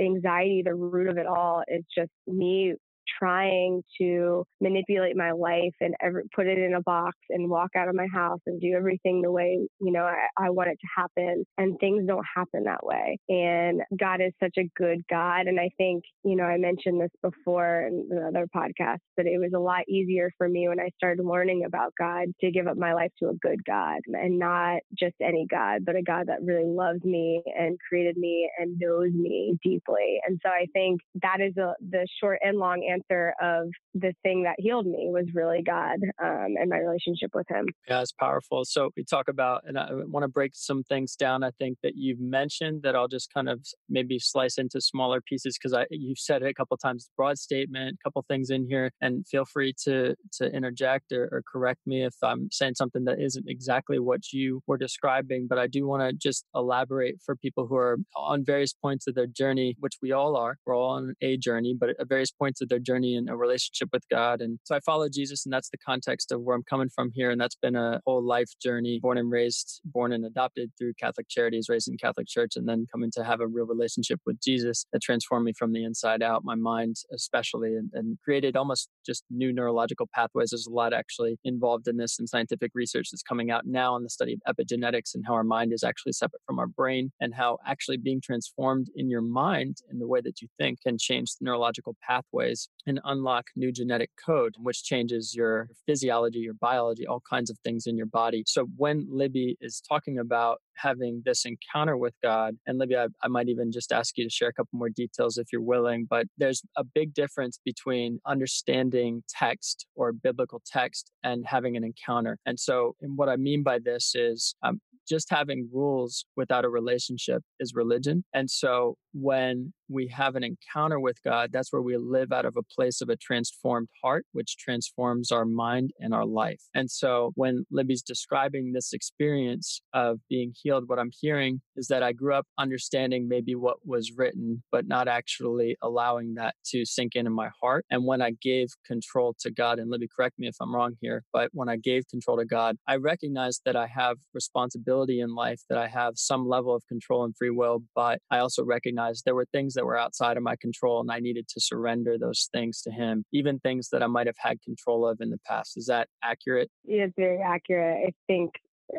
anxiety, 0.01 0.62
the 0.65 0.75
root 0.75 1.09
of 1.09 1.19
it 1.19 1.27
all 1.27 1.62
is 1.69 1.85
just 1.97 2.11
me 2.27 2.75
trying 3.18 3.83
to 4.01 4.44
manipulate 4.61 5.16
my 5.16 5.33
life 5.33 5.75
and 5.81 5.94
put 6.35 6.46
it 6.46 6.59
in 6.59 6.75
a 6.75 6.83
box 6.83 7.16
and 7.31 7.48
walk 7.48 7.70
out 7.77 7.88
of 7.88 7.94
my 7.94 8.07
house 8.12 8.40
and 8.46 8.61
do 8.61 8.72
everything 8.77 9.22
the 9.22 9.31
way, 9.31 9.59
you 9.81 9.92
know, 9.92 10.05
I, 10.05 10.27
I 10.38 10.51
want 10.51 10.70
it 10.70 10.79
to 10.81 10.88
happen. 10.96 11.44
And 11.59 11.79
things 11.79 12.07
don't 12.07 12.25
happen 12.35 12.64
that 12.64 12.85
way. 12.85 13.18
And 13.29 13.83
God 13.98 14.20
is 14.20 14.33
such 14.42 14.57
a 14.59 14.68
good 14.77 15.01
God. 15.09 15.46
And 15.46 15.59
I 15.59 15.70
think, 15.77 16.05
you 16.25 16.37
know, 16.37 16.44
I 16.44 16.59
mentioned 16.59 17.01
this 17.01 17.11
before 17.22 17.87
in 17.87 18.09
another 18.11 18.46
podcast, 18.55 18.98
but 19.16 19.27
it 19.27 19.38
was 19.38 19.53
a 19.55 19.61
lot 19.61 19.88
easier 19.88 20.31
for 20.38 20.48
me 20.48 20.68
when 20.68 20.81
I 20.81 20.90
started 20.96 21.25
learning 21.25 21.64
about 21.64 21.92
God 21.98 22.27
to 22.40 22.51
give 22.51 22.66
up 22.66 22.77
my 22.77 22.94
life 22.94 23.11
to 23.20 23.29
a 23.29 23.35
good 23.35 23.64
God 23.64 23.98
and 24.12 24.38
not 24.38 24.81
just 24.98 25.14
any 25.20 25.46
God, 25.51 25.85
but 25.85 25.96
a 25.96 26.03
God 26.03 26.27
that 26.29 26.42
really 26.42 26.66
loves 26.66 27.03
me 27.05 27.42
and 27.59 27.79
created 27.88 28.16
me 28.16 28.48
and 28.59 28.79
knows 28.79 29.12
me 29.12 29.59
deeply. 29.62 30.18
And 30.27 30.40
so 30.42 30.51
I 30.51 30.66
think 30.72 31.01
that 31.22 31.38
is 31.40 31.57
a, 31.57 31.75
the 31.90 32.07
short 32.20 32.38
and 32.42 32.59
long 32.59 32.87
answer 32.90 33.02
of 33.11 33.69
the 33.95 34.12
thing 34.23 34.45
that 34.45 34.57
healed 34.59 34.87
me 34.87 35.09
was 35.11 35.27
really 35.35 35.62
God 35.62 35.99
um, 36.23 36.55
and 36.59 36.69
my 36.69 36.79
relationship 36.79 37.31
with 37.35 37.47
Him. 37.49 37.67
Yeah, 37.88 38.01
it's 38.01 38.12
powerful. 38.12 38.65
So 38.65 38.91
we 38.97 39.05
talk 39.05 39.29
about, 39.29 39.62
and 39.67 39.79
I 39.79 39.88
want 39.93 40.25
to 40.25 40.29
break 40.29 40.53
some 40.55 40.83
things 40.85 41.15
down. 41.17 41.43
I 41.43 41.51
think 41.59 41.79
that 41.83 41.93
you've 41.97 42.21
mentioned 42.21 42.83
that 42.83 42.95
I'll 42.95 43.09
just 43.09 43.33
kind 43.33 43.49
of 43.49 43.61
maybe 43.88 44.19
slice 44.19 44.59
into 44.59 44.81
smaller 44.81 45.21
pieces 45.21 45.59
because 45.59 45.75
I 45.75 45.87
you've 45.91 46.19
said 46.19 46.43
it 46.43 46.49
a 46.49 46.55
couple 46.55 46.77
times. 46.77 47.09
Broad 47.17 47.38
statement, 47.38 47.99
a 48.01 48.09
couple 48.09 48.25
things 48.29 48.51
in 48.51 48.67
here, 48.69 48.91
and 49.01 49.27
feel 49.27 49.45
free 49.45 49.75
to 49.85 50.15
to 50.35 50.47
interject 50.47 51.12
or, 51.12 51.29
or 51.33 51.43
correct 51.51 51.81
me 51.87 52.05
if 52.05 52.15
I'm 52.23 52.49
saying 52.51 52.75
something 52.75 53.05
that 53.05 53.21
isn't 53.21 53.47
exactly 53.49 53.99
what 53.99 54.33
you 54.33 54.62
were 54.67 54.79
describing. 54.79 55.47
But 55.49 55.59
I 55.59 55.67
do 55.67 55.87
want 55.87 56.03
to 56.03 56.12
just 56.12 56.45
elaborate 56.55 57.17
for 57.25 57.37
people 57.37 57.67
who 57.67 57.77
are 57.77 57.99
on 58.17 58.45
various 58.45 58.73
points 58.73 59.07
of 59.07 59.15
their 59.15 59.27
journey, 59.27 59.77
which 59.81 59.95
we 60.03 60.12
all 60.12 60.37
are. 60.37 60.57
We're 60.67 60.77
all 60.77 60.91
on 60.91 61.15
a 61.21 61.37
journey, 61.37 61.75
but 61.79 61.91
at 61.91 62.09
various 62.09 62.31
points 62.31 62.61
of 62.61 62.69
their 62.69 62.79
journey 62.79 62.91
journey 62.92 63.14
in 63.14 63.28
a 63.28 63.37
relationship 63.37 63.88
with 63.92 64.05
God. 64.11 64.40
And 64.40 64.59
so 64.64 64.74
I 64.74 64.81
follow 64.81 65.09
Jesus, 65.09 65.46
and 65.46 65.52
that's 65.52 65.70
the 65.70 65.78
context 65.78 66.33
of 66.33 66.40
where 66.42 66.55
I'm 66.55 66.62
coming 66.68 66.88
from 66.94 67.11
here. 67.14 67.31
And 67.31 67.40
that's 67.40 67.57
been 67.57 67.76
a 67.76 68.00
whole 68.07 68.22
life 68.22 68.50
journey, 68.62 68.98
born 69.00 69.18
and 69.18 69.31
raised, 69.31 69.81
born 69.85 70.12
and 70.12 70.24
adopted 70.24 70.70
through 70.78 70.94
Catholic 71.00 71.28
Charities, 71.28 71.66
raised 71.68 71.88
in 71.88 71.96
Catholic 71.96 72.26
Church, 72.26 72.52
and 72.57 72.68
then 72.68 72.87
coming 72.92 73.11
to 73.14 73.24
have 73.24 73.40
a 73.40 73.46
real 73.46 73.66
relationship 73.66 74.20
with 74.26 74.40
Jesus 74.40 74.85
that 74.92 75.02
transformed 75.02 75.44
me 75.44 75.52
from 75.59 75.72
the 75.72 75.85
inside 75.85 76.22
out, 76.22 76.44
my 76.44 76.55
mind 76.55 76.96
especially, 77.12 77.76
and, 77.76 77.90
and 77.94 78.18
created 78.24 78.57
almost 78.57 78.88
just 79.07 79.24
new 79.31 79.52
neurological 79.52 80.09
pathways. 80.14 80.50
There's 80.50 80.66
a 80.66 80.70
lot 80.70 80.92
actually 80.92 81.38
involved 81.44 81.88
in 81.88 81.96
this 81.96 82.18
and 82.18 82.28
scientific 82.28 82.72
research 82.74 83.09
that's 83.11 83.22
coming 83.22 83.50
out 83.50 83.66
now 83.66 83.94
on 83.94 84.02
the 84.02 84.11
study 84.11 84.37
of 84.46 84.57
epigenetics 84.57 85.14
and 85.14 85.24
how 85.26 85.35
our 85.35 85.44
mind 85.44 85.72
is 85.72 85.83
actually 85.83 86.12
separate 86.12 86.42
from 86.46 86.59
our 86.59 86.66
brain 86.66 87.11
and 87.20 87.35
how 87.35 87.59
actually 87.66 87.96
being 87.96 88.20
transformed 88.22 88.88
in 88.96 89.09
your 89.09 89.22
mind 89.22 89.78
in 89.90 89.98
the 89.98 90.07
way 90.07 90.20
that 90.20 90.40
you 90.40 90.48
think 90.59 90.81
can 90.83 90.98
change 90.98 91.33
neurological 91.40 91.96
pathways 92.07 92.68
and 92.87 93.01
unlock 93.05 93.47
new 93.57 93.73
genetic 93.73 94.11
code, 94.25 94.55
which 94.59 94.85
changes 94.85 95.35
your 95.35 95.68
physiology, 95.87 96.40
your 96.40 96.55
biology, 96.55 97.07
all 97.07 97.23
kinds 97.29 97.51
of 97.51 97.59
things 97.64 97.87
in 97.87 97.97
your 97.97 98.07
body. 98.07 98.45
So 98.47 98.66
when 98.77 99.07
Libby 99.11 99.57
is 99.61 99.81
talking 99.81 100.18
about 100.18 100.61
having 100.77 101.23
this 101.25 101.45
encounter 101.45 101.97
with 101.97 102.14
God. 102.23 102.57
And 102.66 102.79
Libby, 102.79 102.97
I, 102.97 103.07
I, 103.23 103.29
might 103.29 103.49
even 103.49 103.73
just 103.73 103.92
ask 103.92 104.16
you 104.16 104.25
to 104.25 104.31
share 104.31 104.49
a 104.49 104.53
couple 104.53 104.79
more 104.79 104.88
details 104.88 105.38
if 105.38 105.49
you're 105.53 105.62
willing, 105.62 106.07
but 106.09 106.27
there's 106.38 106.62
a 106.77 106.85
big 106.85 107.14
difference 107.14 107.59
between 107.64 108.21
understanding 108.27 109.23
text 109.29 109.87
or 109.95 110.12
biblical 110.12 110.62
text 110.66 111.11
and 111.23 111.45
having 111.47 111.77
an 111.77 111.85
encounter. 111.85 112.38
And 112.47 112.59
so, 112.59 112.97
and 113.01 113.16
what 113.16 113.29
I 113.29 113.37
mean 113.37 113.62
by 113.62 113.79
this 113.79 114.14
is 114.14 114.55
um, 114.62 114.81
just 115.09 115.31
having 115.31 115.68
rules 115.73 116.25
without 116.37 116.64
a 116.64 116.68
relationship 116.68 117.42
is 117.61 117.75
religion. 117.75 118.25
And 118.35 118.51
so 118.51 118.97
when 119.12 119.72
we 119.88 120.09
have 120.09 120.37
an 120.37 120.44
encounter 120.44 120.98
with 120.98 121.22
God, 121.22 121.51
that's 121.53 121.72
where 121.72 121.83
we 121.83 121.96
live 121.96 122.33
out 122.33 122.44
of 122.44 122.57
a 122.57 122.62
place 122.62 123.01
of 123.01 123.09
a 123.09 123.16
transformed 123.16 123.88
heart, 124.03 124.25
which 124.33 124.57
transforms 124.57 125.31
our 125.31 125.44
mind 125.44 125.90
and 126.01 126.14
our 126.14 126.25
life. 126.25 126.62
And 126.75 126.90
so 126.90 127.33
when 127.35 127.66
Libby's 127.70 128.03
describing 128.03 128.72
this 128.72 128.92
experience 128.92 129.83
of 129.92 130.20
being 130.29 130.55
healed, 130.62 130.85
what 130.87 130.98
I'm 130.98 131.11
hearing 131.20 131.61
is 131.77 131.88
that 131.88 132.03
I 132.03 132.12
grew 132.12 132.35
up 132.35 132.46
understanding 132.59 133.29
maybe 133.29 133.55
what 133.55 133.79
was 133.85 134.12
written, 134.16 134.62
but 134.72 134.87
not 134.87 135.09
actually 135.09 135.77
allowing 135.83 136.35
that 136.35 136.55
to 136.66 136.85
sink 136.85 137.14
in 137.14 137.27
in 137.27 137.33
my 137.33 137.51
heart. 137.61 137.85
And 137.90 138.07
when 138.07 138.22
I 138.22 138.33
gave 138.40 138.68
control 138.87 139.35
to 139.40 139.51
God, 139.51 139.79
and 139.79 139.90
Libby, 139.90 140.09
correct 140.14 140.38
me 140.38 140.48
if 140.48 140.57
I'm 140.61 140.75
wrong 140.75 140.94
here, 141.01 141.25
but 141.33 141.51
when 141.53 141.68
I 141.68 141.77
gave 141.77 142.09
control 142.09 142.38
to 142.38 142.44
God, 142.44 142.77
I 142.88 142.96
recognized 142.96 143.62
that 143.66 143.77
I 143.77 143.87
have 143.88 144.16
responsibility 144.33 145.20
in 145.20 145.35
life, 145.35 145.61
that 145.68 145.79
I 145.79 145.88
have 145.88 146.14
some 146.16 146.48
level 146.48 146.75
of 146.75 146.87
control 146.87 147.25
and 147.25 147.37
free 147.37 147.51
will, 147.51 147.83
but 147.94 148.20
I 148.31 148.38
also 148.38 148.64
recognized 149.03 149.25
there 149.25 149.35
were 149.35 149.47
things 149.53 149.75
that 149.75 149.85
were 149.85 149.97
outside 149.97 150.37
of 150.37 150.43
my 150.43 150.57
control 150.57 151.01
and 151.01 151.11
I 151.11 151.21
needed 151.21 151.49
to 151.49 151.61
surrender 151.61 152.17
those 152.19 152.49
things 152.53 152.83
to 152.83 152.91
Him, 152.91 153.25
even 153.33 153.59
things 153.61 153.88
that 153.91 154.03
I 154.03 154.07
might 154.07 154.27
have 154.27 154.37
had 154.38 154.61
control 154.62 155.07
of 155.07 155.21
in 155.21 155.31
the 155.31 155.38
past. 155.47 155.77
Is 155.77 155.87
that 155.87 156.09
accurate? 156.23 156.71
Yeah, 156.85 157.05
it's 157.05 157.15
very 157.17 157.41
accurate. 157.41 158.09
I 158.09 158.12
think 158.27 158.53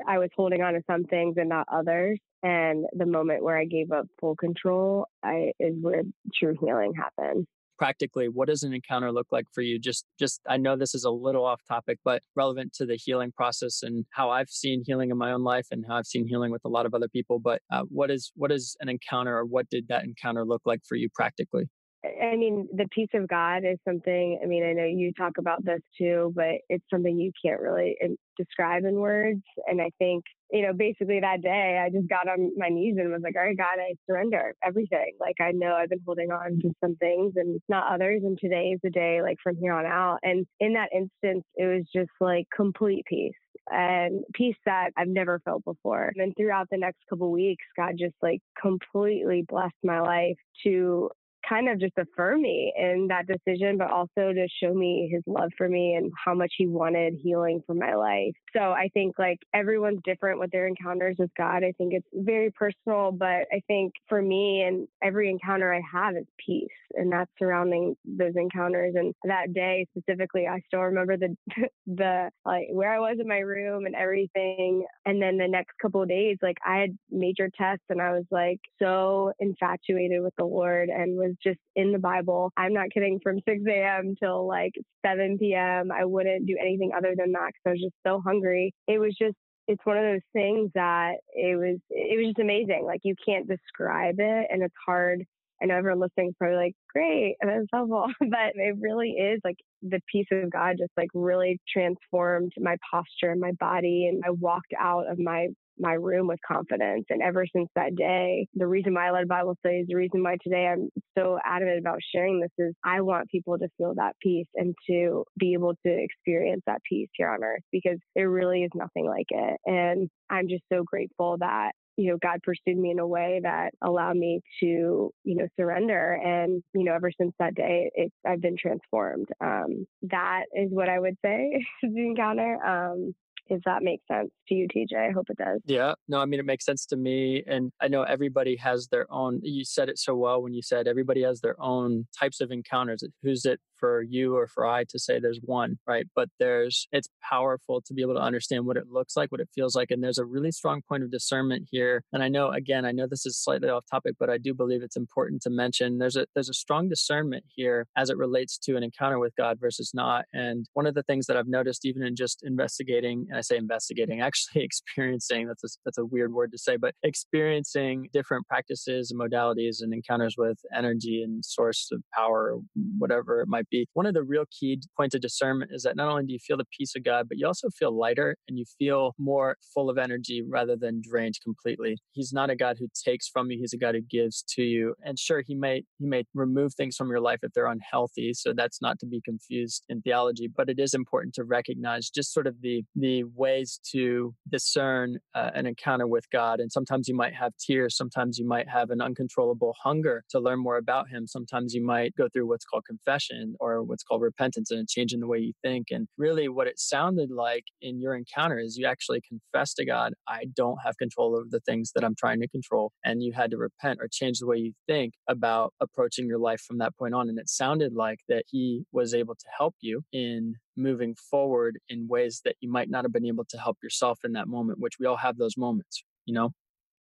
I 0.07 0.17
was 0.19 0.29
holding 0.35 0.61
on 0.61 0.73
to 0.73 0.81
some 0.89 1.03
things 1.05 1.35
and 1.37 1.49
not 1.49 1.67
others. 1.71 2.19
And 2.41 2.85
the 2.93 3.05
moment 3.05 3.43
where 3.43 3.57
I 3.57 3.65
gave 3.65 3.91
up 3.91 4.05
full 4.19 4.35
control, 4.35 5.07
I 5.23 5.53
is 5.59 5.75
where 5.79 6.03
true 6.33 6.55
healing 6.59 6.93
happened. 6.93 7.47
Practically, 7.77 8.27
what 8.29 8.47
does 8.47 8.63
an 8.63 8.73
encounter 8.73 9.11
look 9.11 9.27
like 9.31 9.45
for 9.51 9.61
you? 9.61 9.79
Just, 9.79 10.05
just 10.19 10.41
I 10.47 10.57
know 10.57 10.75
this 10.75 10.95
is 10.95 11.03
a 11.03 11.09
little 11.09 11.45
off 11.45 11.61
topic, 11.67 11.99
but 12.05 12.21
relevant 12.35 12.73
to 12.73 12.85
the 12.85 12.95
healing 12.95 13.31
process 13.35 13.81
and 13.83 14.05
how 14.11 14.29
I've 14.29 14.49
seen 14.49 14.83
healing 14.85 15.09
in 15.09 15.17
my 15.17 15.31
own 15.31 15.43
life 15.43 15.67
and 15.71 15.83
how 15.87 15.95
I've 15.95 16.05
seen 16.05 16.27
healing 16.27 16.51
with 16.51 16.63
a 16.65 16.69
lot 16.69 16.85
of 16.85 16.93
other 16.93 17.07
people. 17.07 17.39
But 17.39 17.61
uh, 17.71 17.83
what 17.89 18.11
is 18.11 18.31
what 18.35 18.51
is 18.51 18.75
an 18.79 18.89
encounter, 18.89 19.37
or 19.37 19.45
what 19.45 19.69
did 19.69 19.87
that 19.89 20.03
encounter 20.03 20.45
look 20.45 20.61
like 20.65 20.81
for 20.87 20.95
you 20.95 21.09
practically? 21.13 21.65
I 22.05 22.35
mean, 22.35 22.67
the 22.73 22.87
peace 22.91 23.09
of 23.13 23.29
God 23.29 23.63
is 23.63 23.77
something, 23.87 24.39
I 24.43 24.45
mean, 24.45 24.65
I 24.65 24.73
know 24.73 24.83
you 24.83 25.13
talk 25.13 25.37
about 25.37 25.63
this 25.63 25.79
too, 25.97 26.33
but 26.35 26.55
it's 26.67 26.83
something 26.91 27.17
you 27.17 27.31
can't 27.43 27.61
really 27.61 27.95
um, 28.03 28.17
describe 28.37 28.83
in 28.83 28.95
words. 28.95 29.41
And 29.67 29.81
I 29.81 29.89
think, 29.99 30.25
you 30.51 30.63
know, 30.63 30.73
basically 30.73 31.21
that 31.21 31.41
day 31.41 31.81
I 31.81 31.89
just 31.89 32.09
got 32.09 32.27
on 32.27 32.51
my 32.57 32.67
knees 32.67 32.95
and 32.97 33.09
was 33.09 33.21
like, 33.23 33.35
all 33.37 33.45
right, 33.45 33.57
God, 33.57 33.79
I 33.79 33.95
surrender 34.05 34.53
everything. 34.61 35.13
Like, 35.17 35.35
I 35.39 35.51
know 35.53 35.75
I've 35.75 35.89
been 35.89 36.01
holding 36.05 36.29
on 36.29 36.59
to 36.61 36.71
some 36.83 36.97
things 36.97 37.33
and 37.37 37.61
not 37.69 37.93
others. 37.93 38.21
And 38.25 38.37
today 38.37 38.71
is 38.73 38.81
the 38.83 38.89
day, 38.89 39.21
like, 39.21 39.37
from 39.41 39.55
here 39.55 39.73
on 39.73 39.85
out. 39.85 40.19
And 40.23 40.45
in 40.59 40.73
that 40.73 40.89
instance, 40.93 41.45
it 41.55 41.65
was 41.65 41.85
just 41.95 42.11
like 42.19 42.47
complete 42.53 43.05
peace 43.05 43.31
and 43.71 44.25
peace 44.33 44.57
that 44.65 44.89
I've 44.97 45.07
never 45.07 45.39
felt 45.45 45.63
before. 45.63 46.11
And 46.17 46.33
throughout 46.35 46.67
the 46.69 46.77
next 46.77 46.99
couple 47.09 47.31
weeks, 47.31 47.63
God 47.77 47.93
just 47.97 48.15
like 48.21 48.41
completely 48.61 49.45
blessed 49.47 49.73
my 49.83 50.01
life 50.01 50.35
to 50.65 51.09
kind 51.47 51.69
of 51.69 51.79
just 51.79 51.93
affirm 51.97 52.41
me 52.41 52.73
in 52.77 53.07
that 53.09 53.27
decision, 53.27 53.77
but 53.77 53.91
also 53.91 54.33
to 54.33 54.47
show 54.61 54.73
me 54.73 55.09
his 55.11 55.23
love 55.27 55.51
for 55.57 55.67
me 55.67 55.95
and 55.95 56.11
how 56.23 56.33
much 56.33 56.53
he 56.57 56.67
wanted 56.67 57.15
healing 57.21 57.61
for 57.65 57.73
my 57.73 57.95
life. 57.95 58.33
So 58.55 58.59
I 58.59 58.89
think 58.93 59.17
like 59.19 59.39
everyone's 59.53 60.01
different 60.03 60.39
with 60.39 60.51
their 60.51 60.67
encounters 60.67 61.15
with 61.19 61.31
God. 61.37 61.63
I 61.63 61.73
think 61.77 61.93
it's 61.93 62.07
very 62.13 62.51
personal, 62.51 63.11
but 63.11 63.47
I 63.51 63.61
think 63.67 63.93
for 64.07 64.21
me 64.21 64.61
and 64.61 64.87
every 65.03 65.29
encounter 65.29 65.73
I 65.73 65.81
have 65.91 66.15
is 66.15 66.25
peace 66.43 66.67
and 66.95 67.11
that's 67.11 67.31
surrounding 67.39 67.95
those 68.05 68.33
encounters. 68.35 68.95
And 68.95 69.13
that 69.25 69.53
day 69.53 69.87
specifically, 69.97 70.47
I 70.47 70.61
still 70.67 70.81
remember 70.81 71.17
the, 71.17 71.35
the 71.87 72.29
like 72.45 72.67
where 72.71 72.93
I 72.93 72.99
was 72.99 73.17
in 73.19 73.27
my 73.27 73.39
room 73.39 73.85
and 73.85 73.95
everything. 73.95 74.85
And 75.05 75.21
then 75.21 75.37
the 75.37 75.47
next 75.47 75.71
couple 75.81 76.01
of 76.01 76.09
days, 76.09 76.37
like 76.41 76.57
I 76.65 76.77
had 76.77 76.97
major 77.09 77.49
tests 77.57 77.85
and 77.89 78.01
I 78.01 78.11
was 78.13 78.25
like 78.31 78.59
so 78.81 79.33
infatuated 79.39 80.21
with 80.21 80.33
the 80.37 80.45
Lord 80.45 80.89
and 80.89 81.17
was 81.17 81.32
just 81.41 81.59
in 81.75 81.91
the 81.91 81.99
Bible. 81.99 82.51
I'm 82.57 82.73
not 82.73 82.89
kidding. 82.93 83.19
From 83.23 83.39
6 83.47 83.61
a.m. 83.67 84.15
till 84.21 84.47
like 84.47 84.73
7 85.05 85.37
p.m., 85.37 85.91
I 85.91 86.05
wouldn't 86.05 86.45
do 86.45 86.57
anything 86.59 86.91
other 86.95 87.13
than 87.17 87.31
that 87.33 87.47
because 87.47 87.65
I 87.65 87.69
was 87.71 87.81
just 87.81 87.95
so 88.05 88.21
hungry. 88.23 88.73
It 88.87 88.99
was 88.99 89.15
just 89.19 89.35
it's 89.67 89.85
one 89.85 89.97
of 89.97 90.03
those 90.03 90.21
things 90.33 90.71
that 90.75 91.13
it 91.33 91.57
was 91.57 91.79
it 91.89 92.17
was 92.17 92.27
just 92.27 92.39
amazing. 92.39 92.83
Like 92.85 93.01
you 93.03 93.15
can't 93.25 93.47
describe 93.47 94.15
it, 94.19 94.47
and 94.51 94.61
it's 94.63 94.75
hard. 94.85 95.25
I 95.61 95.65
know 95.65 95.75
everyone 95.75 96.01
listening 96.01 96.29
is 96.29 96.35
probably 96.37 96.57
like, 96.57 96.75
great, 96.91 97.35
and 97.41 97.49
that's 97.49 97.67
helpful, 97.71 98.07
but 98.19 98.55
it 98.55 98.75
really 98.79 99.11
is 99.11 99.39
like 99.43 99.57
the 99.81 100.01
peace 100.11 100.27
of 100.31 100.51
God 100.51 100.75
just 100.77 100.91
like 100.97 101.09
really 101.13 101.59
transformed 101.71 102.53
my 102.57 102.75
posture 102.89 103.31
and 103.31 103.41
my 103.41 103.51
body, 103.59 104.07
and 104.11 104.23
I 104.25 104.31
walked 104.31 104.73
out 104.79 105.09
of 105.09 105.19
my 105.19 105.47
my 105.77 105.93
room 105.93 106.27
with 106.27 106.39
confidence. 106.47 107.05
And 107.09 107.21
ever 107.21 107.45
since 107.53 107.69
that 107.75 107.95
day, 107.95 108.47
the 108.53 108.67
reason 108.67 108.93
why 108.93 109.07
I 109.07 109.11
led 109.11 109.27
Bible 109.27 109.55
studies, 109.59 109.85
the 109.87 109.95
reason 109.95 110.23
why 110.23 110.37
today 110.43 110.67
I'm 110.67 110.89
so 111.17 111.39
adamant 111.43 111.79
about 111.79 111.99
sharing 112.13 112.39
this 112.39 112.51
is 112.57 112.75
I 112.83 113.01
want 113.01 113.29
people 113.29 113.57
to 113.57 113.67
feel 113.77 113.93
that 113.95 114.15
peace 114.21 114.47
and 114.55 114.75
to 114.89 115.23
be 115.37 115.53
able 115.53 115.73
to 115.85 115.91
experience 115.91 116.61
that 116.67 116.81
peace 116.87 117.09
here 117.13 117.29
on 117.29 117.43
earth 117.43 117.63
because 117.71 117.97
there 118.15 118.29
really 118.29 118.63
is 118.63 118.71
nothing 118.75 119.05
like 119.05 119.27
it. 119.29 119.57
And 119.65 120.09
I'm 120.29 120.47
just 120.47 120.63
so 120.71 120.83
grateful 120.83 121.37
that 121.39 121.71
you 121.97 122.11
know, 122.11 122.17
God 122.21 122.41
pursued 122.43 122.77
me 122.77 122.91
in 122.91 122.99
a 122.99 123.07
way 123.07 123.39
that 123.43 123.71
allowed 123.81 124.17
me 124.17 124.41
to, 124.59 125.11
you 125.23 125.35
know, 125.35 125.47
surrender. 125.59 126.13
And, 126.13 126.63
you 126.73 126.83
know, 126.83 126.93
ever 126.93 127.11
since 127.19 127.33
that 127.39 127.55
day, 127.55 127.91
it's, 127.93 128.15
I've 128.25 128.41
been 128.41 128.57
transformed. 128.57 129.27
Um, 129.41 129.85
that 130.03 130.43
is 130.53 130.69
what 130.71 130.89
I 130.89 130.99
would 130.99 131.17
say 131.23 131.63
the 131.83 132.05
encounter. 132.05 132.63
Um, 132.63 133.13
if 133.47 133.61
that 133.65 133.83
makes 133.83 134.03
sense 134.09 134.31
to 134.47 134.55
you, 134.55 134.67
TJ. 134.67 135.09
I 135.09 135.11
hope 135.11 135.29
it 135.29 135.37
does. 135.37 135.59
Yeah. 135.65 135.93
No, 136.07 136.19
I 136.19 136.25
mean, 136.25 136.39
it 136.39 136.45
makes 136.45 136.65
sense 136.65 136.85
to 136.87 136.95
me. 136.95 137.43
And 137.45 137.71
I 137.81 137.87
know 137.87 138.03
everybody 138.03 138.55
has 138.57 138.87
their 138.87 139.05
own, 139.11 139.41
you 139.43 139.65
said 139.65 139.89
it 139.89 139.99
so 139.99 140.15
well 140.15 140.41
when 140.41 140.53
you 140.53 140.61
said 140.61 140.87
everybody 140.87 141.23
has 141.23 141.41
their 141.41 141.61
own 141.61 142.07
types 142.17 142.41
of 142.41 142.51
encounters. 142.51 143.03
Who's 143.21 143.45
it 143.45 143.59
for 143.83 144.01
you 144.01 144.33
or 144.37 144.47
for 144.47 144.65
I 144.65 144.85
to 144.85 144.97
say 144.97 145.19
there's 145.19 145.41
one, 145.43 145.77
right? 145.85 146.05
But 146.15 146.29
there's, 146.39 146.87
it's 146.93 147.09
powerful 147.21 147.81
to 147.81 147.93
be 147.93 148.01
able 148.01 148.13
to 148.13 148.21
understand 148.21 148.65
what 148.65 148.77
it 148.77 148.87
looks 148.89 149.17
like, 149.17 149.29
what 149.29 149.41
it 149.41 149.49
feels 149.53 149.75
like. 149.75 149.91
And 149.91 150.01
there's 150.01 150.17
a 150.17 150.23
really 150.23 150.53
strong 150.53 150.81
point 150.87 151.03
of 151.03 151.11
discernment 151.11 151.67
here. 151.69 152.01
And 152.13 152.23
I 152.23 152.29
know, 152.29 152.51
again, 152.51 152.85
I 152.85 152.93
know 152.93 153.07
this 153.07 153.25
is 153.25 153.37
slightly 153.37 153.67
off 153.67 153.83
topic, 153.91 154.15
but 154.17 154.29
I 154.29 154.37
do 154.37 154.53
believe 154.53 154.83
it's 154.83 154.95
important 154.95 155.41
to 155.41 155.49
mention 155.49 155.97
there's 155.97 156.15
a, 156.15 156.25
there's 156.33 156.47
a 156.47 156.53
strong 156.53 156.87
discernment 156.87 157.43
here 157.53 157.85
as 157.97 158.09
it 158.09 158.15
relates 158.15 158.57
to 158.59 158.77
an 158.77 158.83
encounter 158.83 159.19
with 159.19 159.35
God 159.35 159.57
versus 159.59 159.91
not. 159.93 160.23
And 160.31 160.65
one 160.75 160.87
of 160.87 160.93
the 160.93 161.03
things 161.03 161.25
that 161.25 161.35
I've 161.35 161.49
noticed, 161.49 161.85
even 161.85 162.03
in 162.03 162.15
just 162.15 162.41
investigating, 162.45 163.25
and 163.27 163.37
I 163.37 163.41
say 163.41 163.57
investigating, 163.57 164.21
actually 164.21 164.63
experiencing, 164.63 165.47
that's 165.47 165.65
a, 165.65 165.67
that's 165.83 165.97
a 165.97 166.05
weird 166.05 166.31
word 166.31 166.53
to 166.53 166.57
say, 166.57 166.77
but 166.77 166.95
experiencing 167.03 168.07
different 168.13 168.47
practices 168.47 169.11
and 169.11 169.19
modalities 169.19 169.81
and 169.81 169.93
encounters 169.93 170.35
with 170.37 170.59
energy 170.73 171.21
and 171.21 171.43
source 171.43 171.89
of 171.91 172.01
power, 172.15 172.57
whatever 172.97 173.41
it 173.41 173.49
might 173.49 173.67
One 173.93 174.05
of 174.05 174.13
the 174.13 174.23
real 174.23 174.45
key 174.57 174.81
points 174.97 175.15
of 175.15 175.21
discernment 175.21 175.71
is 175.73 175.83
that 175.83 175.95
not 175.95 176.09
only 176.09 176.25
do 176.25 176.33
you 176.33 176.39
feel 176.39 176.57
the 176.57 176.65
peace 176.77 176.95
of 176.95 177.03
God, 177.03 177.27
but 177.27 177.37
you 177.37 177.47
also 177.47 177.69
feel 177.69 177.97
lighter 177.97 178.35
and 178.47 178.57
you 178.57 178.65
feel 178.79 179.13
more 179.17 179.57
full 179.73 179.89
of 179.89 179.97
energy 179.97 180.43
rather 180.47 180.75
than 180.75 181.01
drained 181.03 181.35
completely. 181.43 181.97
He's 182.11 182.33
not 182.33 182.49
a 182.49 182.55
God 182.55 182.77
who 182.79 182.87
takes 183.05 183.27
from 183.27 183.49
you, 183.49 183.57
he's 183.59 183.73
a 183.73 183.77
God 183.77 183.95
who 183.95 184.01
gives 184.01 184.43
to 184.55 184.63
you. 184.63 184.95
And 185.03 185.17
sure, 185.17 185.43
he 185.45 185.55
may 185.55 185.83
he 185.99 186.05
may 186.05 186.23
remove 186.33 186.73
things 186.73 186.95
from 186.95 187.09
your 187.09 187.19
life 187.19 187.39
if 187.43 187.53
they're 187.53 187.67
unhealthy, 187.67 188.33
so 188.33 188.53
that's 188.55 188.81
not 188.81 188.99
to 188.99 189.05
be 189.05 189.21
confused 189.21 189.83
in 189.89 190.01
theology, 190.01 190.49
but 190.55 190.69
it 190.69 190.79
is 190.79 190.93
important 190.93 191.33
to 191.35 191.43
recognize 191.43 192.09
just 192.09 192.33
sort 192.33 192.47
of 192.47 192.61
the 192.61 192.83
the 192.95 193.23
ways 193.35 193.79
to 193.91 194.33
discern 194.49 195.17
uh, 195.35 195.51
an 195.55 195.65
encounter 195.65 196.07
with 196.07 196.29
God. 196.31 196.59
And 196.59 196.71
sometimes 196.71 197.07
you 197.07 197.15
might 197.15 197.33
have 197.33 197.53
tears, 197.57 197.97
sometimes 197.97 198.37
you 198.37 198.47
might 198.47 198.69
have 198.69 198.89
an 198.89 199.01
uncontrollable 199.01 199.75
hunger 199.83 200.23
to 200.29 200.39
learn 200.39 200.59
more 200.59 200.77
about 200.77 201.09
him. 201.09 201.27
Sometimes 201.27 201.73
you 201.73 201.83
might 201.83 202.15
go 202.15 202.27
through 202.31 202.47
what's 202.47 202.65
called 202.65 202.85
confession 202.85 203.55
or 203.63 203.81
what's 203.81 204.03
called 204.03 204.21
repentance 204.21 204.71
and 204.71 204.81
a 204.81 204.85
change 204.85 205.13
in 205.13 205.21
the 205.21 205.27
way 205.27 205.39
you 205.39 205.53
think. 205.63 205.87
And 205.89 206.07
really, 206.17 206.49
what 206.49 206.67
it 206.67 206.79
sounded 206.79 207.31
like 207.31 207.63
in 207.81 208.01
your 208.01 208.13
encounter 208.13 208.59
is 208.59 208.77
you 208.77 208.85
actually 208.85 209.21
confessed 209.21 209.77
to 209.77 209.85
God, 209.85 210.13
I 210.27 210.45
don't 210.53 210.79
have 210.83 210.97
control 210.97 211.35
over 211.37 211.45
the 211.49 211.61
things 211.61 211.91
that 211.95 212.03
I'm 212.03 212.15
trying 212.15 212.41
to 212.41 212.47
control. 212.49 212.91
And 213.05 213.23
you 213.23 213.31
had 213.31 213.51
to 213.51 213.57
repent 213.57 213.99
or 214.01 214.09
change 214.11 214.39
the 214.39 214.47
way 214.47 214.57
you 214.57 214.73
think 214.87 215.13
about 215.29 215.73
approaching 215.79 216.27
your 216.27 216.39
life 216.39 216.61
from 216.61 216.79
that 216.79 216.97
point 216.97 217.13
on. 217.13 217.29
And 217.29 217.39
it 217.39 217.49
sounded 217.49 217.93
like 217.93 218.19
that 218.27 218.43
He 218.47 218.83
was 218.91 219.13
able 219.13 219.35
to 219.35 219.45
help 219.57 219.75
you 219.79 220.01
in 220.11 220.55
moving 220.75 221.15
forward 221.15 221.79
in 221.87 222.07
ways 222.07 222.41
that 222.43 222.55
you 222.59 222.69
might 222.69 222.89
not 222.89 223.05
have 223.05 223.13
been 223.13 223.25
able 223.25 223.45
to 223.45 223.57
help 223.57 223.77
yourself 223.81 224.19
in 224.25 224.33
that 224.33 224.47
moment, 224.47 224.79
which 224.79 224.95
we 224.99 225.05
all 225.05 225.17
have 225.17 225.37
those 225.37 225.55
moments, 225.57 226.03
you 226.25 226.33
know? 226.33 226.51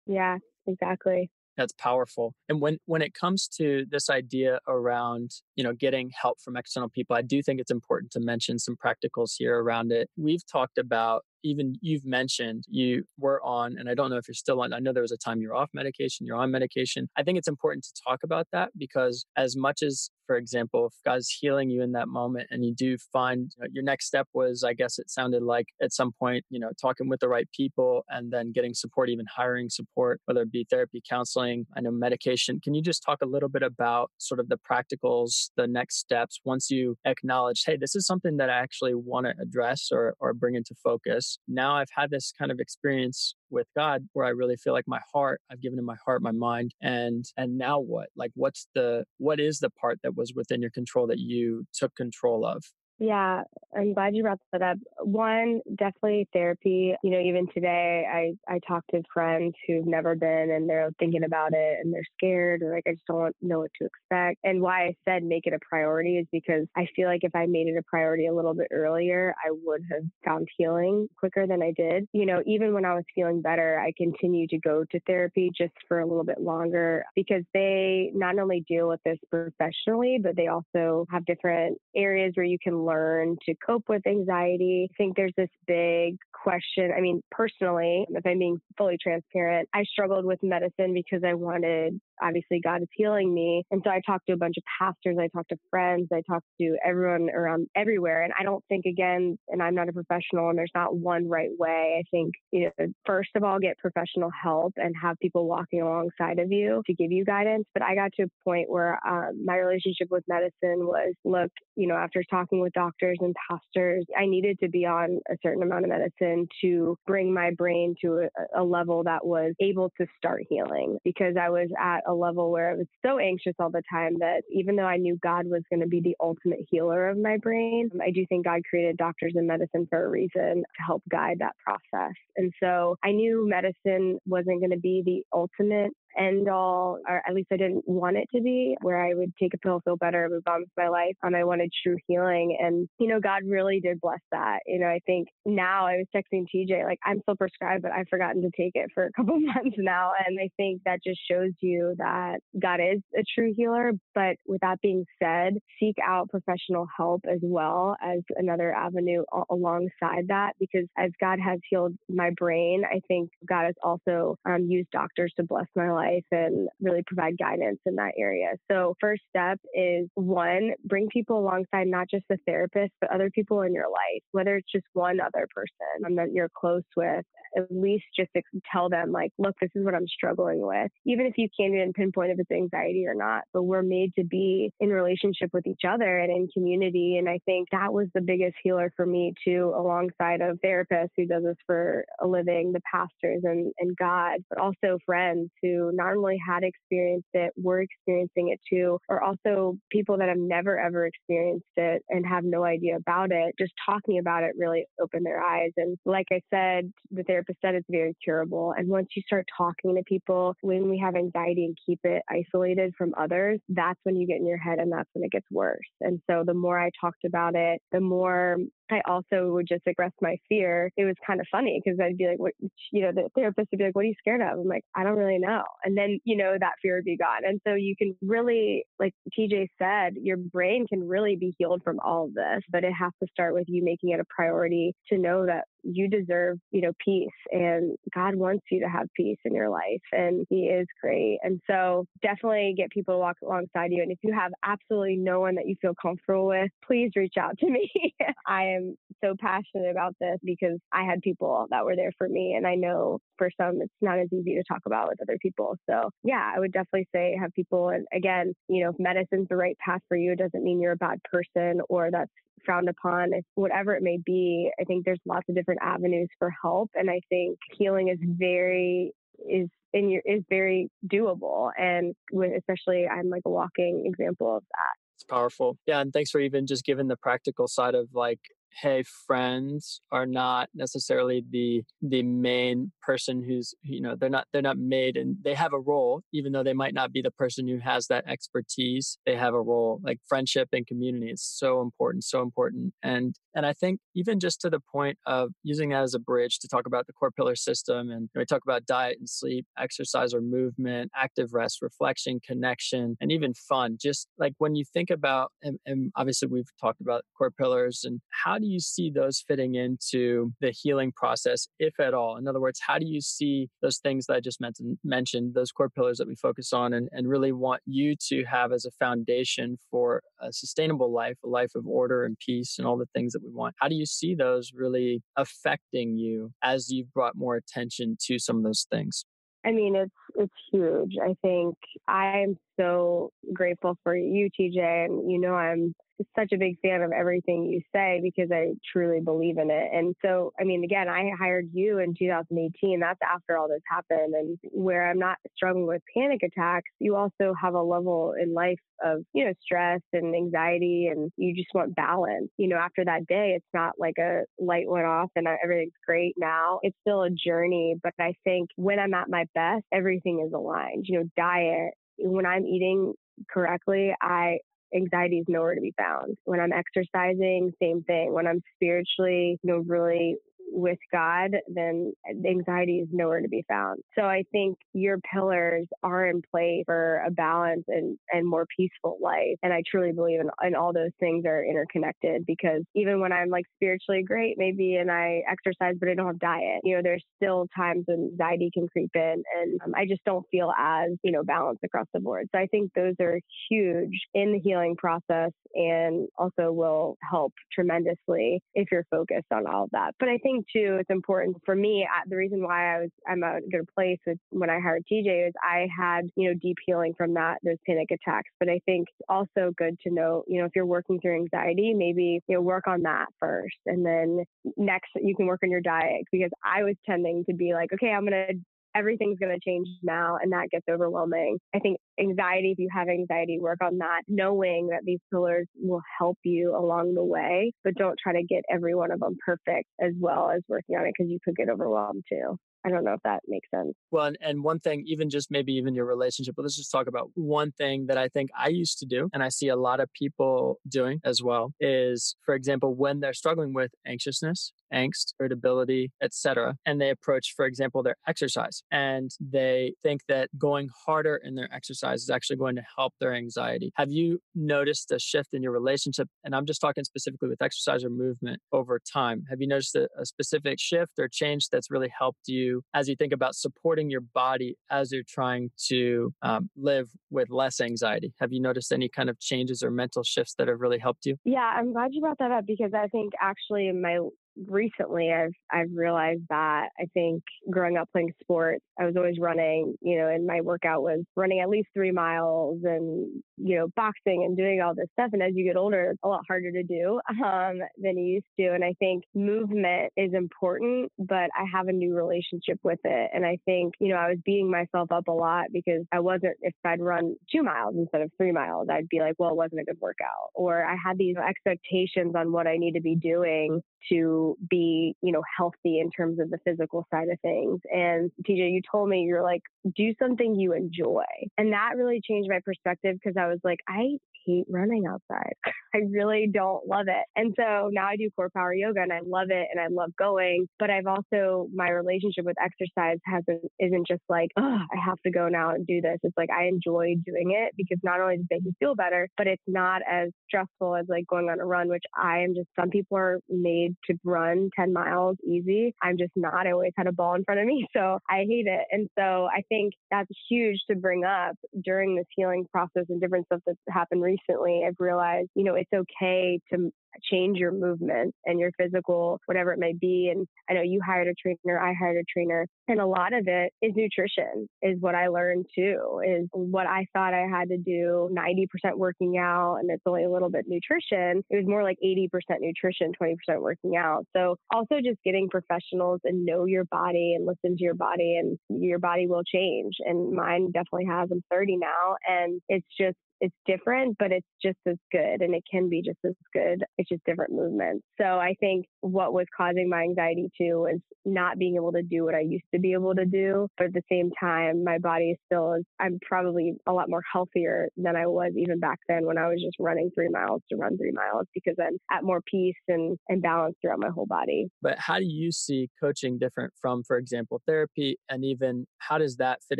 Yeah, 0.06 0.38
exactly 0.68 1.32
that's 1.58 1.74
powerful. 1.74 2.34
And 2.50 2.62
when 2.62 2.78
when 2.86 3.02
it 3.02 3.14
comes 3.14 3.48
to 3.58 3.86
this 3.90 4.10
idea 4.10 4.60
around 4.68 5.32
you 5.56 5.64
know 5.64 5.74
getting 5.74 6.12
help 6.20 6.40
from 6.42 6.58
external 6.58 6.90
people 6.90 7.16
i 7.16 7.22
do 7.22 7.42
think 7.42 7.60
it's 7.60 7.72
important 7.72 8.12
to 8.12 8.20
mention 8.20 8.60
some 8.60 8.76
practicals 8.76 9.34
here 9.38 9.62
around 9.62 9.92
it. 9.92 10.10
We've 10.18 10.46
talked 10.46 10.78
about 10.78 11.24
even 11.44 11.76
you've 11.82 12.06
mentioned 12.06 12.64
you 12.68 13.04
were 13.18 13.42
on, 13.44 13.78
and 13.78 13.90
I 13.90 13.94
don't 13.94 14.10
know 14.10 14.18
if 14.18 14.28
you're 14.28 14.36
still 14.36 14.62
on, 14.62 14.74
I 14.74 14.80
know 14.80 14.94
there 14.94 15.02
was 15.02 15.12
a 15.12 15.18
time 15.18 15.42
you're 15.42 15.56
off 15.56 15.70
medication, 15.74 16.26
you're 16.26 16.38
on 16.38 16.52
medication. 16.52 17.08
I 17.18 17.24
think 17.24 17.38
it's 17.38 17.48
important 17.48 17.84
to 17.86 18.02
talk 18.08 18.20
about 18.24 18.48
that 18.52 18.70
because 18.78 19.26
as 19.38 19.56
much 19.56 19.82
as, 19.84 20.10
for 20.28 20.36
example, 20.36 20.88
if 20.88 20.94
God's 21.04 21.30
healing 21.30 21.70
you 21.70 21.82
in 21.82 21.92
that 21.94 22.08
moment 22.08 22.48
and 22.52 22.64
you 22.64 22.74
do 22.74 22.98
find 23.12 23.52
you 23.58 23.64
know, 23.64 23.70
your 23.72 23.84
next 23.84 24.08
step 24.08 24.28
was, 24.34 24.64
I 24.64 24.74
guess 24.74 25.00
it 25.00 25.10
sounded 25.10 25.44
like 25.44 25.68
at 25.82 25.94
some 25.94 26.12
point, 26.18 26.46
you 26.50 26.60
know, 26.60 26.70
talking 26.82 27.10
with 27.10 27.20
the 27.20 27.28
right 27.28 27.48
people 27.56 28.04
and 28.10 28.32
then 28.32 28.52
getting 28.54 28.74
support, 28.74 29.10
even 29.10 29.26
hiring 29.36 29.70
support, 29.70 30.22
whether 30.26 30.42
it 30.42 30.52
be 30.52 30.66
therapy, 30.70 31.02
counseling, 31.08 31.66
I 31.76 31.82
know 31.82 31.92
medication. 31.92 32.60
Can 32.64 32.74
you 32.74 32.82
just 32.82 33.04
talk 33.04 33.20
a 33.22 33.26
little 33.26 33.50
bit 33.50 33.64
about 33.64 34.12
sort 34.18 34.40
of 34.40 34.48
the 34.50 34.58
practicals, 34.58 35.50
the 35.58 35.68
next 35.68 35.98
steps 35.98 36.40
once 36.46 36.70
you 36.70 36.96
acknowledge, 37.06 37.64
hey, 37.66 37.78
this 37.80 37.96
is 37.96 38.06
something 38.06 38.38
that 38.38 38.50
I 38.50 38.58
actually 38.60 38.94
want 38.94 39.26
to 39.26 39.34
address 39.42 39.90
or, 39.92 40.16
or 40.20 40.34
bring 40.34 40.56
into 40.56 40.76
focus? 40.84 41.31
Now 41.48 41.76
I've 41.76 41.90
had 41.96 42.10
this 42.10 42.34
kind 42.38 42.52
of 42.52 42.60
experience 42.60 43.36
with 43.50 43.68
God 43.76 44.08
where 44.14 44.26
I 44.26 44.30
really 44.30 44.58
feel 44.58 44.74
like 44.74 44.88
my 44.88 45.02
heart, 45.14 45.42
I've 45.52 45.62
given 45.62 45.80
him 45.80 45.86
my 45.86 45.98
heart, 46.06 46.22
my 46.22 46.32
mind, 46.32 46.74
and 46.82 47.26
and 47.38 47.58
now 47.58 47.80
what? 47.80 48.10
Like 48.16 48.32
what's 48.36 48.68
the 48.76 49.06
what 49.18 49.40
is 49.40 49.60
the 49.60 49.70
part 49.70 50.00
that 50.04 50.16
was 50.16 50.34
within 50.36 50.62
your 50.62 50.72
control 50.72 51.08
that 51.08 51.20
you 51.20 51.66
took 51.74 51.96
control 51.96 52.46
of? 52.46 52.64
Yeah, 53.04 53.42
I'm 53.76 53.96
glad 53.96 54.16
you 54.16 54.22
brought 54.22 54.40
that 54.52 54.62
up. 54.62 54.78
One, 55.00 55.62
definitely 55.76 56.28
therapy. 56.34 56.94
You 57.04 57.10
know, 57.10 57.20
even 57.20 57.48
today, 57.52 58.06
I 58.08 58.34
I 58.54 58.60
talk 58.68 58.86
to 58.92 59.02
friends 59.12 59.56
who've 59.66 59.88
never 59.88 60.16
been 60.16 60.52
and 60.52 60.70
they're 60.70 60.92
thinking 61.00 61.24
about 61.24 61.54
it 61.54 61.80
and 61.84 61.92
they're 61.92 62.04
scared 62.16 62.62
or 62.62 62.76
like 62.76 62.84
I 62.88 62.92
just 62.92 63.08
don't 63.08 63.36
know 63.42 63.62
what 63.62 63.72
to 63.82 63.88
expect. 63.88 64.38
And 64.44 64.62
why 64.62 64.86
I 64.86 64.96
said 65.10 65.24
make 65.24 65.48
it 65.48 65.54
a 65.54 65.60
priority 65.68 66.20
is 66.20 66.28
because 66.32 66.68
I 66.78 66.86
feel 66.96 67.08
like 67.08 67.24
if 67.24 67.34
I 67.36 67.48
made 67.48 67.68
it 67.70 67.76
a 67.76 67.82
priority 67.90 68.28
a 68.28 68.36
little 68.36 68.54
bit 68.54 68.68
earlier, 68.72 69.34
I 69.44 69.50
would 69.52 69.82
have 69.92 70.04
found 70.24 70.48
healing 70.56 71.08
quicker 71.18 71.48
than 71.48 71.64
I 71.64 71.74
did. 71.76 72.06
You 72.14 72.28
know, 72.28 72.44
even 72.46 72.72
when 72.72 72.86
I 72.86 72.94
was 72.94 73.06
feeling 73.16 73.42
better, 73.42 73.80
I 73.80 73.94
continued 73.98 74.52
to 74.52 74.60
go 74.60 74.86
to 74.92 75.00
therapy 75.08 75.50
just 75.58 75.74
for 75.88 76.02
a 76.02 76.06
little 76.06 76.24
bit 76.24 76.40
longer 76.40 77.04
because 77.16 77.44
they 77.56 78.12
not 78.14 78.38
only 78.38 78.64
deal 78.68 78.88
with 78.90 79.00
this 79.04 79.18
professionally, 79.32 80.20
but 80.22 80.36
they 80.36 80.48
also 80.48 81.08
have 81.10 81.26
different 81.26 81.80
areas 81.96 82.34
where 82.36 82.46
you 82.46 82.60
can 82.62 82.78
learn 82.78 82.91
learn 82.92 83.38
to 83.46 83.56
cope 83.66 83.88
with 83.88 84.06
anxiety. 84.06 84.90
I 84.92 84.94
think 84.98 85.16
there's 85.16 85.34
this 85.38 85.50
big 85.68 86.18
question. 86.34 86.92
I 86.96 87.02
mean, 87.02 87.22
personally, 87.32 88.06
if 88.10 88.26
I'm 88.26 88.40
being 88.40 88.62
fully 88.78 88.98
transparent, 89.02 89.70
I 89.74 89.84
struggled 89.84 90.26
with 90.26 90.42
medicine 90.44 90.94
because 90.94 91.24
I 91.24 91.34
wanted 91.34 92.00
obviously 92.22 92.62
God 92.64 92.82
is 92.82 92.88
healing 92.92 93.34
me. 93.34 93.64
And 93.72 93.82
so 93.84 93.90
I 93.90 94.02
talked 94.06 94.28
to 94.28 94.34
a 94.34 94.38
bunch 94.38 94.56
of 94.58 94.64
pastors, 94.80 95.18
I 95.20 95.28
talked 95.28 95.50
to 95.50 95.58
friends, 95.70 96.08
I 96.14 96.22
talked 96.30 96.46
to 96.60 96.78
everyone 96.86 97.30
around 97.30 97.68
everywhere. 97.76 98.24
And 98.24 98.34
I 98.40 98.44
don't 98.44 98.64
think, 98.70 98.86
again, 98.86 99.38
and 99.50 99.62
I'm 99.62 99.76
not 99.76 99.90
a 99.90 99.94
professional 99.94 100.50
and 100.50 100.58
there's 100.58 100.72
not 100.76 100.96
one 100.96 101.28
right 101.28 101.50
way. 101.58 101.98
I 102.00 102.04
think, 102.12 102.34
you 102.52 102.72
know, 102.78 102.88
first 103.06 103.30
of 103.36 103.44
all, 103.44 103.60
get 103.60 103.78
professional 103.78 104.30
help 104.32 104.74
and 104.78 104.94
have 105.02 105.18
people 105.22 105.48
walking 105.48 105.82
alongside 105.82 106.40
of 106.40 106.52
you 106.52 106.82
to 106.86 106.94
give 106.94 107.12
you 107.12 107.26
guidance. 107.26 107.66
But 107.74 107.84
I 107.84 107.96
got 107.96 108.12
to 108.14 108.24
a 108.24 108.28
point 108.44 108.70
where 108.70 109.00
um, 109.08 109.46
my 109.46 109.58
relationship 109.58 110.08
with 110.10 110.24
medicine 110.28 110.86
was 110.86 111.14
look, 111.26 111.52
you 111.76 111.88
know, 111.88 111.96
after 111.96 112.24
talking 112.30 112.60
with 112.62 112.74
doctors 112.74 113.18
and 113.22 113.36
pastors, 113.50 114.06
I 114.18 114.26
needed 114.26 114.60
to 114.60 114.70
be 114.70 114.86
on 114.86 115.20
a 115.30 115.36
certain 115.44 115.64
amount 115.64 115.86
of 115.86 115.90
medicine 115.90 116.48
to 116.62 116.98
bring 117.08 117.34
my 117.34 117.52
brain 117.52 117.96
to 118.02 118.28
a, 118.56 118.62
a 118.62 118.64
level 118.64 119.04
that 119.04 119.26
was 119.26 119.54
able 119.60 119.92
to 120.00 120.08
start 120.18 120.44
healing 120.50 120.98
because 121.04 121.36
I 121.40 121.50
was 121.50 121.70
at 121.80 122.02
a 122.08 122.11
level 122.14 122.52
where 122.52 122.72
I 122.72 122.76
was 122.76 122.88
so 123.06 123.20
anxious 123.20 123.54
all 123.60 123.70
the 123.70 123.84
time 123.92 124.18
that 124.20 124.44
even 124.52 124.76
though 124.76 124.86
I 124.86 124.98
knew 124.98 125.18
God 125.22 125.48
was 125.48 125.64
going 125.70 125.82
to 125.82 125.88
be 125.88 126.02
the 126.02 126.16
ultimate 126.20 126.60
healer 126.70 127.10
of 127.10 127.18
my 127.18 127.38
brain, 127.38 127.90
I 128.02 128.12
do 128.12 128.26
think 128.28 128.46
God 128.46 128.62
created 128.70 128.98
doctors 128.98 129.34
and 129.36 129.48
medicine 129.48 129.88
for 129.90 130.06
a 130.06 130.10
reason 130.10 130.64
to 130.64 130.84
help 130.86 131.04
guide 131.10 131.38
that 131.40 131.56
process. 131.64 132.14
And 132.38 132.52
so 132.62 132.98
I 133.04 133.12
knew 133.12 133.48
medicine 133.48 134.20
wasn't 134.26 134.60
going 134.60 134.72
to 134.72 134.80
be 134.80 135.04
the 135.06 135.24
ultimate 135.34 135.92
end 136.18 136.50
all, 136.50 137.00
or 137.08 137.22
at 137.28 137.34
least 137.34 137.50
I 137.52 137.58
didn't 137.58 137.88
want 137.88 138.18
it 138.18 138.28
to 138.36 138.42
be, 138.42 138.76
where 138.82 139.04
I 139.04 139.14
would 139.14 139.34
take 139.38 139.54
a 139.54 139.58
pill, 139.58 139.82
feel 139.84 139.98
better, 139.98 140.28
move 140.30 140.44
on 140.48 140.62
with 140.62 140.70
my 140.78 140.90
life. 140.90 141.16
Um, 141.24 141.36
I 141.36 141.44
wanted 141.44 141.72
true 141.84 141.98
healing. 142.08 142.58
And, 142.60 142.88
you 143.00 143.08
know, 143.08 143.20
God 143.20 143.44
really 143.46 143.80
did 143.80 144.02
bless 144.02 144.20
that. 144.32 144.60
You 144.66 144.80
know, 144.80 144.88
I 144.88 145.00
think 145.06 145.28
now 145.46 145.86
I 145.88 145.98
was 145.98 146.08
texting 146.16 146.46
TJ, 146.54 146.86
like, 146.86 147.00
I'm 147.06 147.22
still 147.22 147.36
prescribed, 147.36 147.84
but 147.84 147.92
I've 147.92 148.08
forgotten 148.10 148.42
to 148.42 148.52
take 148.56 148.74
it 148.76 148.90
for 148.94 149.06
a 149.06 149.12
couple 149.16 149.40
months 149.40 149.76
now. 149.78 150.12
And 150.26 150.40
I 150.40 150.50
think 150.58 150.82
that 150.86 151.00
just 151.06 151.20
shows 151.30 151.52
you 151.62 151.96
that 151.98 152.40
God 152.60 152.80
is 152.80 153.02
a 153.18 153.24
true 153.36 153.54
healer. 153.56 153.92
But 154.14 154.36
with 154.46 154.62
that 154.62 154.82
being 154.82 155.06
said, 155.22 155.58
seek 155.80 155.96
out 156.06 156.30
professional 156.30 156.88
help 156.96 157.22
as 157.32 157.40
well 157.42 157.96
as 158.02 158.20
another 158.36 158.74
avenue 158.74 159.24
alongside 159.50 160.28
that, 160.28 160.54
because 160.60 160.88
as 160.98 161.12
God 161.20 161.40
has 161.40 161.60
healed 161.70 161.96
my 162.10 162.32
brain, 162.36 162.84
I 162.86 163.00
think 163.08 163.30
God 163.48 163.66
has 163.66 163.76
also 163.84 164.36
um, 164.46 164.66
used 164.68 164.90
doctors 164.92 165.34
to 165.38 165.44
bless 165.44 165.68
my 165.76 165.92
life 165.92 166.01
life 166.02 166.26
and 166.32 166.68
really 166.82 167.04
provide 167.06 167.38
guidance 167.38 167.80
in 167.86 167.96
that 167.96 168.14
area. 168.18 168.52
So, 168.70 168.96
first 169.00 169.22
step 169.30 169.60
is 169.74 170.08
one, 170.16 170.72
bring 170.86 171.08
people 171.10 171.40
alongside, 171.40 171.88
not 171.88 172.08
just 172.10 172.26
the 172.30 172.38
therapist, 172.46 172.92
but 173.00 173.12
other 173.12 173.30
people 173.30 173.62
in 173.62 173.74
your 173.74 173.90
life, 173.90 174.24
whether 174.32 174.56
it's 174.58 174.72
just 174.72 174.86
one 174.94 175.20
other 175.20 175.48
person 175.54 176.06
um, 176.06 176.16
that 176.16 176.34
you're 176.34 176.50
close 176.56 176.84
with, 176.96 177.26
at 177.58 177.66
least 177.70 178.06
just 178.16 178.30
tell 178.72 178.90
them, 178.90 179.12
like, 179.12 179.32
look, 179.38 179.56
this 179.62 179.70
is 179.76 179.84
what 179.86 179.96
I'm 179.96 180.08
struggling 180.08 180.66
with. 180.66 180.92
Even 181.06 181.26
if 181.26 181.34
you 181.38 181.48
can't 181.58 181.74
even 181.74 181.94
pinpoint 181.94 182.32
if 182.32 182.40
it's 182.40 182.52
anxiety 182.52 183.06
or 183.08 183.16
not, 183.16 183.44
but 183.54 183.64
we're 183.64 183.84
made 183.84 184.14
to 184.18 184.24
be 184.24 184.72
in 184.80 184.90
relationship 184.90 185.50
with 185.54 185.68
each 185.68 185.82
other 185.88 186.20
and 186.20 186.32
in 186.32 186.48
community. 186.54 187.18
And 187.18 187.28
I 187.30 187.40
think 187.46 187.68
that 187.72 187.94
was 187.94 188.08
the 188.14 188.22
biggest 188.22 188.56
healer 188.64 188.92
for 188.96 189.06
me, 189.06 189.34
too, 189.46 189.74
alongside 189.76 190.42
of 190.42 190.60
therapists 190.64 191.10
who 191.18 191.26
does 191.26 191.44
this 191.44 191.58
for 191.66 192.06
a 192.22 192.28
living, 192.28 192.72
the 192.72 192.82
pastors 192.92 193.42
and, 193.44 193.72
and 193.80 193.96
God, 193.98 194.40
but 194.50 194.60
also 194.60 194.98
friends 195.06 195.50
who 195.62 195.91
not 195.94 196.16
only 196.16 196.38
had 196.46 196.64
experienced 196.64 197.30
it, 197.34 197.52
were 197.58 197.82
experiencing 197.82 198.50
it 198.50 198.60
too, 198.70 198.98
or 199.10 199.22
also 199.24 199.78
people 199.92 200.18
that 200.18 200.30
have 200.30 200.38
never 200.38 200.80
ever 200.80 201.06
experienced 201.06 201.66
it 201.78 202.04
and 202.10 202.26
have 202.26 202.44
no 202.44 202.64
idea 202.64 202.96
about 202.96 203.32
it. 203.32 203.54
Just 203.58 203.74
talking 203.86 204.20
about 204.20 204.44
it 204.44 204.54
really 204.58 204.86
opened 205.02 205.26
their 205.26 205.42
eyes. 205.42 205.72
And 205.78 205.98
like 206.06 206.28
I 206.32 206.42
said, 206.54 206.92
the 207.12 207.24
therapist 207.24 207.60
said 207.62 207.76
it's 207.76 207.88
very 207.90 208.16
curable. 208.24 208.74
And 208.78 208.88
once 208.88 209.08
you 209.16 209.22
start 209.26 209.46
talking 209.58 209.96
to 209.96 210.04
people, 210.04 210.56
when 210.62 210.90
we 210.90 210.98
have 211.00 211.16
anxiety 211.16 211.66
and 211.66 211.78
keep 211.86 212.00
it 212.04 212.24
isolated 212.30 212.94
from 212.98 213.14
others, 213.18 213.60
that's 213.70 214.00
when 214.04 214.16
you 214.16 214.28
get 214.28 214.38
in 214.38 214.48
your 214.48 214.58
head 214.58 214.80
and 214.80 214.92
that's 214.92 215.10
when 215.14 215.24
it 215.24 215.32
gets 215.32 215.48
worse. 215.52 215.80
And 216.02 216.22
so 216.30 216.44
the 216.46 216.54
more 216.54 216.80
I 216.80 216.90
talked 217.00 217.26
about 217.26 217.56
it, 217.56 217.82
the 217.92 218.00
more 218.00 218.58
I 218.92 219.02
also 219.08 219.52
would 219.54 219.68
just 219.68 219.84
express 219.86 220.12
my 220.22 220.38
fear. 220.50 220.92
It 220.98 221.06
was 221.06 221.16
kind 221.26 221.40
of 221.40 221.48
funny 221.52 221.82
because 221.84 222.00
I'd 222.00 222.18
be 222.18 222.28
like, 222.28 222.40
what, 222.40 222.54
you 222.92 223.02
know, 223.02 223.12
the 223.14 223.30
therapist 223.36 223.70
would 223.72 223.78
be 223.80 223.86
like, 223.86 223.96
what 223.96 224.02
are 224.06 224.08
you 224.10 224.14
scared 224.20 224.42
of? 224.42 224.60
I'm 224.60 224.68
like, 224.68 224.84
I 224.96 225.04
don't 225.04 225.18
really 225.18 225.40
know. 225.40 225.64
And 225.84 225.98
then, 225.98 226.20
you 226.26 226.36
know, 226.36 226.56
that 226.60 226.74
fear 226.82 226.96
would 226.96 227.06
be 227.06 227.18
gone. 227.18 227.46
And 227.46 227.62
so 227.66 227.74
you 227.74 227.96
can 227.98 228.16
really, 228.22 228.86
like 229.00 229.14
TJ 229.38 229.68
said, 229.80 230.16
your 230.22 230.38
brain 230.38 230.86
can 230.88 231.08
really 231.08 231.36
be 231.36 231.56
healed 231.58 231.82
from 231.84 232.00
all 232.04 232.26
of 232.26 232.34
this, 232.34 232.62
but 232.70 232.84
it 232.84 232.94
has 232.94 233.12
to 233.22 233.30
start 233.32 233.54
with 233.54 233.66
you 233.68 233.84
making 233.84 234.12
it 234.12 234.20
a 234.20 234.26
priority 234.36 234.94
to 235.10 235.18
know 235.18 235.46
that 235.46 235.66
you 235.84 236.08
deserve, 236.08 236.58
you 236.72 236.82
know, 236.82 236.92
peace 237.04 237.28
and 237.52 237.96
God 238.14 238.36
wants 238.36 238.64
you 238.72 238.82
to 238.82 238.90
have 238.90 239.08
peace 239.16 239.38
in 239.46 239.54
your 239.54 239.70
life 239.70 240.02
and 240.12 240.46
he 240.50 240.64
is 240.66 240.88
great. 241.02 241.40
And 241.44 241.60
so 241.70 242.06
definitely 242.22 242.74
get 242.78 242.90
people 242.90 243.16
to 243.16 243.20
walk 243.20 243.38
alongside 243.44 243.92
you. 243.92 244.02
And 244.02 244.12
if 244.12 244.20
you 244.22 244.34
have 244.34 244.52
absolutely 244.64 245.18
no 245.18 245.40
one 245.40 245.56
that 245.56 245.68
you 245.68 245.76
feel 245.82 245.94
comfortable 246.00 246.48
with, 246.48 246.70
please 246.86 247.12
reach 247.16 247.36
out 247.40 247.58
to 247.60 247.70
me. 247.70 247.92
I 248.48 248.64
am 248.64 248.96
so 249.24 249.36
passionate 249.40 249.92
about 249.92 250.16
this 250.20 250.38
because 250.44 250.80
I 250.94 251.04
had 251.04 251.22
people 251.22 251.68
that 251.70 251.86
were 251.86 251.96
there 251.96 252.12
for 252.18 252.28
me. 252.28 252.54
And 252.56 252.68
I 252.68 252.76
know 252.76 253.20
for 253.38 253.50
some, 253.60 253.82
it's 253.82 253.94
not 254.02 254.20
as 254.20 254.28
easy 254.34 254.56
to 254.56 254.64
talk 254.68 254.82
about 254.86 255.10
with 255.10 255.22
other 255.22 255.38
people. 255.42 255.76
So 255.90 256.10
yeah, 256.24 256.52
I 256.56 256.60
would 256.60 256.72
definitely 256.72 257.08
say 257.14 257.38
have 257.40 257.54
people. 257.54 257.90
And 257.90 258.06
again, 258.14 258.54
you 258.68 258.84
know, 258.84 258.92
if 258.92 258.96
medicine's 259.00 259.48
the 259.50 259.56
right 259.56 259.78
path 259.84 260.02
for 260.08 260.18
you, 260.18 260.34
it 260.34 260.40
doesn't 260.40 260.64
mean 260.64 260.82
you're 260.82 260.94
a 260.94 260.98
bad 260.98 261.20
person 261.24 261.82
or 261.90 262.10
that's 262.12 262.32
frowned 262.66 262.90
upon, 262.90 263.32
whatever 263.56 263.96
it 263.96 264.04
may 264.04 264.18
be. 264.26 264.72
I 264.80 264.84
think 264.84 265.06
there's 265.06 265.20
lots 265.26 265.48
of 265.50 265.56
different 265.56 265.82
avenues 265.84 266.30
for 266.40 266.54
help. 266.62 266.90
And 266.96 267.10
I 267.10 267.22
think 267.30 267.58
healing 267.78 268.10
is 268.10 268.20
very, 268.22 269.14
is 269.50 269.70
in 269.94 270.10
your, 270.10 270.22
is 270.26 270.44
very 270.50 270.90
doable. 271.08 271.72
And 271.78 272.16
with, 272.32 272.52
especially 272.58 273.08
I'm 273.08 273.30
like 273.30 273.44
a 273.46 273.50
walking 273.50 274.04
example 274.06 274.58
of 274.58 274.64
that. 274.64 274.96
It's 275.16 275.24
powerful. 275.24 275.78
Yeah. 275.86 276.00
And 276.00 276.12
thanks 276.14 276.32
for 276.32 276.40
even 276.40 276.66
just 276.66 276.86
giving 276.86 277.08
the 277.08 277.18
practical 277.18 277.68
side 277.68 277.96
of 277.96 278.08
like 278.14 278.40
hey 278.82 279.04
friends 279.28 280.02
are 280.12 280.26
not 280.26 280.70
necessarily 280.74 281.44
the 281.50 281.84
the 282.02 282.24
main 282.24 282.92
person 283.02 283.44
who's 283.44 283.74
you 283.82 284.02
know 284.02 284.16
they're 284.16 284.30
not 284.30 284.48
they're 284.54 284.62
not 284.62 284.78
made 284.78 285.18
and 285.18 285.38
they 285.44 285.54
have 285.54 285.74
a 285.74 285.80
role 285.80 286.22
even 286.34 286.52
though 286.52 286.64
they 286.64 286.74
might 286.74 286.94
not 286.94 287.12
be 287.12 287.22
the 287.22 287.32
person 287.32 287.68
who 287.68 287.80
has 287.80 288.08
that 288.08 288.24
expertise 288.28 289.18
they 289.26 289.36
have 289.36 289.54
a 289.54 289.62
role. 289.62 290.00
Like 290.04 290.20
friendship 290.28 290.70
and 290.74 290.86
community 290.86 291.32
is 291.32 291.44
so 291.44 291.82
important 291.82 292.24
so 292.24 292.42
important. 292.42 292.94
And 293.04 293.36
and 293.54 293.66
i 293.66 293.74
think 293.74 294.00
even 294.16 294.40
just 294.40 294.62
to 294.62 294.70
the 294.70 294.80
point 294.80 295.18
of 295.26 295.52
using 295.64 295.90
that 295.90 296.04
as 296.04 296.14
a 296.14 296.20
bridge 296.20 296.60
to 296.60 296.68
talk 296.68 296.86
about 296.86 297.08
the 297.08 297.14
core 297.14 297.32
pillar 297.32 297.56
system 297.56 298.10
and 298.10 298.30
we 298.36 298.46
talk 298.46 298.62
about 298.66 298.86
diet 298.86 299.18
and 299.20 299.30
sleep 299.30 299.66
exercise 299.78 300.34
or 300.34 300.42
movement 300.42 301.12
active 301.16 301.54
rest 301.54 301.82
reflection 301.82 302.40
connection 302.46 303.18
and 303.20 303.32
even 303.32 303.54
fun. 303.54 303.98
Just 304.02 304.28
like 304.38 304.54
when 304.58 304.76
you 304.76 304.86
think 304.86 305.10
about 305.10 305.52
and, 305.62 305.80
and 305.86 306.12
obviously 306.16 306.48
we've 306.48 306.72
talked 306.80 307.02
about 307.02 307.24
core 307.38 307.52
pillars 307.52 308.04
and 308.04 308.22
how 308.44 308.58
do 308.62 308.68
you 308.68 308.80
see 308.80 309.10
those 309.10 309.44
fitting 309.48 309.76
into 309.76 310.54
the 310.62 310.72
healing 310.72 311.12
process, 311.12 311.68
if 311.80 312.00
at 312.00 312.14
all? 312.14 312.38
In 312.38 312.48
other 312.48 312.60
words, 312.60 312.80
how 312.86 312.98
do 312.98 313.06
you 313.06 313.22
see 313.22 313.70
those 313.82 313.98
things 313.98 314.26
that 314.28 314.36
I 314.36 314.40
just 314.40 314.62
mentioned, 314.62 314.98
mentioned 315.04 315.54
those 315.54 315.72
core 315.72 315.90
pillars 315.90 316.18
that 316.18 316.28
we 316.28 316.36
focus 316.36 316.72
on 316.72 316.94
and, 316.94 317.10
and 317.12 317.28
really 317.28 317.52
want 317.52 317.82
you 317.86 318.16
to 318.30 318.44
have 318.46 318.72
as 318.72 318.86
a 318.86 318.92
foundation 318.92 319.78
for 319.90 320.22
a 320.40 320.54
sustainable 320.54 321.12
life, 321.12 321.38
a 321.44 321.48
life 321.48 321.72
of 321.76 321.86
order 321.88 322.26
and 322.26 322.38
peace 322.40 322.78
and 322.78 322.88
all 322.88 322.98
the 322.98 323.10
things 323.14 323.34
that 323.34 323.44
we 323.44 323.52
want? 323.52 323.76
How 323.80 323.88
do 323.88 323.96
you 323.96 324.06
see 324.06 324.36
those 324.36 324.72
really 324.74 325.22
affecting 325.36 326.18
you 326.18 326.52
as 326.64 326.92
you've 326.92 327.14
brought 327.14 327.36
more 327.36 327.56
attention 327.56 328.18
to 328.28 328.40
some 328.40 328.58
of 328.58 328.64
those 328.64 328.88
things? 328.92 329.26
I 329.66 329.72
mean, 329.72 329.96
it's 329.96 330.12
it's 330.36 330.54
huge. 330.72 331.16
I 331.22 331.36
think 331.42 331.76
I'm 332.08 332.58
so 332.82 333.32
grateful 333.54 333.98
for 334.04 334.16
you, 334.16 334.50
TJ, 334.60 335.06
and 335.06 335.32
you 335.32 335.40
know 335.40 335.54
I'm 335.54 335.94
such 336.36 336.52
a 336.54 336.58
big 336.58 336.80
fan 336.82 337.02
of 337.02 337.12
everything 337.12 337.66
you 337.66 337.82
say 337.94 338.20
because 338.24 338.52
I 338.52 338.74
truly 338.92 339.20
believe 339.22 339.58
in 339.58 339.70
it. 339.72 339.90
And 339.94 340.16
so, 340.24 340.52
I 340.60 340.64
mean, 340.64 340.84
again, 340.84 341.08
I 341.10 341.32
hired 341.38 341.70
you 341.74 342.00
in 342.00 342.14
2018. 342.18 343.00
That's 343.00 343.20
after 343.22 343.58
all 343.58 343.68
this 343.68 343.82
happened. 343.90 344.34
And 344.34 344.58
where 344.72 345.10
I'm 345.10 345.20
not 345.20 345.38
struggling 345.56 345.88
with 345.88 346.02
panic 346.16 346.42
attacks, 346.44 346.90
you 347.00 347.16
also 347.16 347.54
have 347.60 347.74
a 347.74 347.82
level 347.82 348.34
in 348.40 348.54
life 348.54 348.80
of, 349.04 349.24
you 349.34 349.46
know, 349.46 349.54
stress 349.64 350.02
and 350.14 350.36
anxiety, 350.36 351.10
and 351.12 351.32
you 351.38 351.56
just 351.56 351.74
want 351.74 351.96
balance. 351.96 352.50
You 352.58 352.68
know, 352.68 352.78
after 352.78 353.04
that 353.06 353.26
day, 353.28 353.54
it's 353.56 353.66
not 353.74 353.94
like 353.98 354.18
a 354.20 354.44
light 354.60 354.88
went 354.88 355.06
off 355.06 355.30
and 355.36 355.48
everything's 355.48 355.94
great 356.06 356.36
now. 356.38 356.80
It's 356.84 356.98
still 357.02 357.24
a 357.24 357.30
journey. 357.30 357.96
But 358.02 358.14
I 358.20 358.34
think 358.44 358.70
when 358.76 359.00
I'm 359.00 359.14
at 359.14 359.30
my 359.30 359.46
best, 359.56 359.84
everything 359.92 360.44
is 360.46 360.54
aligned. 360.54 361.06
You 361.08 361.20
know, 361.20 361.30
diet, 361.36 361.94
when 362.24 362.46
I'm 362.46 362.66
eating 362.66 363.14
correctly, 363.52 364.14
I 364.22 364.60
anxiety 364.94 365.38
is 365.38 365.46
nowhere 365.48 365.76
to 365.76 365.82
be 365.82 365.94
found. 365.98 366.38
When 366.44 366.60
I'm 366.60 366.74
exercising, 366.74 367.72
same 367.82 368.04
thing. 368.04 368.34
When 368.34 368.48
I'm 368.48 368.62
spiritually, 368.76 369.58
you 369.64 369.72
know, 369.72 369.84
really 369.88 370.36
with 370.72 370.98
God, 371.12 371.52
then 371.68 372.14
anxiety 372.48 373.00
is 373.00 373.08
nowhere 373.12 373.42
to 373.42 373.48
be 373.48 373.64
found. 373.68 374.02
So 374.18 374.24
I 374.24 374.44
think 374.52 374.78
your 374.94 375.18
pillars 375.34 375.88
are 376.04 376.28
in 376.28 376.42
play 376.52 376.84
for 376.86 377.24
a 377.26 377.32
balance 377.32 377.84
and, 377.88 378.18
and 378.32 378.48
more 378.48 378.66
peaceful 378.76 379.18
life. 379.22 379.58
And 379.64 379.74
I 379.74 379.84
truly 379.90 380.12
believe 380.14 380.40
in, 380.40 380.50
in 380.66 380.76
all 380.76 380.94
those 380.94 381.12
things 381.20 381.46
are 381.46 381.64
interconnected 381.64 382.46
because 382.46 382.84
even 382.96 383.20
when 383.20 383.32
I'm 383.32 383.50
like 383.50 383.66
spiritually 383.76 384.24
great, 384.26 384.56
maybe, 384.58 384.96
and 384.96 385.12
I 385.12 385.42
exercise, 385.50 385.96
but 386.00 386.10
I 386.10 386.16
don't 386.16 386.28
have 386.28 386.40
diet, 386.40 386.82
you 386.84 386.96
know, 386.96 387.02
there's 387.04 387.24
still 387.36 387.68
times 387.76 388.04
when 388.08 388.30
anxiety 388.32 388.70
can 388.74 388.88
creep 388.88 389.12
in 389.16 389.44
and 389.60 389.82
um, 389.84 389.94
I 389.96 390.06
just 390.06 390.24
don't 390.26 390.46
feel 390.52 390.72
as, 390.78 391.12
you 391.24 391.32
know, 391.32 391.44
balanced 391.44 391.84
across 391.84 392.08
the 392.14 392.20
board. 392.20 392.48
So 392.54 392.60
I 392.60 392.68
think 392.68 392.92
those 392.96 393.16
are 393.20 393.40
huge 393.70 394.20
in 394.34 394.54
the 394.54 394.60
healing 394.60 394.96
process 394.98 395.52
and 395.74 396.28
also 396.38 396.72
will 396.72 397.18
help 397.30 397.54
tremendously 397.74 398.62
if 398.74 398.88
you're 398.92 399.06
focused 399.12 399.52
on 399.52 399.68
all 399.68 399.86
of 399.86 399.90
that. 399.92 400.14
But 400.20 400.30
I 400.30 400.38
think 400.38 400.61
too, 400.74 400.98
it's 401.00 401.10
important 401.10 401.58
for 401.66 401.76
me. 401.76 402.08
Uh, 402.10 402.24
the 402.28 402.36
reason 402.36 402.64
why 402.64 402.96
I 402.96 403.00
was 403.02 403.10
I'm 403.28 403.44
out 403.44 403.58
a 403.58 403.70
good 403.70 403.88
place 403.94 404.20
with 404.26 404.38
when 404.50 404.70
I 404.70 404.80
hired 404.80 405.04
TJ 405.12 405.48
is 405.48 405.54
I 405.62 405.88
had 405.96 406.30
you 406.36 406.50
know 406.50 406.60
deep 406.62 406.78
healing 406.86 407.14
from 407.18 407.34
that 407.36 407.60
those 407.64 407.78
panic 407.86 408.10
attacks. 408.12 408.50
But 408.60 408.70
I 408.70 408.80
think 408.86 409.08
also 409.30 409.72
good 409.78 410.00
to 410.06 410.14
know 410.14 410.44
you 410.48 410.60
know 410.60 410.66
if 410.66 410.72
you're 410.76 410.86
working 410.86 411.20
through 411.20 411.36
anxiety, 411.36 411.94
maybe 411.94 412.42
you 412.48 412.56
know 412.56 412.62
work 412.62 412.88
on 412.88 413.04
that 413.04 413.28
first, 413.40 413.78
and 413.86 414.06
then 414.06 414.44
next 414.78 415.10
you 415.16 415.36
can 415.36 415.46
work 415.46 415.62
on 415.64 415.72
your 415.72 415.82
diet 415.82 416.26
because 416.32 416.52
I 416.64 416.84
was 416.84 416.96
tending 417.06 417.46
to 417.46 417.54
be 417.54 417.74
like, 417.74 417.92
okay, 417.94 418.12
I'm 418.12 418.24
gonna 418.24 418.54
everything's 418.96 419.40
going 419.40 419.54
to 419.54 419.60
change 419.64 419.88
now 420.04 420.38
and 420.42 420.52
that 420.52 420.70
gets 420.72 420.86
overwhelming. 420.90 421.58
I 421.74 421.80
think 421.80 421.98
anxiety, 422.20 422.72
if 422.72 422.80
you 422.80 422.90
have 422.94 423.08
anxiety, 423.08 423.60
work 423.60 423.80
on 423.84 424.00
that, 424.00 424.22
knowing 424.28 424.88
that 424.92 425.02
these 425.06 425.20
pillars 425.32 425.68
will 425.76 426.02
help 426.18 426.38
you 426.44 426.76
along 426.76 427.14
the 427.14 427.24
way, 427.24 427.72
but 427.84 427.96
don't 427.96 428.18
try 428.22 428.34
to 428.34 428.44
get 428.44 428.64
every 428.70 428.96
one 428.96 429.12
of 429.12 429.20
them 429.20 429.38
perfect 429.46 429.88
as 430.00 430.14
well 430.20 430.52
as 430.52 430.62
working 430.68 430.96
on 430.96 431.06
it 431.06 431.14
because 431.18 431.32
you 431.32 431.40
could 431.44 431.56
get 431.56 431.70
overwhelmed 431.70 432.24
too. 432.30 432.58
I 432.86 432.90
don't 432.90 433.04
know 433.04 433.14
if 433.14 433.22
that 433.24 433.42
makes 433.48 433.70
sense. 433.70 433.94
Well, 434.10 434.26
and, 434.26 434.38
and 434.42 434.64
one 434.64 434.80
thing, 434.80 435.04
even 435.06 435.30
just 435.30 435.52
maybe 435.52 435.74
even 435.74 435.94
your 435.94 436.06
relationship, 436.06 436.56
but 436.56 436.64
let's 436.64 436.76
just 436.76 436.92
talk 436.92 437.08
about 437.08 437.30
one 437.36 437.72
thing 437.72 438.08
that 438.08 438.18
I 438.18 438.28
think 438.28 438.50
I 438.58 438.70
used 438.70 438.98
to 439.00 439.06
do, 439.06 439.30
and 439.34 439.44
I 439.44 439.50
see 439.50 439.68
a 439.68 439.76
lot 439.76 440.00
of 440.00 440.10
people 440.14 440.80
doing 440.88 441.20
as 441.24 441.44
well, 441.44 441.74
is 441.80 442.36
for 442.44 442.56
example, 442.56 442.96
when 442.96 443.20
they're 443.20 443.34
struggling 443.34 443.74
with 443.74 443.92
anxiousness, 444.06 444.74
angst, 444.94 445.34
irritability, 445.40 446.12
etc., 446.22 446.76
and 446.86 447.00
they 447.02 447.10
approach, 447.10 447.54
for 447.56 447.66
example, 447.66 448.04
their 448.04 448.16
exercise, 448.28 448.84
and 448.92 449.32
they 449.40 449.94
think 450.04 450.22
that 450.28 450.50
going 450.58 450.90
harder 451.06 451.40
in 451.44 451.56
their 451.56 451.70
exercise 451.74 452.22
is 452.22 452.30
actually 452.30 452.58
going 452.58 452.76
to 452.76 452.84
help 452.96 453.14
their 453.20 453.34
anxiety. 453.34 453.92
Have 453.96 454.12
you 454.12 454.40
noticed 454.56 455.12
a 455.12 455.20
shift 455.20 455.50
in 455.54 455.64
your 455.64 455.72
relationship? 455.72 456.28
And 456.44 456.56
I'm 456.56 456.66
just 456.66 456.82
talking 456.82 457.04
specifically 457.04 457.50
with 457.50 457.62
exercise 457.62 458.04
or 458.04 458.10
movement 458.10 458.62
over 458.72 459.00
time. 459.00 459.44
Have 459.50 459.62
you 459.62 459.68
noticed 459.68 459.96
a, 459.96 460.08
a 460.20 460.26
specific 460.26 460.80
shift 460.80 461.14
or 461.20 461.28
change 461.28 461.70
that's 461.70 461.90
really 461.92 462.12
helped 462.18 462.48
you? 462.48 462.82
as 462.94 463.10
you 463.10 463.16
think 463.16 463.34
about 463.34 463.56
supporting 463.56 464.10
your 464.10 464.22
body 464.22 464.76
as 464.90 465.12
you're 465.12 465.24
trying 465.28 465.72
to 465.88 466.34
um, 466.42 466.70
live 466.76 467.10
with 467.30 467.50
less 467.50 467.80
anxiety? 467.82 468.34
Have 468.40 468.52
you 468.52 468.62
noticed 468.62 468.92
any 468.92 469.10
kind 469.10 469.30
of 469.30 469.40
changes 469.40 469.82
or 469.84 469.92
mental 469.92 470.24
shifts 470.24 470.56
that 470.58 470.68
have 470.68 470.80
really 470.80 471.00
helped 471.00 471.26
you? 471.26 471.38
Yeah, 471.46 471.60
I'm 471.62 471.94
glad 471.94 472.14
you 472.14 472.22
brought 472.22 472.38
that 472.40 472.52
up 472.52 472.66
because 472.66 472.94
I 472.94 473.08
think 473.08 473.34
actually 473.42 473.92
my 473.92 474.20
recently 474.68 475.32
I've 475.32 475.54
I've 475.72 475.90
realized 475.94 476.42
that 476.50 476.90
I 477.00 477.06
think 477.14 477.44
growing 477.70 477.98
up 477.98 478.10
playing 478.12 478.34
sports, 478.42 478.84
I 479.00 479.06
was 479.06 479.16
always 479.16 479.38
running, 479.40 479.96
you 480.02 480.18
know, 480.18 480.28
and 480.28 480.46
my 480.46 480.62
workout 480.62 481.02
was 481.02 481.24
running 481.36 481.60
at 481.60 481.70
least 481.70 481.90
three 481.94 482.12
miles 482.12 482.80
and, 482.84 483.42
you 483.58 483.78
know, 483.78 483.88
boxing 483.96 484.44
and 484.44 484.58
doing 484.58 484.82
all 484.82 484.94
this 484.96 485.08
stuff. 485.14 485.32
And 485.34 485.42
as 485.42 485.52
you 485.56 485.66
get 485.66 485.78
older, 485.78 486.12
it's 486.12 486.20
a 486.24 486.28
lot 486.28 486.42
harder 486.48 486.72
to 486.72 486.84
do 486.84 487.20
um, 487.44 487.80
than 487.98 488.18
you 488.18 488.36
used 488.36 488.46
to. 488.60 488.74
And 488.74 488.84
I 488.84 488.94
think 489.00 489.24
movement 489.34 490.12
is 490.18 490.34
important, 490.34 491.12
but 491.18 491.50
I 491.58 491.66
have 491.74 491.88
a 491.88 491.94
new 491.94 492.16
relationship 492.16 492.80
with 492.84 493.00
it. 493.04 493.32
And 493.34 493.46
I 493.46 493.58
think, 493.66 493.94
you 494.00 494.10
know, 494.10 494.18
I 494.18 494.30
was 494.30 494.40
beating 494.46 494.70
myself 494.70 495.12
up 495.12 495.28
a 495.28 495.32
lot 495.32 495.66
because 495.72 496.04
I 496.12 496.20
wasn't, 496.20 496.58
if 496.62 496.74
I'd 496.86 497.02
run 497.02 497.36
two 497.52 497.64
miles 497.64 497.96
instead 497.96 498.22
of 498.22 498.32
three 498.38 498.52
miles, 498.52 498.88
I'd 498.90 499.10
be 499.10 499.20
like, 499.20 499.36
well, 499.38 499.52
it 499.52 499.56
wasn't 499.56 499.82
a 499.82 499.86
good 499.86 500.00
workout. 500.00 500.52
Or 500.54 500.86
I 500.86 500.96
had 501.04 501.18
these 501.18 501.36
expectations 501.38 502.34
on 502.36 502.52
what 502.52 502.68
I 502.68 502.78
need 502.78 502.94
to 502.94 503.02
be 503.02 503.16
doing 503.16 503.82
to 504.10 504.41
be, 504.70 505.16
you 505.22 505.32
know, 505.32 505.44
healthy 505.58 506.00
in 506.00 506.10
terms 506.10 506.40
of 506.40 506.50
the 506.50 506.58
physical 506.66 507.06
side 507.12 507.30
of 507.30 507.40
things. 507.42 507.80
And 507.92 508.32
TJ, 508.48 508.72
you 508.72 508.82
told 508.90 509.10
me 509.10 509.22
you're 509.22 509.44
like, 509.44 509.62
do 509.96 510.14
something 510.20 510.56
you 510.56 510.74
enjoy. 510.74 511.24
And 511.58 511.74
that 511.74 511.92
really 511.98 512.22
changed 512.28 512.50
my 512.50 512.60
perspective 512.64 513.18
because 513.22 513.38
I 513.38 513.48
was 513.48 513.60
like, 513.64 513.80
I 513.88 514.18
hate 514.46 514.66
running 514.70 515.06
outside. 515.08 515.54
I 515.94 516.00
really 516.10 516.50
don't 516.52 516.88
love 516.88 517.08
it. 517.08 517.26
And 517.36 517.54
so 517.58 517.90
now 517.92 518.08
I 518.08 518.16
do 518.16 518.30
CorePower 518.40 518.72
Yoga 518.76 519.02
and 519.02 519.12
I 519.12 519.20
love 519.26 519.48
it 519.50 519.68
and 519.72 519.80
I 519.80 519.88
love 519.90 520.12
going. 520.18 520.68
But 520.80 520.90
I've 520.90 521.08
also, 521.08 521.68
my 521.74 521.90
relationship 521.90 522.46
with 522.46 522.56
exercise 522.62 523.18
hasn't, 523.26 523.64
isn't 523.80 524.08
just 524.08 524.22
like, 524.30 524.50
oh, 524.58 524.78
I 524.80 524.98
have 525.06 525.18
to 525.26 525.32
go 525.32 525.48
now 525.48 525.72
and 525.72 525.86
do 525.86 526.02
this. 526.02 526.18
It's 526.24 526.38
like 526.38 526.50
I 526.50 526.66
enjoy 526.66 527.16
doing 527.26 527.52
it 527.52 527.74
because 527.76 528.00
not 528.04 528.22
only 528.22 528.38
does 528.38 528.46
it 528.50 528.56
make 528.56 528.64
me 528.64 528.74
feel 528.80 528.96
better, 528.96 529.28
but 529.38 529.48
it's 529.48 529.64
not 529.68 530.02
as 530.10 530.30
stressful 530.48 530.96
as 530.96 531.06
like 531.10 531.28
going 531.28 531.50
on 531.50 531.60
a 531.60 531.66
run, 531.66 531.90
which 531.90 532.04
I 532.16 532.40
am 532.40 532.56
just, 532.56 532.68
some 532.80 532.90
people 532.90 533.18
are 533.18 533.40
made 533.50 533.96
to 534.10 534.18
run 534.32 534.70
10 534.78 534.94
miles 534.94 535.38
easy. 535.48 535.94
I'm 536.02 536.18
just 536.18 536.32
not. 536.36 536.66
I 536.68 536.72
always 536.72 536.94
had 536.98 537.08
a 537.08 537.12
ball 537.12 537.36
in 537.36 537.44
front 537.44 537.60
of 537.62 537.68
me. 537.68 537.88
So 538.02 538.20
I 538.30 538.46
hate 538.48 538.68
it. 538.68 538.86
And 538.92 539.10
so 539.20 539.48
I 539.54 539.64
think 539.68 539.94
that's 540.10 540.30
huge 540.50 540.80
to 540.90 540.96
bring 540.96 541.26
up 541.26 541.56
during 541.84 542.16
this 542.16 542.26
healing 542.36 542.66
process 542.72 543.04
and 543.10 543.20
different 543.20 543.46
stuff 543.48 543.60
that's 543.66 543.78
happened 543.90 544.24
recently. 544.24 544.84
I've 544.88 544.96
realized, 544.98 545.50
you 545.56 545.66
know, 545.66 545.76
it's 545.76 545.92
okay 545.94 546.60
to 546.74 546.92
change 547.32 547.58
your 547.58 547.72
movement 547.72 548.34
and 548.46 548.60
your 548.60 548.72
physical, 548.80 549.40
whatever 549.46 549.74
it 549.74 549.80
may 549.80 549.94
be. 549.94 550.32
And 550.34 550.48
I 550.70 550.74
know 550.74 550.82
you 550.82 551.02
hired 551.06 551.28
a 551.28 551.34
trainer, 551.42 551.80
I 551.80 551.94
hired 551.94 552.18
a 552.18 552.24
trainer, 552.32 552.68
and 552.88 553.00
a 553.00 553.06
lot 553.06 553.34
of 553.34 553.48
it 553.48 553.72
is 553.82 553.94
nutrition, 553.96 554.68
is 554.82 554.98
what 555.00 555.16
I 555.16 555.28
learned 555.28 555.66
too, 555.76 556.22
is 556.26 556.48
what 556.52 556.88
I 556.88 557.06
thought 557.14 557.34
I 557.34 557.48
had 557.50 557.70
to 557.70 557.78
do 557.78 558.30
90% 558.32 558.98
working 558.98 559.38
out 559.38 559.78
and 559.78 559.90
it's 559.90 560.04
only 560.06 560.24
a 560.24 560.32
little 560.32 560.50
bit 560.50 560.66
nutrition. 560.68 561.44
It 561.50 561.58
was 561.58 561.66
more 561.68 561.84
like 561.84 561.98
80% 562.04 562.28
nutrition, 562.60 563.12
20% 563.22 563.36
working 563.62 563.96
out. 563.98 564.26
So 564.36 564.56
also 564.74 564.96
just 565.04 565.20
getting 565.24 565.50
professionals 565.50 566.22
and 566.24 566.46
know 566.46 566.66
your 566.66 566.86
body 566.86 567.34
and 567.36 567.46
listen 567.46 567.78
to 567.78 567.84
your 567.84 567.96
body 567.96 568.38
and 568.40 568.58
your 568.70 569.00
body 569.00 569.28
will 569.28 569.44
change. 569.44 569.96
And 570.00 570.34
mine 570.34 570.72
definitely 570.72 571.06
has. 571.06 571.30
I'm 571.32 571.44
30 571.52 571.78
now 571.78 572.16
and 572.28 572.62
it's 572.70 572.88
just 573.00 573.18
it's 573.42 573.56
different, 573.66 574.16
but 574.20 574.32
it's 574.32 574.48
just 574.64 574.78
as 574.88 574.98
good 575.12 575.42
and 575.42 575.56
it 575.56 575.64
can 575.70 575.90
be 575.90 576.02
just 576.02 576.20
as 576.26 576.36
good. 576.54 576.84
It's 576.98 577.10
just 577.10 577.24
different 577.26 577.52
movements. 577.52 578.06
So 578.20 578.26
I 578.26 578.54
think 578.60 578.86
what 579.02 579.34
was 579.34 579.48
causing 579.56 579.90
my 579.90 580.04
anxiety 580.04 580.50
too 580.60 580.88
is 580.94 581.02
not 581.26 581.58
being 581.58 581.76
able 581.76 581.92
to 581.94 582.04
do 582.04 582.24
what 582.24 582.36
I 582.36 582.42
used 582.42 582.64
to 582.74 582.80
be 582.80 582.94
able 582.94 583.16
to 583.16 583.26
do. 583.26 583.68
But 583.78 583.88
at 583.88 583.94
the 583.94 584.04
same 584.12 584.30
time, 584.40 584.84
my 584.84 585.00
body 585.00 585.36
still 585.48 585.74
is, 585.74 585.84
I'm 586.00 586.20
probably 586.22 586.74
a 586.88 586.94
lot 586.94 587.10
more 587.10 587.24
healthier 587.32 587.90
than 587.98 588.16
I 588.16 588.28
was 588.28 588.52
even 588.56 588.80
back 588.80 589.00
then 589.10 589.26
when 589.26 589.40
I 589.40 589.48
was 589.48 589.62
just 589.64 589.78
running 589.80 590.12
three 590.16 590.30
miles 590.30 590.62
to 590.72 590.78
run 590.78 590.98
three 590.98 591.12
miles 591.12 591.48
because 591.54 591.76
I'm 591.80 591.98
at 592.16 592.24
more 592.24 592.42
peace 592.50 592.76
and, 592.88 593.18
and 593.28 593.42
balance 593.42 593.76
throughout 593.82 594.00
my 594.00 594.10
whole 594.10 594.28
body. 594.28 594.68
But 594.84 595.00
how 595.00 595.18
do 595.18 595.26
you 595.26 595.52
see 595.52 595.90
coaching 596.00 596.38
different 596.38 596.74
from, 596.80 597.04
for 597.04 597.18
example, 597.18 597.60
therapy? 597.66 598.18
And 598.30 598.46
even 598.46 598.86
how 599.00 599.18
does 599.18 599.38
that 599.38 599.60
fit 599.68 599.80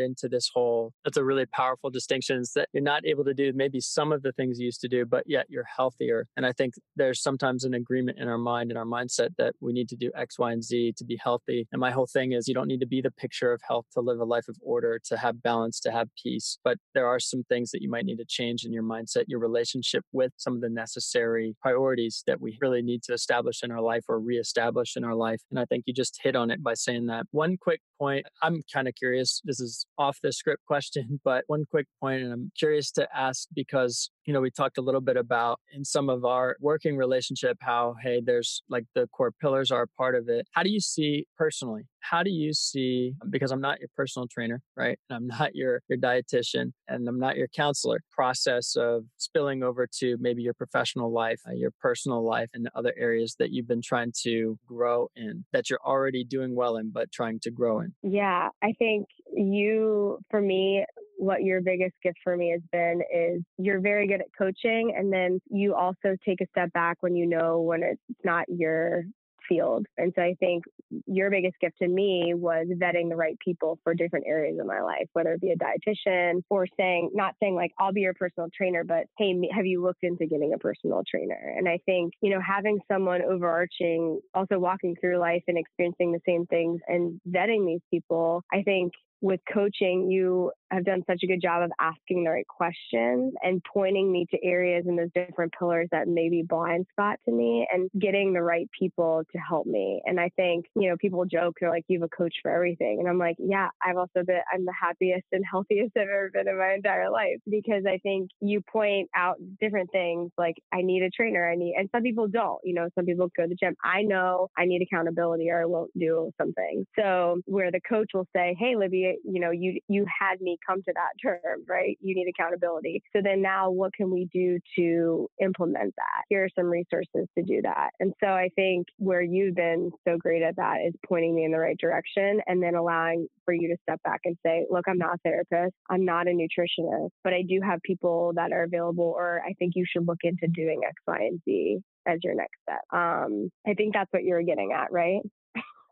into 0.00 0.28
this 0.28 0.50
whole? 0.52 0.92
That's 1.04 1.16
a 1.16 1.24
really 1.24 1.46
powerful 1.46 1.90
distinction 1.90 2.40
is 2.40 2.52
that 2.56 2.68
you're 2.72 2.82
not 2.82 3.06
able 3.06 3.24
to 3.24 3.34
do 3.34 3.51
maybe 3.56 3.80
some 3.80 4.12
of 4.12 4.22
the 4.22 4.32
things 4.32 4.58
you 4.58 4.66
used 4.66 4.80
to 4.82 4.88
do, 4.88 5.04
but 5.04 5.24
yet 5.26 5.46
you're 5.48 5.64
healthier. 5.64 6.26
And 6.36 6.46
I 6.46 6.52
think 6.52 6.74
there's 6.96 7.22
sometimes 7.22 7.64
an 7.64 7.74
agreement 7.74 8.18
in 8.18 8.28
our 8.28 8.38
mind 8.38 8.70
and 8.70 8.78
our 8.78 8.84
mindset 8.84 9.30
that 9.38 9.54
we 9.60 9.72
need 9.72 9.88
to 9.90 9.96
do 9.96 10.10
X, 10.16 10.38
Y, 10.38 10.52
and 10.52 10.62
Z 10.62 10.94
to 10.96 11.04
be 11.04 11.18
healthy. 11.22 11.66
And 11.72 11.80
my 11.80 11.90
whole 11.90 12.06
thing 12.06 12.32
is 12.32 12.48
you 12.48 12.54
don't 12.54 12.68
need 12.68 12.80
to 12.80 12.86
be 12.86 13.00
the 13.00 13.10
picture 13.10 13.52
of 13.52 13.60
health 13.66 13.86
to 13.94 14.00
live 14.00 14.20
a 14.20 14.24
life 14.24 14.48
of 14.48 14.56
order, 14.62 15.00
to 15.06 15.16
have 15.16 15.42
balance, 15.42 15.80
to 15.80 15.92
have 15.92 16.08
peace. 16.20 16.58
But 16.64 16.78
there 16.94 17.06
are 17.06 17.20
some 17.20 17.44
things 17.44 17.70
that 17.70 17.82
you 17.82 17.90
might 17.90 18.04
need 18.04 18.18
to 18.18 18.24
change 18.24 18.64
in 18.64 18.72
your 18.72 18.82
mindset, 18.82 19.24
your 19.26 19.40
relationship 19.40 20.04
with 20.12 20.32
some 20.36 20.54
of 20.54 20.60
the 20.60 20.68
necessary 20.68 21.54
priorities 21.60 22.22
that 22.26 22.40
we 22.40 22.58
really 22.60 22.82
need 22.82 23.02
to 23.04 23.12
establish 23.12 23.62
in 23.62 23.70
our 23.70 23.80
life 23.80 24.04
or 24.08 24.20
reestablish 24.20 24.96
in 24.96 25.04
our 25.04 25.14
life. 25.14 25.42
And 25.50 25.58
I 25.58 25.64
think 25.64 25.84
you 25.86 25.94
just 25.94 26.20
hit 26.22 26.36
on 26.36 26.50
it 26.50 26.62
by 26.62 26.74
saying 26.74 27.06
that. 27.06 27.26
One 27.30 27.56
quick 27.56 27.80
point 27.98 28.26
I'm 28.42 28.62
kind 28.72 28.88
of 28.88 28.94
curious. 28.94 29.40
This 29.44 29.60
is 29.60 29.86
off 29.98 30.18
the 30.22 30.32
script 30.32 30.64
question, 30.66 31.20
but 31.24 31.44
one 31.46 31.64
quick 31.70 31.86
point, 32.00 32.22
and 32.22 32.32
I'm 32.32 32.50
curious 32.58 32.90
to 32.92 33.08
ask 33.14 33.41
because 33.54 34.10
you 34.24 34.32
know, 34.32 34.40
we 34.40 34.50
talked 34.50 34.78
a 34.78 34.82
little 34.82 35.00
bit 35.00 35.16
about 35.16 35.58
in 35.72 35.84
some 35.84 36.08
of 36.08 36.24
our 36.24 36.56
working 36.60 36.96
relationship 36.96 37.58
how, 37.60 37.94
hey, 38.02 38.22
there's 38.24 38.62
like 38.68 38.84
the 38.94 39.08
core 39.08 39.32
pillars 39.32 39.70
are 39.70 39.82
a 39.82 39.88
part 39.88 40.14
of 40.14 40.28
it. 40.28 40.46
How 40.52 40.62
do 40.62 40.70
you 40.70 40.80
see 40.80 41.26
personally? 41.36 41.82
How 42.00 42.22
do 42.22 42.30
you 42.30 42.52
see, 42.52 43.14
because 43.30 43.50
I'm 43.50 43.60
not 43.60 43.80
your 43.80 43.88
personal 43.96 44.28
trainer, 44.28 44.60
right? 44.76 44.98
And 45.10 45.16
I'm 45.16 45.26
not 45.38 45.54
your, 45.54 45.82
your 45.88 45.98
dietitian 45.98 46.72
and 46.88 47.08
I'm 47.08 47.18
not 47.18 47.36
your 47.36 47.48
counselor, 47.48 48.00
process 48.10 48.76
of 48.76 49.04
spilling 49.16 49.62
over 49.62 49.88
to 49.98 50.16
maybe 50.20 50.42
your 50.42 50.54
professional 50.54 51.12
life, 51.12 51.40
uh, 51.48 51.52
your 51.52 51.72
personal 51.80 52.24
life, 52.24 52.48
and 52.54 52.68
other 52.74 52.94
areas 52.96 53.36
that 53.38 53.50
you've 53.50 53.68
been 53.68 53.82
trying 53.82 54.12
to 54.22 54.58
grow 54.66 55.08
in 55.16 55.44
that 55.52 55.68
you're 55.68 55.80
already 55.84 56.24
doing 56.24 56.54
well 56.54 56.76
in, 56.76 56.90
but 56.90 57.10
trying 57.10 57.40
to 57.40 57.50
grow 57.50 57.80
in? 57.80 57.92
Yeah, 58.02 58.48
I 58.62 58.72
think 58.78 59.06
you, 59.32 60.18
for 60.30 60.40
me, 60.40 60.84
what 61.22 61.44
your 61.44 61.60
biggest 61.60 61.94
gift 62.02 62.18
for 62.24 62.36
me 62.36 62.50
has 62.50 62.60
been 62.72 63.00
is 63.14 63.42
you're 63.56 63.80
very 63.80 64.08
good 64.08 64.20
at 64.20 64.26
coaching 64.36 64.92
and 64.96 65.12
then 65.12 65.40
you 65.50 65.72
also 65.72 66.16
take 66.26 66.40
a 66.40 66.46
step 66.50 66.72
back 66.72 66.96
when 67.00 67.14
you 67.14 67.26
know 67.26 67.60
when 67.60 67.84
it's 67.84 68.00
not 68.24 68.44
your 68.48 69.04
field. 69.48 69.86
And 69.98 70.12
so 70.16 70.22
I 70.22 70.34
think 70.40 70.64
your 71.06 71.30
biggest 71.30 71.54
gift 71.60 71.78
to 71.80 71.88
me 71.88 72.32
was 72.34 72.66
vetting 72.74 73.08
the 73.08 73.16
right 73.16 73.36
people 73.44 73.78
for 73.84 73.94
different 73.94 74.26
areas 74.26 74.58
of 74.60 74.66
my 74.66 74.80
life, 74.80 75.06
whether 75.12 75.32
it 75.32 75.40
be 75.40 75.52
a 75.52 75.56
dietitian 75.56 76.42
or 76.50 76.66
saying, 76.76 77.10
not 77.14 77.34
saying 77.40 77.54
like, 77.54 77.72
I'll 77.78 77.92
be 77.92 78.00
your 78.00 78.14
personal 78.14 78.48
trainer, 78.56 78.82
but 78.84 79.04
hey, 79.18 79.34
have 79.54 79.66
you 79.66 79.82
looked 79.82 80.02
into 80.02 80.26
getting 80.26 80.52
a 80.54 80.58
personal 80.58 81.02
trainer? 81.08 81.54
And 81.56 81.68
I 81.68 81.78
think, 81.86 82.14
you 82.20 82.30
know, 82.30 82.40
having 82.44 82.80
someone 82.90 83.22
overarching, 83.22 84.20
also 84.34 84.58
walking 84.58 84.96
through 85.00 85.18
life 85.18 85.42
and 85.46 85.58
experiencing 85.58 86.12
the 86.12 86.20
same 86.26 86.46
things 86.46 86.80
and 86.88 87.20
vetting 87.28 87.66
these 87.66 87.82
people, 87.90 88.42
I 88.52 88.62
think 88.62 88.92
with 89.22 89.40
coaching, 89.52 90.10
you 90.10 90.50
have 90.72 90.84
done 90.84 91.02
such 91.06 91.20
a 91.22 91.26
good 91.26 91.40
job 91.40 91.62
of 91.62 91.70
asking 91.80 92.24
the 92.24 92.30
right 92.30 92.46
questions 92.46 93.32
and 93.42 93.62
pointing 93.72 94.10
me 94.10 94.26
to 94.30 94.38
areas 94.44 94.84
in 94.86 94.96
those 94.96 95.10
different 95.14 95.52
pillars 95.56 95.88
that 95.92 96.08
may 96.08 96.28
be 96.28 96.42
blind 96.42 96.86
spot 96.90 97.18
to 97.24 97.32
me 97.32 97.66
and 97.72 97.88
getting 98.00 98.32
the 98.32 98.42
right 98.42 98.68
people 98.78 99.22
to 99.30 99.38
help 99.38 99.66
me. 99.66 100.02
And 100.06 100.18
I 100.18 100.30
think, 100.34 100.66
you 100.74 100.88
know, 100.88 100.96
people 100.98 101.24
joke, 101.24 101.56
they're 101.60 101.70
like, 101.70 101.84
you 101.88 102.00
have 102.00 102.08
a 102.12 102.16
coach 102.16 102.34
for 102.42 102.50
everything. 102.50 102.98
And 102.98 103.08
I'm 103.08 103.18
like, 103.18 103.36
yeah, 103.38 103.68
I've 103.84 103.96
also 103.96 104.24
been, 104.26 104.40
I'm 104.52 104.64
the 104.64 104.74
happiest 104.78 105.26
and 105.30 105.44
healthiest 105.50 105.92
I've 105.96 106.02
ever 106.02 106.30
been 106.32 106.48
in 106.48 106.58
my 106.58 106.74
entire 106.74 107.10
life 107.10 107.38
because 107.48 107.84
I 107.86 107.98
think 107.98 108.30
you 108.40 108.60
point 108.72 109.08
out 109.14 109.36
different 109.60 109.90
things 109.92 110.30
like 110.36 110.56
I 110.72 110.82
need 110.82 111.02
a 111.02 111.10
trainer. 111.10 111.48
I 111.48 111.54
need, 111.54 111.74
and 111.78 111.88
some 111.94 112.02
people 112.02 112.26
don't, 112.26 112.58
you 112.64 112.74
know, 112.74 112.88
some 112.96 113.04
people 113.04 113.28
go 113.36 113.44
to 113.44 113.48
the 113.48 113.56
gym. 113.56 113.76
I 113.84 114.02
know 114.02 114.48
I 114.56 114.64
need 114.64 114.82
accountability 114.82 115.50
or 115.50 115.62
I 115.62 115.66
won't 115.66 115.90
do 115.98 116.30
something. 116.40 116.86
So 116.98 117.40
where 117.44 117.70
the 117.70 117.80
coach 117.88 118.10
will 118.14 118.26
say, 118.34 118.56
Hey, 118.58 118.74
Libby, 118.76 119.11
you 119.24 119.40
know, 119.40 119.50
you, 119.50 119.78
you 119.88 120.06
had 120.06 120.40
me 120.40 120.58
come 120.66 120.82
to 120.82 120.92
that 120.94 121.12
term, 121.22 121.64
right? 121.68 121.98
You 122.00 122.14
need 122.14 122.28
accountability. 122.28 123.02
So 123.14 123.20
then 123.22 123.42
now 123.42 123.70
what 123.70 123.92
can 123.92 124.10
we 124.10 124.28
do 124.32 124.58
to 124.76 125.28
implement 125.40 125.94
that? 125.96 126.24
Here 126.28 126.44
are 126.44 126.48
some 126.56 126.66
resources 126.66 127.28
to 127.36 127.44
do 127.44 127.62
that. 127.62 127.90
And 128.00 128.12
so 128.22 128.28
I 128.28 128.48
think 128.54 128.86
where 128.98 129.22
you've 129.22 129.54
been 129.54 129.90
so 130.06 130.16
great 130.18 130.42
at 130.42 130.56
that 130.56 130.78
is 130.86 130.94
pointing 131.06 131.34
me 131.34 131.44
in 131.44 131.52
the 131.52 131.58
right 131.58 131.78
direction 131.78 132.40
and 132.46 132.62
then 132.62 132.74
allowing 132.74 133.26
for 133.44 133.54
you 133.54 133.68
to 133.68 133.76
step 133.82 134.02
back 134.02 134.20
and 134.24 134.36
say, 134.44 134.66
look, 134.70 134.84
I'm 134.88 134.98
not 134.98 135.14
a 135.14 135.18
therapist. 135.24 135.74
I'm 135.90 136.04
not 136.04 136.26
a 136.26 136.30
nutritionist, 136.30 137.10
but 137.24 137.32
I 137.32 137.42
do 137.42 137.60
have 137.62 137.80
people 137.82 138.32
that 138.36 138.52
are 138.52 138.64
available 138.64 139.14
or 139.16 139.42
I 139.46 139.52
think 139.54 139.72
you 139.74 139.84
should 139.88 140.06
look 140.06 140.20
into 140.22 140.46
doing 140.48 140.80
X, 140.86 140.94
Y, 141.06 141.18
and 141.18 141.40
Z 141.44 141.78
as 142.06 142.18
your 142.22 142.34
next 142.34 142.58
step. 142.62 142.80
Um, 142.92 143.50
I 143.66 143.74
think 143.74 143.94
that's 143.94 144.12
what 144.12 144.24
you're 144.24 144.42
getting 144.42 144.72
at, 144.72 144.92
right? 144.92 145.20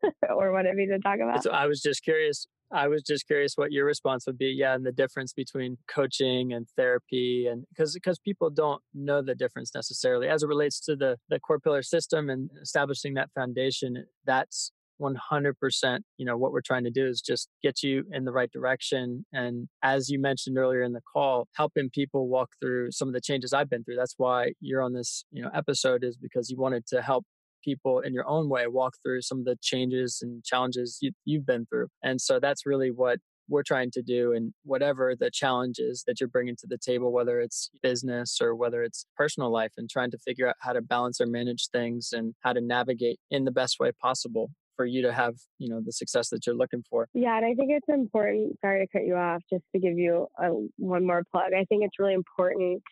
or 0.28 0.52
whatever 0.52 0.78
you 0.78 0.90
to 0.90 0.98
talk 0.98 1.18
about. 1.20 1.42
So 1.42 1.50
I 1.50 1.66
was 1.66 1.80
just 1.80 2.02
curious 2.02 2.46
I 2.72 2.88
was 2.88 3.02
just 3.02 3.26
curious 3.26 3.54
what 3.56 3.72
your 3.72 3.84
response 3.84 4.24
would 4.26 4.38
be. 4.38 4.54
Yeah, 4.56 4.74
and 4.74 4.86
the 4.86 4.92
difference 4.92 5.32
between 5.32 5.78
coaching 5.88 6.52
and 6.52 6.66
therapy, 6.76 7.46
and 7.50 7.64
because 7.70 7.94
because 7.94 8.18
people 8.18 8.50
don't 8.50 8.82
know 8.94 9.22
the 9.22 9.34
difference 9.34 9.72
necessarily 9.74 10.28
as 10.28 10.42
it 10.42 10.48
relates 10.48 10.80
to 10.80 10.96
the 10.96 11.16
the 11.28 11.40
core 11.40 11.58
pillar 11.58 11.82
system 11.82 12.30
and 12.30 12.50
establishing 12.62 13.14
that 13.14 13.30
foundation. 13.34 14.04
That's 14.24 14.72
100% 15.00 16.00
you 16.18 16.26
know 16.26 16.36
what 16.36 16.52
we're 16.52 16.60
trying 16.60 16.84
to 16.84 16.90
do 16.90 17.06
is 17.06 17.20
just 17.20 17.48
get 17.62 17.82
you 17.82 18.04
in 18.12 18.24
the 18.24 18.32
right 18.32 18.50
direction 18.52 19.24
and 19.32 19.68
as 19.82 20.10
you 20.10 20.20
mentioned 20.20 20.58
earlier 20.58 20.82
in 20.82 20.92
the 20.92 21.00
call 21.12 21.48
helping 21.56 21.88
people 21.90 22.28
walk 22.28 22.50
through 22.60 22.90
some 22.90 23.08
of 23.08 23.14
the 23.14 23.20
changes 23.20 23.52
i've 23.52 23.70
been 23.70 23.82
through 23.82 23.96
that's 23.96 24.14
why 24.18 24.52
you're 24.60 24.82
on 24.82 24.92
this 24.92 25.24
you 25.30 25.42
know 25.42 25.50
episode 25.54 26.04
is 26.04 26.16
because 26.16 26.50
you 26.50 26.58
wanted 26.58 26.86
to 26.86 27.00
help 27.00 27.24
people 27.62 28.00
in 28.00 28.12
your 28.12 28.26
own 28.28 28.48
way 28.48 28.66
walk 28.66 28.94
through 29.02 29.22
some 29.22 29.40
of 29.40 29.44
the 29.44 29.56
changes 29.60 30.20
and 30.22 30.44
challenges 30.44 30.98
you, 31.00 31.12
you've 31.24 31.46
been 31.46 31.66
through. 31.66 31.88
And 32.02 32.20
so 32.20 32.40
that's 32.40 32.66
really 32.66 32.90
what 32.90 33.18
we're 33.50 33.62
trying 33.64 33.90
to 33.90 34.00
do 34.00 34.32
and 34.32 34.54
whatever 34.64 35.14
the 35.18 35.30
challenges 35.30 36.04
that 36.06 36.20
you're 36.20 36.28
bringing 36.28 36.56
to 36.56 36.66
the 36.68 36.78
table 36.78 37.12
whether 37.12 37.40
it's 37.40 37.70
business 37.82 38.38
or 38.40 38.54
whether 38.54 38.82
it's 38.82 39.04
personal 39.16 39.50
life 39.50 39.72
and 39.76 39.90
trying 39.90 40.10
to 40.10 40.18
figure 40.18 40.48
out 40.48 40.54
how 40.60 40.72
to 40.72 40.80
balance 40.80 41.20
or 41.20 41.26
manage 41.26 41.68
things 41.72 42.10
and 42.12 42.34
how 42.40 42.52
to 42.52 42.60
navigate 42.60 43.18
in 43.30 43.44
the 43.44 43.50
best 43.50 43.80
way 43.80 43.90
possible 44.00 44.50
for 44.76 44.86
you 44.86 45.02
to 45.02 45.12
have 45.12 45.34
you 45.58 45.68
know 45.68 45.80
the 45.84 45.92
success 45.92 46.30
that 46.30 46.46
you're 46.46 46.54
looking 46.54 46.82
for 46.88 47.08
yeah 47.12 47.36
and 47.36 47.44
i 47.44 47.52
think 47.54 47.70
it's 47.70 47.88
important 47.88 48.56
sorry 48.62 48.86
to 48.86 48.98
cut 48.98 49.04
you 49.04 49.14
off 49.14 49.42
just 49.52 49.64
to 49.74 49.80
give 49.80 49.98
you 49.98 50.26
a, 50.38 50.48
one 50.76 51.06
more 51.06 51.22
plug 51.30 51.52
i 51.52 51.64
think 51.64 51.84
it's 51.84 51.98
really 51.98 52.14
important 52.14 52.82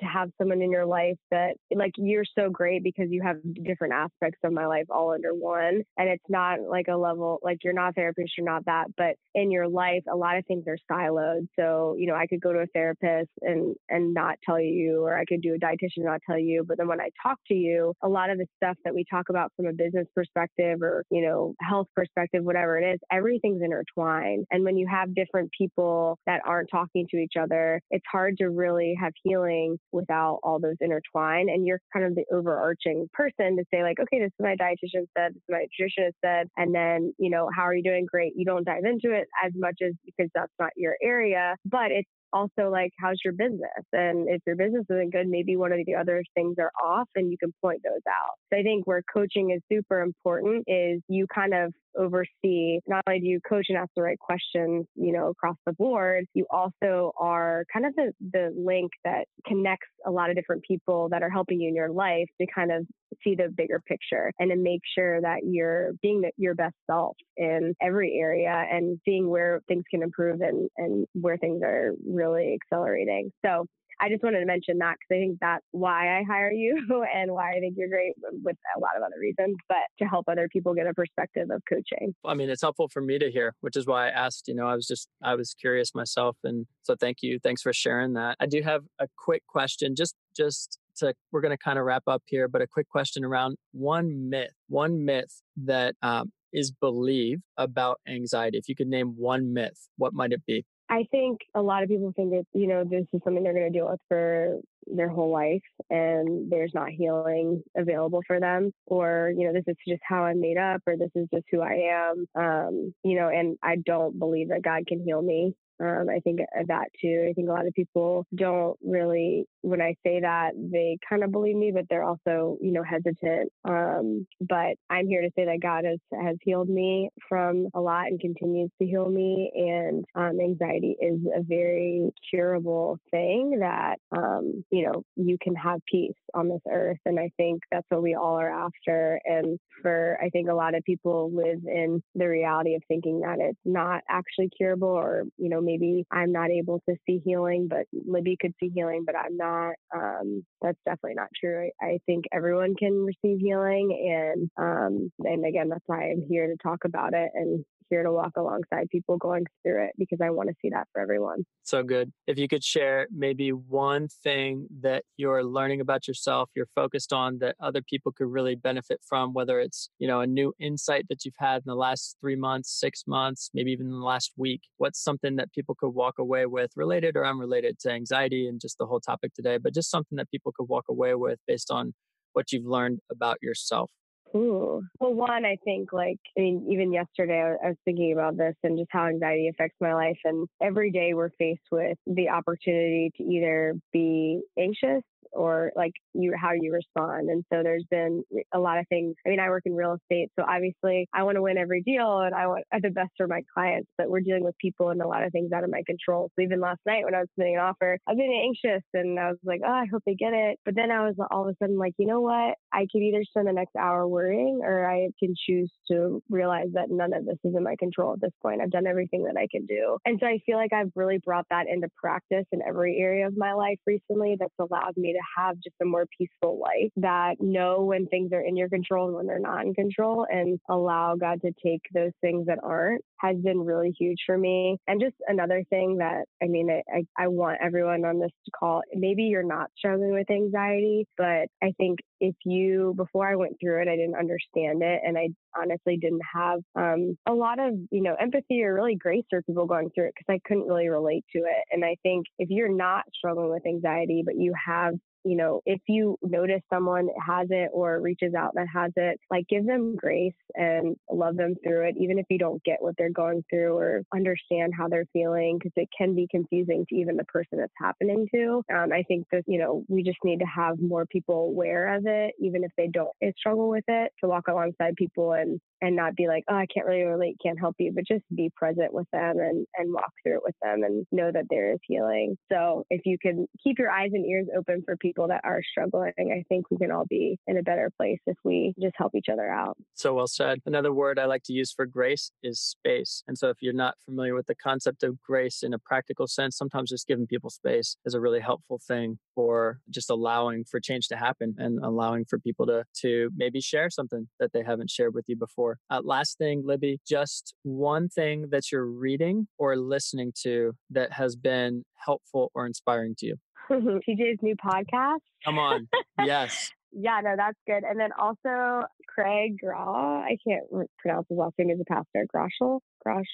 to 0.00 0.06
have 0.06 0.30
someone 0.38 0.62
in 0.62 0.70
your 0.70 0.86
life 0.86 1.16
that 1.30 1.54
like 1.74 1.92
you're 1.96 2.24
so 2.38 2.50
great 2.50 2.82
because 2.82 3.06
you 3.10 3.22
have 3.22 3.36
different 3.64 3.94
aspects 3.94 4.38
of 4.44 4.52
my 4.52 4.66
life 4.66 4.84
all 4.90 5.12
under 5.12 5.34
one 5.34 5.82
and 5.96 6.08
it's 6.08 6.24
not 6.28 6.60
like 6.60 6.86
a 6.88 6.96
level 6.96 7.38
like 7.42 7.58
you're 7.64 7.72
not 7.72 7.90
a 7.90 7.92
therapist 7.92 8.32
you're 8.36 8.46
not 8.46 8.64
that 8.66 8.86
but 8.96 9.16
in 9.34 9.50
your 9.50 9.68
life 9.68 10.02
a 10.10 10.16
lot 10.16 10.36
of 10.36 10.44
things 10.46 10.64
are 10.66 10.78
siloed. 10.90 11.46
So 11.58 11.96
you 11.98 12.06
know 12.06 12.14
i 12.14 12.26
could 12.26 12.40
go 12.40 12.52
to 12.52 12.60
a 12.60 12.66
therapist 12.74 13.30
and 13.42 13.74
and 13.88 14.14
not 14.14 14.36
tell 14.44 14.60
you 14.60 15.02
or 15.02 15.18
i 15.18 15.24
could 15.24 15.42
do 15.42 15.54
a 15.54 15.58
dietitian 15.58 15.98
and 15.98 16.06
not 16.06 16.20
tell 16.28 16.38
you 16.38 16.64
but 16.66 16.78
then 16.78 16.88
when 16.88 17.00
i 17.00 17.10
talk 17.22 17.38
to 17.48 17.54
you 17.54 17.92
a 18.02 18.08
lot 18.08 18.30
of 18.30 18.38
the 18.38 18.46
stuff 18.56 18.76
that 18.84 18.94
we 18.94 19.04
talk 19.10 19.28
about 19.28 19.52
from 19.56 19.66
a 19.66 19.72
business 19.72 20.06
perspective 20.14 20.82
or 20.82 21.04
you 21.10 21.22
know 21.22 21.54
health 21.60 21.88
perspective 21.94 22.44
whatever 22.44 22.78
it 22.78 22.94
is 22.94 23.00
everything's 23.12 23.62
intertwined. 23.62 24.46
And 24.50 24.64
when 24.64 24.76
you 24.76 24.86
have 24.88 25.14
different 25.14 25.50
people 25.56 26.18
that 26.26 26.40
aren't 26.46 26.70
talking 26.70 27.06
to 27.10 27.16
each 27.18 27.34
other 27.40 27.80
it's 27.90 28.04
hard 28.10 28.36
to 28.38 28.48
really 28.48 28.94
have 29.00 29.12
healing 29.22 29.78
without 29.92 30.38
all 30.42 30.58
those 30.60 30.76
intertwined. 30.80 31.50
And 31.50 31.66
you're 31.66 31.80
kind 31.92 32.06
of 32.06 32.14
the 32.14 32.24
overarching 32.32 33.08
person 33.12 33.56
to 33.56 33.64
say, 33.72 33.82
like, 33.82 33.98
okay, 34.00 34.20
this 34.20 34.28
is 34.28 34.40
my 34.40 34.56
dietitian 34.56 35.06
said, 35.16 35.34
this 35.34 35.36
is 35.36 35.42
my 35.48 35.66
nutritionist 35.66 36.12
said, 36.24 36.48
and 36.56 36.74
then, 36.74 37.12
you 37.18 37.30
know, 37.30 37.48
how 37.54 37.62
are 37.62 37.74
you 37.74 37.82
doing? 37.82 38.06
Great. 38.06 38.32
You 38.36 38.44
don't 38.44 38.64
dive 38.64 38.84
into 38.84 39.14
it 39.14 39.28
as 39.44 39.52
much 39.54 39.76
as 39.84 39.92
because 40.04 40.30
that's 40.34 40.52
not 40.58 40.70
your 40.76 40.96
area, 41.02 41.56
but 41.64 41.90
it's 41.90 42.08
also 42.32 42.70
like 42.70 42.90
how's 42.98 43.18
your 43.24 43.32
business 43.32 43.84
and 43.92 44.28
if 44.28 44.40
your 44.46 44.56
business 44.56 44.84
isn't 44.90 45.12
good 45.12 45.26
maybe 45.26 45.56
one 45.56 45.72
of 45.72 45.78
the 45.86 45.94
other 45.94 46.22
things 46.34 46.56
are 46.58 46.72
off 46.82 47.08
and 47.14 47.30
you 47.30 47.38
can 47.38 47.52
point 47.62 47.80
those 47.82 48.02
out 48.08 48.36
so 48.52 48.58
i 48.58 48.62
think 48.62 48.86
where 48.86 49.02
coaching 49.12 49.50
is 49.50 49.62
super 49.70 50.00
important 50.00 50.64
is 50.66 51.00
you 51.08 51.26
kind 51.34 51.54
of 51.54 51.72
oversee 51.96 52.80
not 52.86 53.02
only 53.06 53.20
do 53.20 53.26
you 53.26 53.40
coach 53.48 53.66
and 53.68 53.78
ask 53.78 53.90
the 53.96 54.02
right 54.02 54.18
questions, 54.18 54.86
you 54.94 55.12
know, 55.12 55.28
across 55.28 55.56
the 55.66 55.72
board, 55.72 56.24
you 56.34 56.46
also 56.50 57.12
are 57.18 57.64
kind 57.72 57.86
of 57.86 57.94
the, 57.96 58.12
the 58.32 58.52
link 58.56 58.90
that 59.04 59.26
connects 59.46 59.88
a 60.06 60.10
lot 60.10 60.30
of 60.30 60.36
different 60.36 60.62
people 60.62 61.08
that 61.10 61.22
are 61.22 61.30
helping 61.30 61.60
you 61.60 61.68
in 61.68 61.74
your 61.74 61.90
life 61.90 62.26
to 62.40 62.46
kind 62.54 62.72
of 62.72 62.86
see 63.24 63.34
the 63.34 63.48
bigger 63.56 63.80
picture 63.86 64.30
and 64.38 64.50
to 64.50 64.56
make 64.56 64.80
sure 64.96 65.20
that 65.20 65.38
you're 65.44 65.92
being 66.02 66.20
the, 66.20 66.30
your 66.36 66.54
best 66.54 66.74
self 66.90 67.16
in 67.36 67.74
every 67.80 68.18
area 68.18 68.64
and 68.70 68.98
seeing 69.04 69.28
where 69.28 69.60
things 69.68 69.84
can 69.90 70.02
improve 70.02 70.40
and, 70.40 70.68
and 70.76 71.06
where 71.14 71.36
things 71.36 71.62
are 71.62 71.92
really 72.06 72.56
accelerating. 72.62 73.30
So 73.44 73.66
I 74.00 74.08
just 74.08 74.22
wanted 74.22 74.40
to 74.40 74.46
mention 74.46 74.78
that 74.78 74.96
because 74.98 75.16
I 75.16 75.20
think 75.20 75.38
that's 75.40 75.64
why 75.72 76.18
I 76.18 76.22
hire 76.22 76.52
you 76.52 76.76
and 77.14 77.32
why 77.32 77.52
I 77.52 77.60
think 77.60 77.74
you're 77.76 77.88
great 77.88 78.14
with 78.44 78.56
a 78.76 78.80
lot 78.80 78.96
of 78.96 79.02
other 79.02 79.18
reasons, 79.20 79.56
but 79.68 79.78
to 79.98 80.04
help 80.04 80.26
other 80.28 80.48
people 80.52 80.74
get 80.74 80.86
a 80.86 80.94
perspective 80.94 81.48
of 81.50 81.62
coaching. 81.68 82.14
I 82.24 82.34
mean, 82.34 82.50
it's 82.50 82.62
helpful 82.62 82.88
for 82.88 83.02
me 83.02 83.18
to 83.18 83.30
hear, 83.30 83.54
which 83.60 83.76
is 83.76 83.86
why 83.86 84.08
I 84.08 84.10
asked. 84.10 84.48
You 84.48 84.54
know, 84.54 84.66
I 84.66 84.74
was 84.74 84.86
just, 84.86 85.08
I 85.22 85.34
was 85.34 85.54
curious 85.54 85.94
myself. 85.94 86.36
And 86.44 86.66
so 86.82 86.94
thank 86.94 87.18
you. 87.22 87.38
Thanks 87.38 87.62
for 87.62 87.72
sharing 87.72 88.14
that. 88.14 88.36
I 88.40 88.46
do 88.46 88.62
have 88.62 88.82
a 88.98 89.08
quick 89.16 89.42
question, 89.46 89.94
just, 89.96 90.14
just 90.36 90.78
to, 90.98 91.14
we're 91.32 91.40
going 91.40 91.56
to 91.56 91.62
kind 91.62 91.78
of 91.78 91.84
wrap 91.84 92.04
up 92.06 92.22
here, 92.26 92.48
but 92.48 92.62
a 92.62 92.66
quick 92.66 92.88
question 92.88 93.24
around 93.24 93.56
one 93.72 94.28
myth, 94.28 94.52
one 94.68 95.04
myth 95.04 95.42
that 95.56 95.94
um, 96.02 96.32
is 96.52 96.70
believed 96.70 97.42
about 97.56 98.00
anxiety. 98.08 98.58
If 98.58 98.68
you 98.68 98.74
could 98.74 98.88
name 98.88 99.14
one 99.16 99.52
myth, 99.52 99.88
what 99.96 100.12
might 100.12 100.32
it 100.32 100.44
be? 100.46 100.64
I 100.90 101.06
think 101.10 101.40
a 101.54 101.60
lot 101.60 101.82
of 101.82 101.88
people 101.88 102.12
think 102.16 102.30
that, 102.30 102.46
you 102.54 102.66
know, 102.66 102.82
this 102.82 103.04
is 103.12 103.20
something 103.22 103.42
they're 103.42 103.52
going 103.52 103.70
to 103.70 103.78
deal 103.78 103.90
with 103.90 104.00
for 104.08 104.58
their 104.86 105.08
whole 105.08 105.30
life 105.30 105.62
and 105.90 106.50
there's 106.50 106.72
not 106.72 106.88
healing 106.88 107.62
available 107.76 108.22
for 108.26 108.40
them 108.40 108.72
or, 108.86 109.32
you 109.36 109.46
know, 109.46 109.52
this 109.52 109.64
is 109.66 109.76
just 109.86 110.00
how 110.02 110.24
I'm 110.24 110.40
made 110.40 110.56
up 110.56 110.80
or 110.86 110.96
this 110.96 111.10
is 111.14 111.28
just 111.32 111.44
who 111.50 111.60
I 111.60 111.90
am. 111.92 112.26
Um, 112.34 112.94
you 113.04 113.16
know, 113.16 113.28
and 113.28 113.58
I 113.62 113.76
don't 113.84 114.18
believe 114.18 114.48
that 114.48 114.62
God 114.62 114.86
can 114.86 115.02
heal 115.04 115.20
me. 115.20 115.54
Um, 115.80 116.06
I 116.10 116.20
think 116.20 116.40
that 116.66 116.88
too. 117.00 117.26
I 117.28 117.32
think 117.32 117.48
a 117.48 117.52
lot 117.52 117.66
of 117.66 117.74
people 117.74 118.26
don't 118.34 118.76
really, 118.84 119.46
when 119.62 119.80
I 119.80 119.94
say 120.04 120.20
that, 120.20 120.52
they 120.56 120.98
kind 121.08 121.22
of 121.22 121.30
believe 121.30 121.56
me, 121.56 121.72
but 121.72 121.84
they're 121.88 122.04
also, 122.04 122.56
you 122.60 122.72
know, 122.72 122.82
hesitant. 122.82 123.50
Um, 123.64 124.26
but 124.40 124.76
I'm 124.90 125.06
here 125.06 125.22
to 125.22 125.30
say 125.36 125.44
that 125.44 125.60
God 125.62 125.84
has, 125.84 125.98
has 126.20 126.36
healed 126.42 126.68
me 126.68 127.10
from 127.28 127.68
a 127.74 127.80
lot 127.80 128.06
and 128.06 128.20
continues 128.20 128.70
to 128.80 128.86
heal 128.86 129.08
me. 129.08 129.50
And 129.54 130.04
um, 130.14 130.40
anxiety 130.40 130.96
is 131.00 131.20
a 131.36 131.42
very 131.42 132.10
curable 132.30 132.98
thing 133.10 133.58
that, 133.60 133.96
um, 134.16 134.64
you 134.70 134.86
know, 134.86 135.02
you 135.16 135.36
can 135.40 135.54
have 135.54 135.80
peace 135.90 136.12
on 136.34 136.48
this 136.48 136.62
earth. 136.70 136.98
And 137.04 137.18
I 137.18 137.30
think 137.36 137.62
that's 137.70 137.86
what 137.88 138.02
we 138.02 138.14
all 138.14 138.34
are 138.34 138.50
after. 138.50 139.20
And 139.24 139.58
for, 139.82 140.18
I 140.22 140.28
think 140.30 140.48
a 140.48 140.54
lot 140.54 140.74
of 140.74 140.82
people 140.84 141.30
live 141.32 141.60
in 141.66 142.02
the 142.14 142.28
reality 142.28 142.74
of 142.74 142.82
thinking 142.88 143.20
that 143.20 143.38
it's 143.40 143.58
not 143.64 144.02
actually 144.08 144.50
curable 144.56 144.88
or, 144.88 145.24
you 145.36 145.48
know, 145.48 145.60
maybe 145.68 146.06
I'm 146.10 146.32
not 146.32 146.50
able 146.50 146.80
to 146.88 146.96
see 147.06 147.20
healing, 147.24 147.68
but 147.68 147.86
Libby 147.92 148.36
could 148.40 148.54
see 148.58 148.70
healing, 148.74 149.04
but 149.04 149.14
I'm 149.16 149.36
not. 149.36 149.74
Um, 149.94 150.44
that's 150.62 150.78
definitely 150.86 151.14
not 151.14 151.28
true. 151.38 151.70
I, 151.80 151.86
I, 151.86 151.98
think 152.06 152.24
everyone 152.32 152.74
can 152.74 153.04
receive 153.04 153.38
healing, 153.40 153.86
and 153.92 154.50
um, 154.56 155.12
and 155.20 155.44
again, 155.44 155.68
that's 155.68 155.84
why 155.86 156.10
I'm 156.10 156.24
here 156.28 156.46
to 156.46 156.56
talk 156.62 156.84
about 156.84 157.12
it 157.14 157.30
and 157.34 157.64
here 157.90 158.02
to 158.02 158.12
walk 158.12 158.32
alongside 158.36 158.88
people 158.90 159.16
going 159.16 159.46
through 159.62 159.84
it 159.84 159.92
because 159.98 160.20
I 160.22 160.30
want 160.30 160.48
to 160.48 160.54
see 160.60 160.70
that 160.70 160.88
for 160.92 161.00
everyone. 161.00 161.44
So 161.62 161.82
good. 161.82 162.12
If 162.26 162.38
you 162.38 162.48
could 162.48 162.64
share 162.64 163.06
maybe 163.10 163.50
one 163.50 164.08
thing 164.08 164.66
that 164.80 165.04
you're 165.16 165.44
learning 165.44 165.80
about 165.80 166.08
yourself, 166.08 166.50
you're 166.54 166.68
focused 166.74 167.12
on 167.12 167.38
that 167.38 167.56
other 167.60 167.82
people 167.82 168.12
could 168.12 168.28
really 168.28 168.54
benefit 168.54 169.00
from, 169.06 169.34
whether 169.34 169.60
it's, 169.60 169.90
you 169.98 170.08
know, 170.08 170.20
a 170.20 170.26
new 170.26 170.52
insight 170.58 171.06
that 171.08 171.24
you've 171.24 171.34
had 171.38 171.56
in 171.56 171.64
the 171.66 171.74
last 171.74 172.16
three 172.20 172.36
months, 172.36 172.78
six 172.78 173.04
months, 173.06 173.50
maybe 173.54 173.72
even 173.72 173.90
the 173.90 173.96
last 173.96 174.32
week. 174.36 174.62
What's 174.76 175.02
something 175.02 175.36
that 175.36 175.52
people 175.52 175.74
could 175.78 175.90
walk 175.90 176.18
away 176.18 176.46
with 176.46 176.70
related 176.76 177.16
or 177.16 177.26
unrelated 177.26 177.78
to 177.80 177.90
anxiety 177.90 178.48
and 178.48 178.60
just 178.60 178.78
the 178.78 178.86
whole 178.86 179.00
topic 179.00 179.34
today, 179.34 179.58
but 179.58 179.74
just 179.74 179.90
something 179.90 180.16
that 180.16 180.30
people 180.30 180.52
could 180.56 180.68
walk 180.68 180.84
away 180.88 181.14
with 181.14 181.38
based 181.46 181.70
on 181.70 181.94
what 182.32 182.52
you've 182.52 182.66
learned 182.66 183.00
about 183.10 183.38
yourself? 183.42 183.90
Ooh. 184.36 184.82
Well, 185.00 185.14
one, 185.14 185.44
I 185.44 185.56
think 185.64 185.92
like, 185.92 186.18
I 186.36 186.40
mean, 186.40 186.66
even 186.70 186.92
yesterday 186.92 187.40
I 187.40 187.68
was 187.68 187.76
thinking 187.84 188.12
about 188.12 188.36
this 188.36 188.54
and 188.62 188.78
just 188.78 188.90
how 188.92 189.06
anxiety 189.06 189.48
affects 189.48 189.76
my 189.80 189.94
life. 189.94 190.18
And 190.24 190.46
every 190.62 190.90
day 190.90 191.14
we're 191.14 191.30
faced 191.38 191.62
with 191.72 191.96
the 192.06 192.28
opportunity 192.28 193.10
to 193.16 193.22
either 193.22 193.74
be 193.92 194.42
anxious 194.58 195.02
or 195.32 195.72
like 195.76 195.92
you 196.14 196.32
how 196.40 196.52
you 196.52 196.72
respond. 196.72 197.28
And 197.30 197.44
so 197.52 197.62
there's 197.62 197.84
been 197.90 198.22
a 198.52 198.58
lot 198.58 198.78
of 198.78 198.86
things. 198.88 199.14
I 199.26 199.30
mean, 199.30 199.40
I 199.40 199.48
work 199.48 199.62
in 199.66 199.74
real 199.74 199.94
estate, 199.94 200.30
so 200.38 200.44
obviously 200.48 201.08
I 201.12 201.22
want 201.22 201.36
to 201.36 201.42
win 201.42 201.58
every 201.58 201.82
deal 201.82 202.20
and 202.20 202.34
I 202.34 202.46
want 202.46 202.64
the 202.80 202.90
best 202.90 203.10
for 203.16 203.26
my 203.26 203.42
clients, 203.52 203.88
but 203.98 204.08
we're 204.08 204.20
dealing 204.20 204.44
with 204.44 204.56
people 204.58 204.90
and 204.90 205.02
a 205.02 205.06
lot 205.06 205.24
of 205.24 205.32
things 205.32 205.52
out 205.52 205.64
of 205.64 205.70
my 205.70 205.82
control. 205.86 206.30
So 206.36 206.42
even 206.42 206.60
last 206.60 206.80
night 206.86 207.04
when 207.04 207.14
I 207.14 207.20
was 207.20 207.28
submitting 207.34 207.56
an 207.56 207.62
offer, 207.62 207.98
I've 208.06 208.16
been 208.16 208.32
anxious 208.32 208.82
and 208.94 209.18
I 209.18 209.28
was 209.28 209.38
like, 209.44 209.60
oh, 209.66 209.72
I 209.72 209.86
hope 209.90 210.02
they 210.06 210.14
get 210.14 210.32
it. 210.32 210.58
But 210.64 210.74
then 210.74 210.90
I 210.90 211.06
was 211.06 211.14
all 211.30 211.42
of 211.42 211.48
a 211.48 211.56
sudden 211.62 211.78
like, 211.78 211.94
you 211.98 212.06
know 212.06 212.20
what? 212.20 212.54
I 212.72 212.86
could 212.92 213.02
either 213.02 213.22
spend 213.24 213.48
the 213.48 213.52
next 213.52 213.76
hour 213.76 214.06
worrying 214.06 214.60
or 214.62 214.88
I 214.88 215.08
can 215.18 215.34
choose 215.46 215.70
to 215.90 216.22
realize 216.28 216.68
that 216.74 216.90
none 216.90 217.12
of 217.12 217.24
this 217.24 217.38
is 217.44 217.54
in 217.56 217.62
my 217.62 217.76
control 217.78 218.12
at 218.12 218.20
this 218.20 218.32
point. 218.42 218.60
I've 218.60 218.70
done 218.70 218.86
everything 218.86 219.24
that 219.24 219.36
I 219.36 219.46
can 219.50 219.66
do. 219.66 219.98
And 220.04 220.18
so 220.20 220.26
I 220.26 220.38
feel 220.46 220.56
like 220.56 220.72
I've 220.72 220.92
really 220.94 221.18
brought 221.24 221.46
that 221.50 221.66
into 221.68 221.88
practice 221.96 222.46
in 222.52 222.60
every 222.66 222.98
area 222.98 223.26
of 223.26 223.36
my 223.36 223.52
life 223.52 223.78
recently 223.86 224.36
that's 224.38 224.54
allowed 224.58 224.96
me 224.96 225.12
to 225.12 225.17
have 225.36 225.56
just 225.56 225.76
a 225.82 225.84
more 225.84 226.06
peaceful 226.16 226.58
life 226.58 226.90
that 226.96 227.36
know 227.40 227.84
when 227.84 228.06
things 228.06 228.32
are 228.32 228.40
in 228.40 228.56
your 228.56 228.68
control 228.68 229.06
and 229.06 229.16
when 229.16 229.26
they're 229.26 229.38
not 229.38 229.64
in 229.64 229.74
control 229.74 230.26
and 230.30 230.58
allow 230.68 231.16
God 231.16 231.40
to 231.42 231.52
take 231.64 231.82
those 231.92 232.12
things 232.20 232.46
that 232.46 232.58
aren't 232.62 233.02
has 233.20 233.36
been 233.38 233.58
really 233.58 233.92
huge 233.98 234.18
for 234.26 234.38
me. 234.38 234.78
And 234.86 235.00
just 235.00 235.16
another 235.26 235.64
thing 235.70 235.98
that 235.98 236.24
I 236.42 236.46
mean, 236.46 236.70
I, 236.70 237.02
I 237.16 237.28
want 237.28 237.58
everyone 237.62 238.04
on 238.04 238.20
this 238.20 238.30
call, 238.58 238.82
maybe 238.94 239.24
you're 239.24 239.42
not 239.42 239.70
struggling 239.76 240.12
with 240.12 240.30
anxiety, 240.30 241.06
but 241.16 241.48
I 241.62 241.72
think 241.76 241.98
if 242.20 242.34
you, 242.44 242.94
before 242.96 243.28
I 243.28 243.36
went 243.36 243.56
through 243.60 243.82
it, 243.82 243.88
I 243.88 243.96
didn't 243.96 244.16
understand 244.16 244.82
it 244.82 245.00
and 245.04 245.16
I 245.16 245.28
honestly 245.56 245.96
didn't 245.96 246.22
have 246.34 246.60
um, 246.74 247.16
a 247.26 247.32
lot 247.32 247.58
of, 247.58 247.74
you 247.90 248.02
know, 248.02 248.14
empathy 248.20 248.62
or 248.62 248.74
really 248.74 248.96
grace 248.96 249.24
for 249.30 249.42
people 249.42 249.66
going 249.66 249.90
through 249.94 250.08
it 250.08 250.14
because 250.16 250.32
I 250.32 250.40
couldn't 250.46 250.66
really 250.66 250.88
relate 250.88 251.24
to 251.34 251.38
it. 251.40 251.64
And 251.70 251.84
I 251.84 251.96
think 252.02 252.26
if 252.38 252.50
you're 252.50 252.74
not 252.74 253.04
struggling 253.14 253.50
with 253.50 253.66
anxiety, 253.66 254.22
but 254.24 254.36
you 254.36 254.52
have 254.66 254.94
you 255.24 255.36
know, 255.36 255.60
if 255.66 255.80
you 255.88 256.16
notice 256.22 256.60
someone 256.72 257.08
has 257.24 257.48
it 257.50 257.70
or 257.72 258.00
reaches 258.00 258.34
out 258.34 258.52
that 258.54 258.66
has 258.72 258.92
it, 258.96 259.18
like 259.30 259.46
give 259.48 259.66
them 259.66 259.96
grace 259.96 260.32
and 260.54 260.96
love 261.10 261.36
them 261.36 261.54
through 261.64 261.88
it, 261.88 261.96
even 261.98 262.18
if 262.18 262.26
you 262.28 262.38
don't 262.38 262.62
get 262.64 262.78
what 262.80 262.94
they're 262.96 263.10
going 263.10 263.44
through 263.50 263.76
or 263.76 264.02
understand 264.14 264.72
how 264.76 264.88
they're 264.88 265.06
feeling, 265.12 265.58
because 265.58 265.72
it 265.76 265.88
can 265.96 266.14
be 266.14 266.26
confusing 266.30 266.84
to 266.88 266.96
even 266.96 267.16
the 267.16 267.24
person 267.24 267.60
it's 267.60 267.72
happening 267.80 268.26
to. 268.34 268.62
Um, 268.72 268.92
I 268.92 269.02
think 269.08 269.26
that, 269.32 269.42
you 269.46 269.58
know, 269.58 269.84
we 269.88 270.02
just 270.02 270.18
need 270.24 270.40
to 270.40 270.46
have 270.46 270.80
more 270.80 271.06
people 271.06 271.46
aware 271.46 271.94
of 271.94 272.04
it, 272.06 272.34
even 272.40 272.64
if 272.64 272.70
they 272.76 272.88
don't 272.88 273.10
struggle 273.36 273.68
with 273.68 273.84
it, 273.88 274.12
to 274.22 274.28
walk 274.28 274.48
alongside 274.48 274.94
people 274.96 275.32
and 275.32 275.60
and 275.80 275.94
not 275.94 276.16
be 276.16 276.26
like, 276.26 276.42
oh, 276.50 276.56
I 276.56 276.66
can't 276.74 276.86
really 276.86 277.04
relate, 277.04 277.36
can't 277.40 277.58
help 277.58 277.76
you, 277.78 277.92
but 277.94 278.04
just 278.04 278.24
be 278.34 278.50
present 278.56 278.92
with 278.92 279.06
them 279.12 279.38
and, 279.38 279.64
and 279.76 279.92
walk 279.92 280.10
through 280.22 280.38
it 280.38 280.42
with 280.44 280.56
them 280.60 280.82
and 280.82 281.06
know 281.12 281.30
that 281.32 281.44
there 281.50 281.72
is 281.72 281.78
healing. 281.86 282.36
So 282.50 282.84
if 282.90 283.02
you 283.04 283.16
can 283.16 283.46
keep 283.62 283.78
your 283.78 283.88
eyes 283.88 284.10
and 284.12 284.26
ears 284.26 284.48
open 284.56 284.82
for 284.84 284.96
people 284.96 285.07
that 285.16 285.40
are 285.44 285.62
struggling, 285.62 286.12
I 286.18 286.44
think 286.48 286.70
we 286.70 286.76
can 286.76 286.90
all 286.90 287.06
be 287.08 287.38
in 287.46 287.56
a 287.56 287.62
better 287.62 287.90
place 287.96 288.20
if 288.26 288.36
we 288.44 288.74
just 288.80 288.94
help 288.96 289.14
each 289.14 289.28
other 289.28 289.48
out. 289.48 289.76
So 289.94 290.14
well 290.14 290.26
said. 290.26 290.60
Another 290.66 290.92
word 290.92 291.18
I 291.18 291.24
like 291.24 291.42
to 291.44 291.52
use 291.52 291.72
for 291.72 291.86
grace 291.86 292.30
is 292.42 292.60
space. 292.60 293.22
And 293.26 293.36
so 293.36 293.48
if 293.48 293.58
you're 293.60 293.72
not 293.72 293.94
familiar 294.04 294.34
with 294.34 294.46
the 294.46 294.54
concept 294.54 295.02
of 295.02 295.20
grace 295.22 295.62
in 295.62 295.74
a 295.74 295.78
practical 295.78 296.26
sense, 296.26 296.56
sometimes 296.56 296.90
just 296.90 297.06
giving 297.06 297.26
people 297.26 297.50
space 297.50 297.96
is 298.04 298.14
a 298.14 298.20
really 298.20 298.40
helpful 298.40 298.80
thing 298.86 299.18
for 299.34 299.80
just 299.90 300.10
allowing 300.10 300.64
for 300.64 300.80
change 300.80 301.08
to 301.08 301.16
happen 301.16 301.54
and 301.58 301.78
allowing 301.84 302.24
for 302.24 302.38
people 302.38 302.66
to 302.66 302.84
to 303.00 303.30
maybe 303.36 303.60
share 303.60 303.90
something 303.90 304.28
that 304.40 304.52
they 304.52 304.62
haven't 304.62 304.90
shared 304.90 305.14
with 305.14 305.24
you 305.28 305.36
before. 305.36 305.78
Uh, 305.90 306.00
last 306.02 306.38
thing, 306.38 306.62
Libby, 306.64 307.00
just 307.06 307.54
one 307.62 308.08
thing 308.08 308.46
that 308.50 308.70
you're 308.70 308.86
reading 308.86 309.46
or 309.58 309.76
listening 309.76 310.32
to 310.42 310.74
that 310.90 311.12
has 311.12 311.36
been 311.36 311.84
helpful 311.96 312.50
or 312.54 312.66
inspiring 312.66 313.14
to 313.18 313.26
you. 313.26 313.36
TJ's 314.08 314.38
new 314.42 314.56
podcast. 314.56 315.20
Come 315.44 315.58
on. 315.58 315.88
yes. 316.24 316.72
Yeah, 316.90 317.20
no, 317.22 317.34
that's 317.36 317.58
good. 317.66 317.84
And 317.84 318.00
then 318.00 318.12
also 318.18 318.86
Craig 319.06 319.58
Graw, 319.60 320.22
I 320.22 320.38
can't 320.42 320.64
pronounce 320.98 321.26
his 321.28 321.36
last 321.36 321.52
name. 321.58 321.68
He's 321.68 321.80
a 321.80 321.84
pastor. 321.84 322.26
Groeschel, 322.34 322.80
Grosh. 323.06 323.24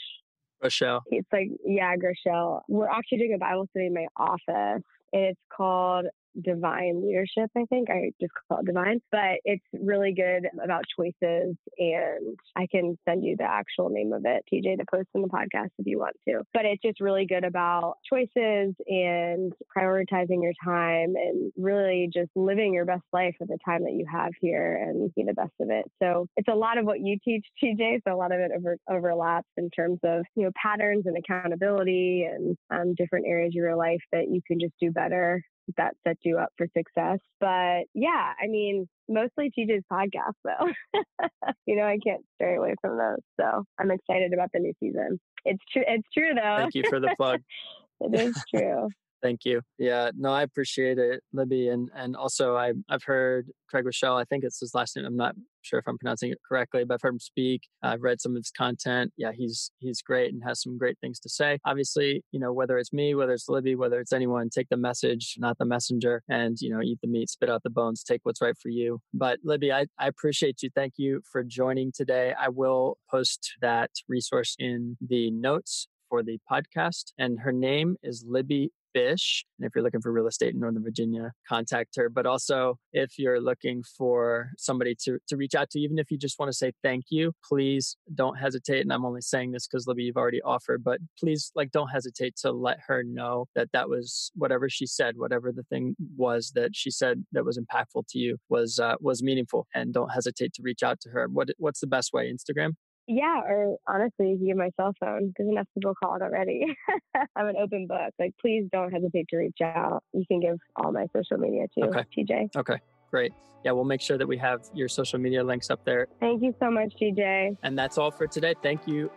Rochelle. 0.61 1.03
It's 1.07 1.29
like, 1.33 1.51
yeah, 1.65 1.95
Groeschel. 1.95 2.63
We're 2.69 2.89
actually 2.89 3.19
doing 3.19 3.35
a 3.35 3.39
Bible 3.39 3.69
study 3.71 3.87
in 3.87 3.95
my 3.95 4.07
office, 4.17 4.83
and 5.13 5.23
it's 5.23 5.41
called 5.57 6.07
divine 6.43 7.03
leadership, 7.05 7.51
I 7.57 7.65
think. 7.69 7.91
I 7.91 8.11
just 8.21 8.33
call 8.49 8.61
it 8.61 8.67
divine, 8.67 9.01
but 9.11 9.39
it's 9.45 9.65
really 9.73 10.13
good 10.13 10.47
about 10.63 10.85
choices. 10.97 11.57
And 11.79 12.37
I 12.57 12.67
can 12.71 12.97
send 13.09 13.25
you 13.25 13.37
the 13.37 13.45
actual 13.45 13.89
name 13.89 14.13
of 14.13 14.25
it, 14.25 14.45
TJ, 14.53 14.79
to 14.79 14.85
post 14.93 15.09
in 15.15 15.23
the 15.23 15.29
podcast 15.29 15.71
if 15.79 15.87
you 15.87 15.99
want 15.99 16.17
to. 16.29 16.43
But 16.53 16.65
it's 16.65 16.83
just 16.83 17.01
really 17.01 17.27
good 17.27 17.45
about 17.45 17.97
choices 18.09 18.75
and 18.87 19.53
prioritizing 19.77 20.43
your 20.43 20.53
time 20.65 21.15
and 21.17 21.53
really 21.57 22.11
just 22.13 22.31
living 22.35 22.75
your 22.75 22.85
best 22.85 23.05
life 23.13 23.35
with 23.41 23.49
the 23.49 23.59
time 23.65 23.85
that 23.85 23.93
you 23.93 24.07
have 24.11 24.33
here 24.41 24.77
and 24.77 25.13
be 25.15 25.25
the 25.25 25.35
best 25.35 25.53
of 25.61 25.71
it. 25.71 25.85
So 26.03 26.27
it's 26.37 26.49
a 26.49 26.55
lot 26.55 26.79
of 26.79 26.85
what 26.85 27.01
you 27.01 27.19
teach, 27.25 27.47
TJ. 27.63 28.01
So 28.07 28.15
a 28.15 28.17
lot 28.17 28.33
of 28.33 28.41
it 28.41 28.51
over, 28.57 28.77
overlaps 28.91 29.49
in 29.57 29.71
terms 29.71 29.99
of, 30.05 30.25
you 30.37 30.45
know, 30.45 30.51
patterns 30.61 31.05
and 31.07 31.17
accountability 31.17 32.29
and 32.31 32.57
um, 32.71 32.95
different 32.95 33.27
areas 33.27 33.51
of 33.51 33.55
your 33.55 33.77
life 33.77 34.01
that 34.13 34.29
you 34.31 34.41
can 34.47 34.61
just 34.61 34.75
do 34.81 34.91
better 34.91 35.43
that 35.77 35.95
sets 36.07 36.21
you 36.25 36.39
up 36.39 36.51
for 36.57 36.67
success. 36.77 37.19
But 37.41 37.85
yeah, 37.95 38.33
I 38.43 38.47
mean, 38.49 38.89
mostly 39.09 39.51
TJ's 39.57 39.85
podcast 39.91 40.35
though. 40.45 41.01
you 41.67 41.77
know, 41.77 41.85
I 41.85 41.99
can't 42.05 42.25
stray 42.35 42.57
away 42.57 42.75
from 42.81 42.99
those. 42.99 43.21
So 43.41 43.65
I'm 43.79 43.91
excited 43.91 44.33
about 44.33 44.51
the 44.53 44.61
new 44.61 44.73
season. 44.81 45.21
It's 45.45 45.63
true. 45.73 45.85
It's 45.87 46.09
true 46.13 46.35
though. 46.35 46.57
Thank 46.59 46.75
you 46.75 46.85
for 46.89 47.01
the 47.01 47.15
plug. 47.17 47.41
it 48.01 48.15
is 48.19 48.37
true. 48.55 48.89
Thank 49.23 49.45
you. 49.45 49.63
Yeah, 49.79 50.11
no, 50.17 50.31
I 50.31 50.43
appreciate 50.43 50.99
it, 50.99 51.23
Libby. 51.33 51.69
And 51.69 51.91
and 51.95 52.15
also 52.15 52.57
I 52.57 52.73
I've 52.89 53.05
heard 53.05 53.49
Craig 53.71 53.85
Groeschel, 53.87 54.21
I 54.21 54.25
think 54.25 54.45
it's 54.45 54.61
his 54.61 54.75
last 54.75 54.97
name. 54.97 55.07
I'm 55.07 55.17
not 55.17 55.35
sure 55.63 55.79
if 55.79 55.89
I'm 55.89 55.99
pronouncing 55.99 56.31
it 56.31 56.39
correctly, 56.47 56.85
but 56.85 56.95
I've 56.95 57.03
heard 57.03 57.15
him 57.15 57.19
speak. 57.19 57.63
I've 57.83 58.03
read 58.03 58.21
some 58.21 58.33
of 58.33 58.37
his 58.37 58.51
content. 58.51 59.13
Yeah, 59.17 59.33
he's 59.35 59.71
he's 59.79 60.03
great 60.03 60.33
and 60.33 60.43
has 60.45 60.63
some 60.63 60.79
great 60.79 60.99
things 61.01 61.19
to 61.21 61.29
say. 61.29 61.59
Obviously, 61.65 62.23
you 62.33 62.39
know, 62.39 62.53
whether 62.53 62.79
it's 62.79 62.93
me, 62.93 63.15
whether 63.15 63.33
it's 63.33 63.49
Libby, 63.49 63.75
whether 63.75 64.01
it's 64.01 64.13
anyone, 64.13 64.51
take 64.51 64.69
the 64.69 64.77
message, 64.77 65.35
not 65.39 65.59
the 65.59 65.65
messenger, 65.65 66.23
and 66.29 66.59
you 66.61 66.71
know, 66.71 66.83
eat 66.83 66.99
the 67.03 67.09
meat, 67.09 67.31
spit 67.31 67.51
out 67.51 67.63
the 67.63 67.71
bones, 67.71 68.05
take 68.05 68.21
what's 68.25 68.43
right 68.43 68.57
for 68.63 68.69
you. 68.69 69.01
But 69.13 69.39
Libby, 69.43 69.73
I, 69.73 69.87
I 69.99 70.07
appreciate 70.09 70.63
you. 70.63 70.71
Thank 70.75 70.95
you 70.97 71.23
for 71.31 71.43
joining 71.43 71.93
today. 71.93 72.35
I 72.39 72.49
will 72.51 72.99
post 73.11 73.55
that 73.61 73.91
resource 74.09 74.55
in 74.59 74.97
the 75.01 75.31
notes 75.31 75.89
for 76.09 76.23
the 76.23 76.39
podcast. 76.51 77.13
And 77.19 77.41
her 77.41 77.53
name 77.53 77.97
is 78.03 78.25
Libby 78.27 78.71
Bish. 78.95 79.45
And 79.59 79.67
if 79.67 79.75
you're 79.75 79.85
looking 79.85 80.01
for 80.01 80.13
real 80.13 80.27
estate 80.27 80.55
in 80.55 80.61
Northern 80.61 80.83
Virginia, 80.83 81.33
contact 81.47 81.97
her. 81.97 82.09
But 82.09 82.25
also, 82.27 82.79
if 82.93 83.19
you're 83.19 83.41
looking 83.41 83.83
for 83.83 84.51
somebody 84.57 84.95
to, 85.03 85.19
to 85.29 85.37
reach 85.37 85.55
out 85.55 85.71
to, 85.71 85.81
even 85.81 85.99
if 85.99 86.11
you 86.11 86.17
just 86.17 86.39
want 86.39 86.51
to 86.51 86.57
say 86.57 86.73
thank 86.83 87.07
you, 87.11 87.33
please 87.47 87.97
don't 88.15 88.37
hesitate. 88.37 88.81
And 88.81 88.93
I'm 88.93 89.05
only 89.05 89.21
saying 89.21 89.53
this 89.53 89.67
because 89.67 89.87
Libby, 89.87 90.05
you've 90.05 90.17
already 90.17 90.41
offered, 90.43 90.83
but 90.83 91.01
please, 91.19 91.51
like, 91.55 91.73
don't 91.73 91.89
hesitate 91.89 92.37
to 92.43 92.53
let 92.53 92.79
her 92.87 93.03
know 93.03 93.47
that 93.55 93.69
that 93.73 93.89
was 93.89 94.31
whatever 94.35 94.69
she 94.69 94.87
said, 94.87 95.17
whatever 95.17 95.53
the 95.53 95.65
thing 95.65 95.97
was 96.17 96.53
that 96.55 96.71
she 96.75 96.91
said 96.91 97.25
that 97.33 97.45
was 97.45 97.59
impactful 97.59 98.07
to 98.09 98.19
you 98.19 98.39
was 98.49 98.79
uh, 98.79 98.95
was 99.01 99.23
meaningful. 99.23 99.67
And 99.75 99.93
don't 99.93 100.11
hesitate 100.11 100.55
to 100.55 100.63
reach 100.63 100.83
out 100.83 101.01
to 101.01 101.11
her. 101.11 101.27
What 101.29 101.49
what's 101.59 101.81
the 101.81 101.87
best 101.87 102.13
way? 102.13 102.33
Instagram. 102.33 102.75
Yeah, 103.07 103.41
or 103.41 103.77
honestly, 103.87 104.31
you 104.31 104.37
can 104.39 104.47
get 104.47 104.57
my 104.57 104.71
cell 104.77 104.95
phone 104.99 105.29
because 105.29 105.47
enough 105.47 105.67
people 105.75 105.95
called 105.95 106.23
already. 106.23 106.65
I'm 107.37 107.47
an 107.49 107.57
open 107.57 107.87
book. 107.87 108.13
Like, 108.19 108.35
please 108.41 108.67
don't 108.73 108.93
hesitate 108.93 109.29
to 109.29 109.37
reach 109.37 109.59
out. 109.63 110.03
You 110.13 110.25
can 110.27 110.41
give 110.41 110.59
all 110.77 110.91
my 110.93 111.07
social 111.15 111.37
media 111.37 111.67
too, 111.77 111.85
okay. 111.85 112.05
TJ. 112.17 112.57
Okay, 112.57 112.79
great. 113.11 113.33
Yeah, 113.63 113.73
we'll 113.73 113.85
make 113.85 114.01
sure 114.01 114.19
that 114.19 114.27
we 114.27 114.37
have 114.39 114.63
your 114.75 114.89
social 114.89 115.19
media 115.19 115.43
links 115.43 115.71
up 115.71 115.85
there. 115.85 116.07
Thank 116.21 116.43
you 116.43 116.55
so 116.61 116.71
much, 116.71 116.95
TJ. 117.01 117.57
And 117.63 117.79
that's 117.79 117.99
all 117.99 118.11
for 118.11 118.27
today. 118.27 118.55
Thank 118.63 118.87
you 118.87 119.11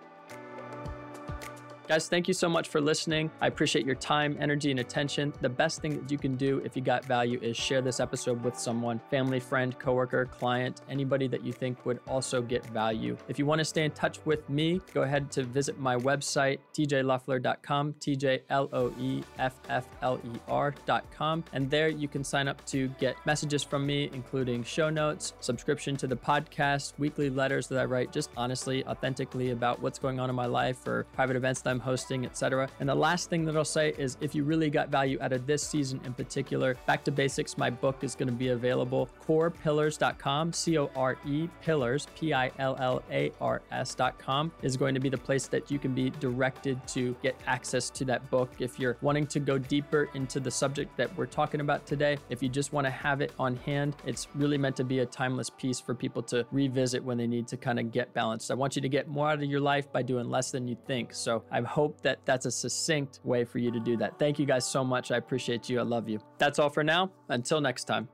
Guys, 1.88 2.10
thank 2.10 2.28
you 2.28 2.34
so 2.34 2.50
much 2.50 2.68
for 2.68 2.82
listening. 2.82 3.32
I 3.40 3.48
appreciate 3.48 3.86
your 3.86 3.96
time, 3.96 4.36
energy, 4.42 4.72
and 4.72 4.82
attention. 4.82 5.32
The 5.40 5.48
best 5.48 5.80
thing 5.82 5.98
that 5.98 6.12
you 6.12 6.18
can 6.18 6.36
do 6.36 6.62
if 6.66 6.76
you 6.76 6.82
got 6.82 7.06
value 7.06 7.40
is 7.42 7.56
share 7.56 7.82
this 7.82 8.02
episode 8.02 8.44
with 8.44 8.60
someone 8.60 9.00
family, 9.10 9.40
friend, 9.40 9.80
coworker, 9.80 10.26
client, 10.26 10.82
anybody 10.90 11.30
that 11.30 11.46
you 11.46 11.54
think 11.54 11.86
would 11.86 12.02
also 12.06 12.42
get 12.42 12.66
value. 12.66 13.16
If 13.30 13.40
you 13.40 13.46
want 13.46 13.60
to 13.60 13.66
stay 13.66 13.86
in 13.86 13.92
touch 13.92 14.20
with 14.26 14.50
me, 14.50 14.82
go 14.94 15.04
ahead 15.04 15.32
to 15.32 15.44
visit 15.44 15.80
my 15.80 15.96
website, 15.96 16.60
tjloeffler.com, 16.74 17.94
T 18.02 18.18
J 18.18 18.42
L 18.50 18.68
O 18.74 18.94
E 19.00 19.24
F 19.40 19.54
F 19.70 19.88
L 20.02 20.20
E 20.26 20.40
R.com. 20.50 21.46
And 21.54 21.70
there 21.72 21.88
you 21.88 22.10
can 22.10 22.22
sign 22.22 22.50
up 22.50 22.66
to 22.66 22.90
get 23.00 23.16
messages 23.26 23.64
from 23.64 23.86
me, 23.86 24.10
including 24.12 24.62
show 24.66 24.90
notes, 24.90 25.36
subscription 25.40 25.96
to 25.96 26.08
the 26.08 26.18
podcast, 26.18 26.92
weekly 26.98 27.30
letters 27.30 27.70
that 27.70 27.80
I 27.80 27.86
write 27.86 28.12
just 28.12 28.30
honestly, 28.36 28.86
authentically 28.88 29.52
about 29.52 29.82
what's 29.82 30.00
going 30.00 30.20
on 30.20 30.30
in 30.30 30.36
my 30.36 30.48
life 30.48 30.86
or 30.86 31.06
private 31.14 31.38
events 31.38 31.62
that 31.62 31.77
I'm 31.77 31.77
I'm 31.78 31.82
hosting, 31.82 32.26
etc. 32.26 32.68
And 32.80 32.90
the 32.90 32.96
last 32.96 33.30
thing 33.30 33.46
that 33.46 33.56
I'll 33.56 33.64
say 33.64 33.94
is 34.00 34.18
if 34.20 34.34
you 34.34 34.44
really 34.44 34.72
got 34.72 34.90
value 34.90 35.20
out 35.22 35.32
of 35.32 35.46
this 35.46 35.62
season 35.62 36.02
in 36.06 36.14
particular, 36.14 36.76
Back 36.88 37.04
to 37.04 37.12
Basics, 37.12 37.56
my 37.56 37.70
book 37.70 38.04
is 38.04 38.16
going 38.16 38.30
to 38.30 38.34
be 38.34 38.50
available. 38.50 39.10
Corepillars.com, 39.28 40.54
C 40.54 40.80
O 40.80 40.90
R 40.96 41.18
E 41.28 41.48
Pillars, 41.62 42.08
P 42.16 42.34
I 42.34 42.52
L 42.58 42.76
L 42.80 43.04
A 43.12 43.32
R 43.40 43.62
S.com 43.72 44.52
is 44.64 44.76
going 44.76 44.96
to 44.96 45.00
be 45.00 45.10
the 45.10 45.18
place 45.18 45.48
that 45.48 45.70
you 45.70 45.78
can 45.78 45.94
be 45.94 46.10
directed 46.10 46.86
to 46.88 47.16
get 47.22 47.36
access 47.46 47.92
to 47.92 48.06
that 48.06 48.28
book. 48.32 48.50
If 48.58 48.80
you're 48.80 48.98
wanting 49.02 49.28
to 49.28 49.40
go 49.40 49.60
deeper 49.60 50.10
into 50.16 50.40
the 50.40 50.50
subject 50.50 50.98
that 50.98 51.16
we're 51.16 51.28
talking 51.28 51.62
about 51.62 51.86
today, 51.86 52.18
if 52.30 52.42
you 52.42 52.50
just 52.50 52.74
want 52.74 52.86
to 52.86 52.92
have 52.92 53.22
it 53.22 53.34
on 53.38 53.56
hand, 53.58 53.96
it's 54.04 54.28
really 54.34 54.58
meant 54.58 54.76
to 54.78 54.84
be 54.84 55.00
a 55.00 55.06
timeless 55.06 55.52
piece 55.52 55.80
for 55.80 55.94
people 55.94 56.24
to 56.24 56.44
revisit 56.52 57.04
when 57.04 57.20
they 57.20 57.28
need 57.28 57.48
to 57.50 57.58
kind 57.58 57.80
of 57.80 57.92
get 57.92 58.12
balanced. 58.16 58.50
I 58.50 58.56
want 58.56 58.76
you 58.76 58.82
to 58.82 58.90
get 58.90 59.08
more 59.08 59.30
out 59.30 59.44
of 59.44 59.44
your 59.44 59.62
life 59.62 59.92
by 59.92 60.02
doing 60.02 60.28
less 60.28 60.50
than 60.50 60.68
you 60.68 60.76
think. 60.88 61.14
So 61.14 61.44
I 61.52 61.62
hope 61.68 62.02
that 62.02 62.20
that's 62.26 62.46
a 62.46 62.52
succinct 62.52 63.20
way 63.24 63.44
for 63.44 63.60
you 63.60 63.72
to 63.72 63.80
do 63.80 63.98
that. 63.98 64.18
Thank 64.18 64.40
you 64.40 64.46
guys 64.46 64.66
so 64.66 64.84
much. 64.84 65.12
I 65.12 65.18
appreciate 65.18 65.70
you. 65.70 65.80
I 65.80 65.84
love 65.84 66.10
you. 66.10 66.20
That's 66.38 66.60
all 66.60 66.70
for 66.70 66.84
now. 66.84 67.12
Until 67.30 67.62
next 67.62 67.86
time. 67.86 68.10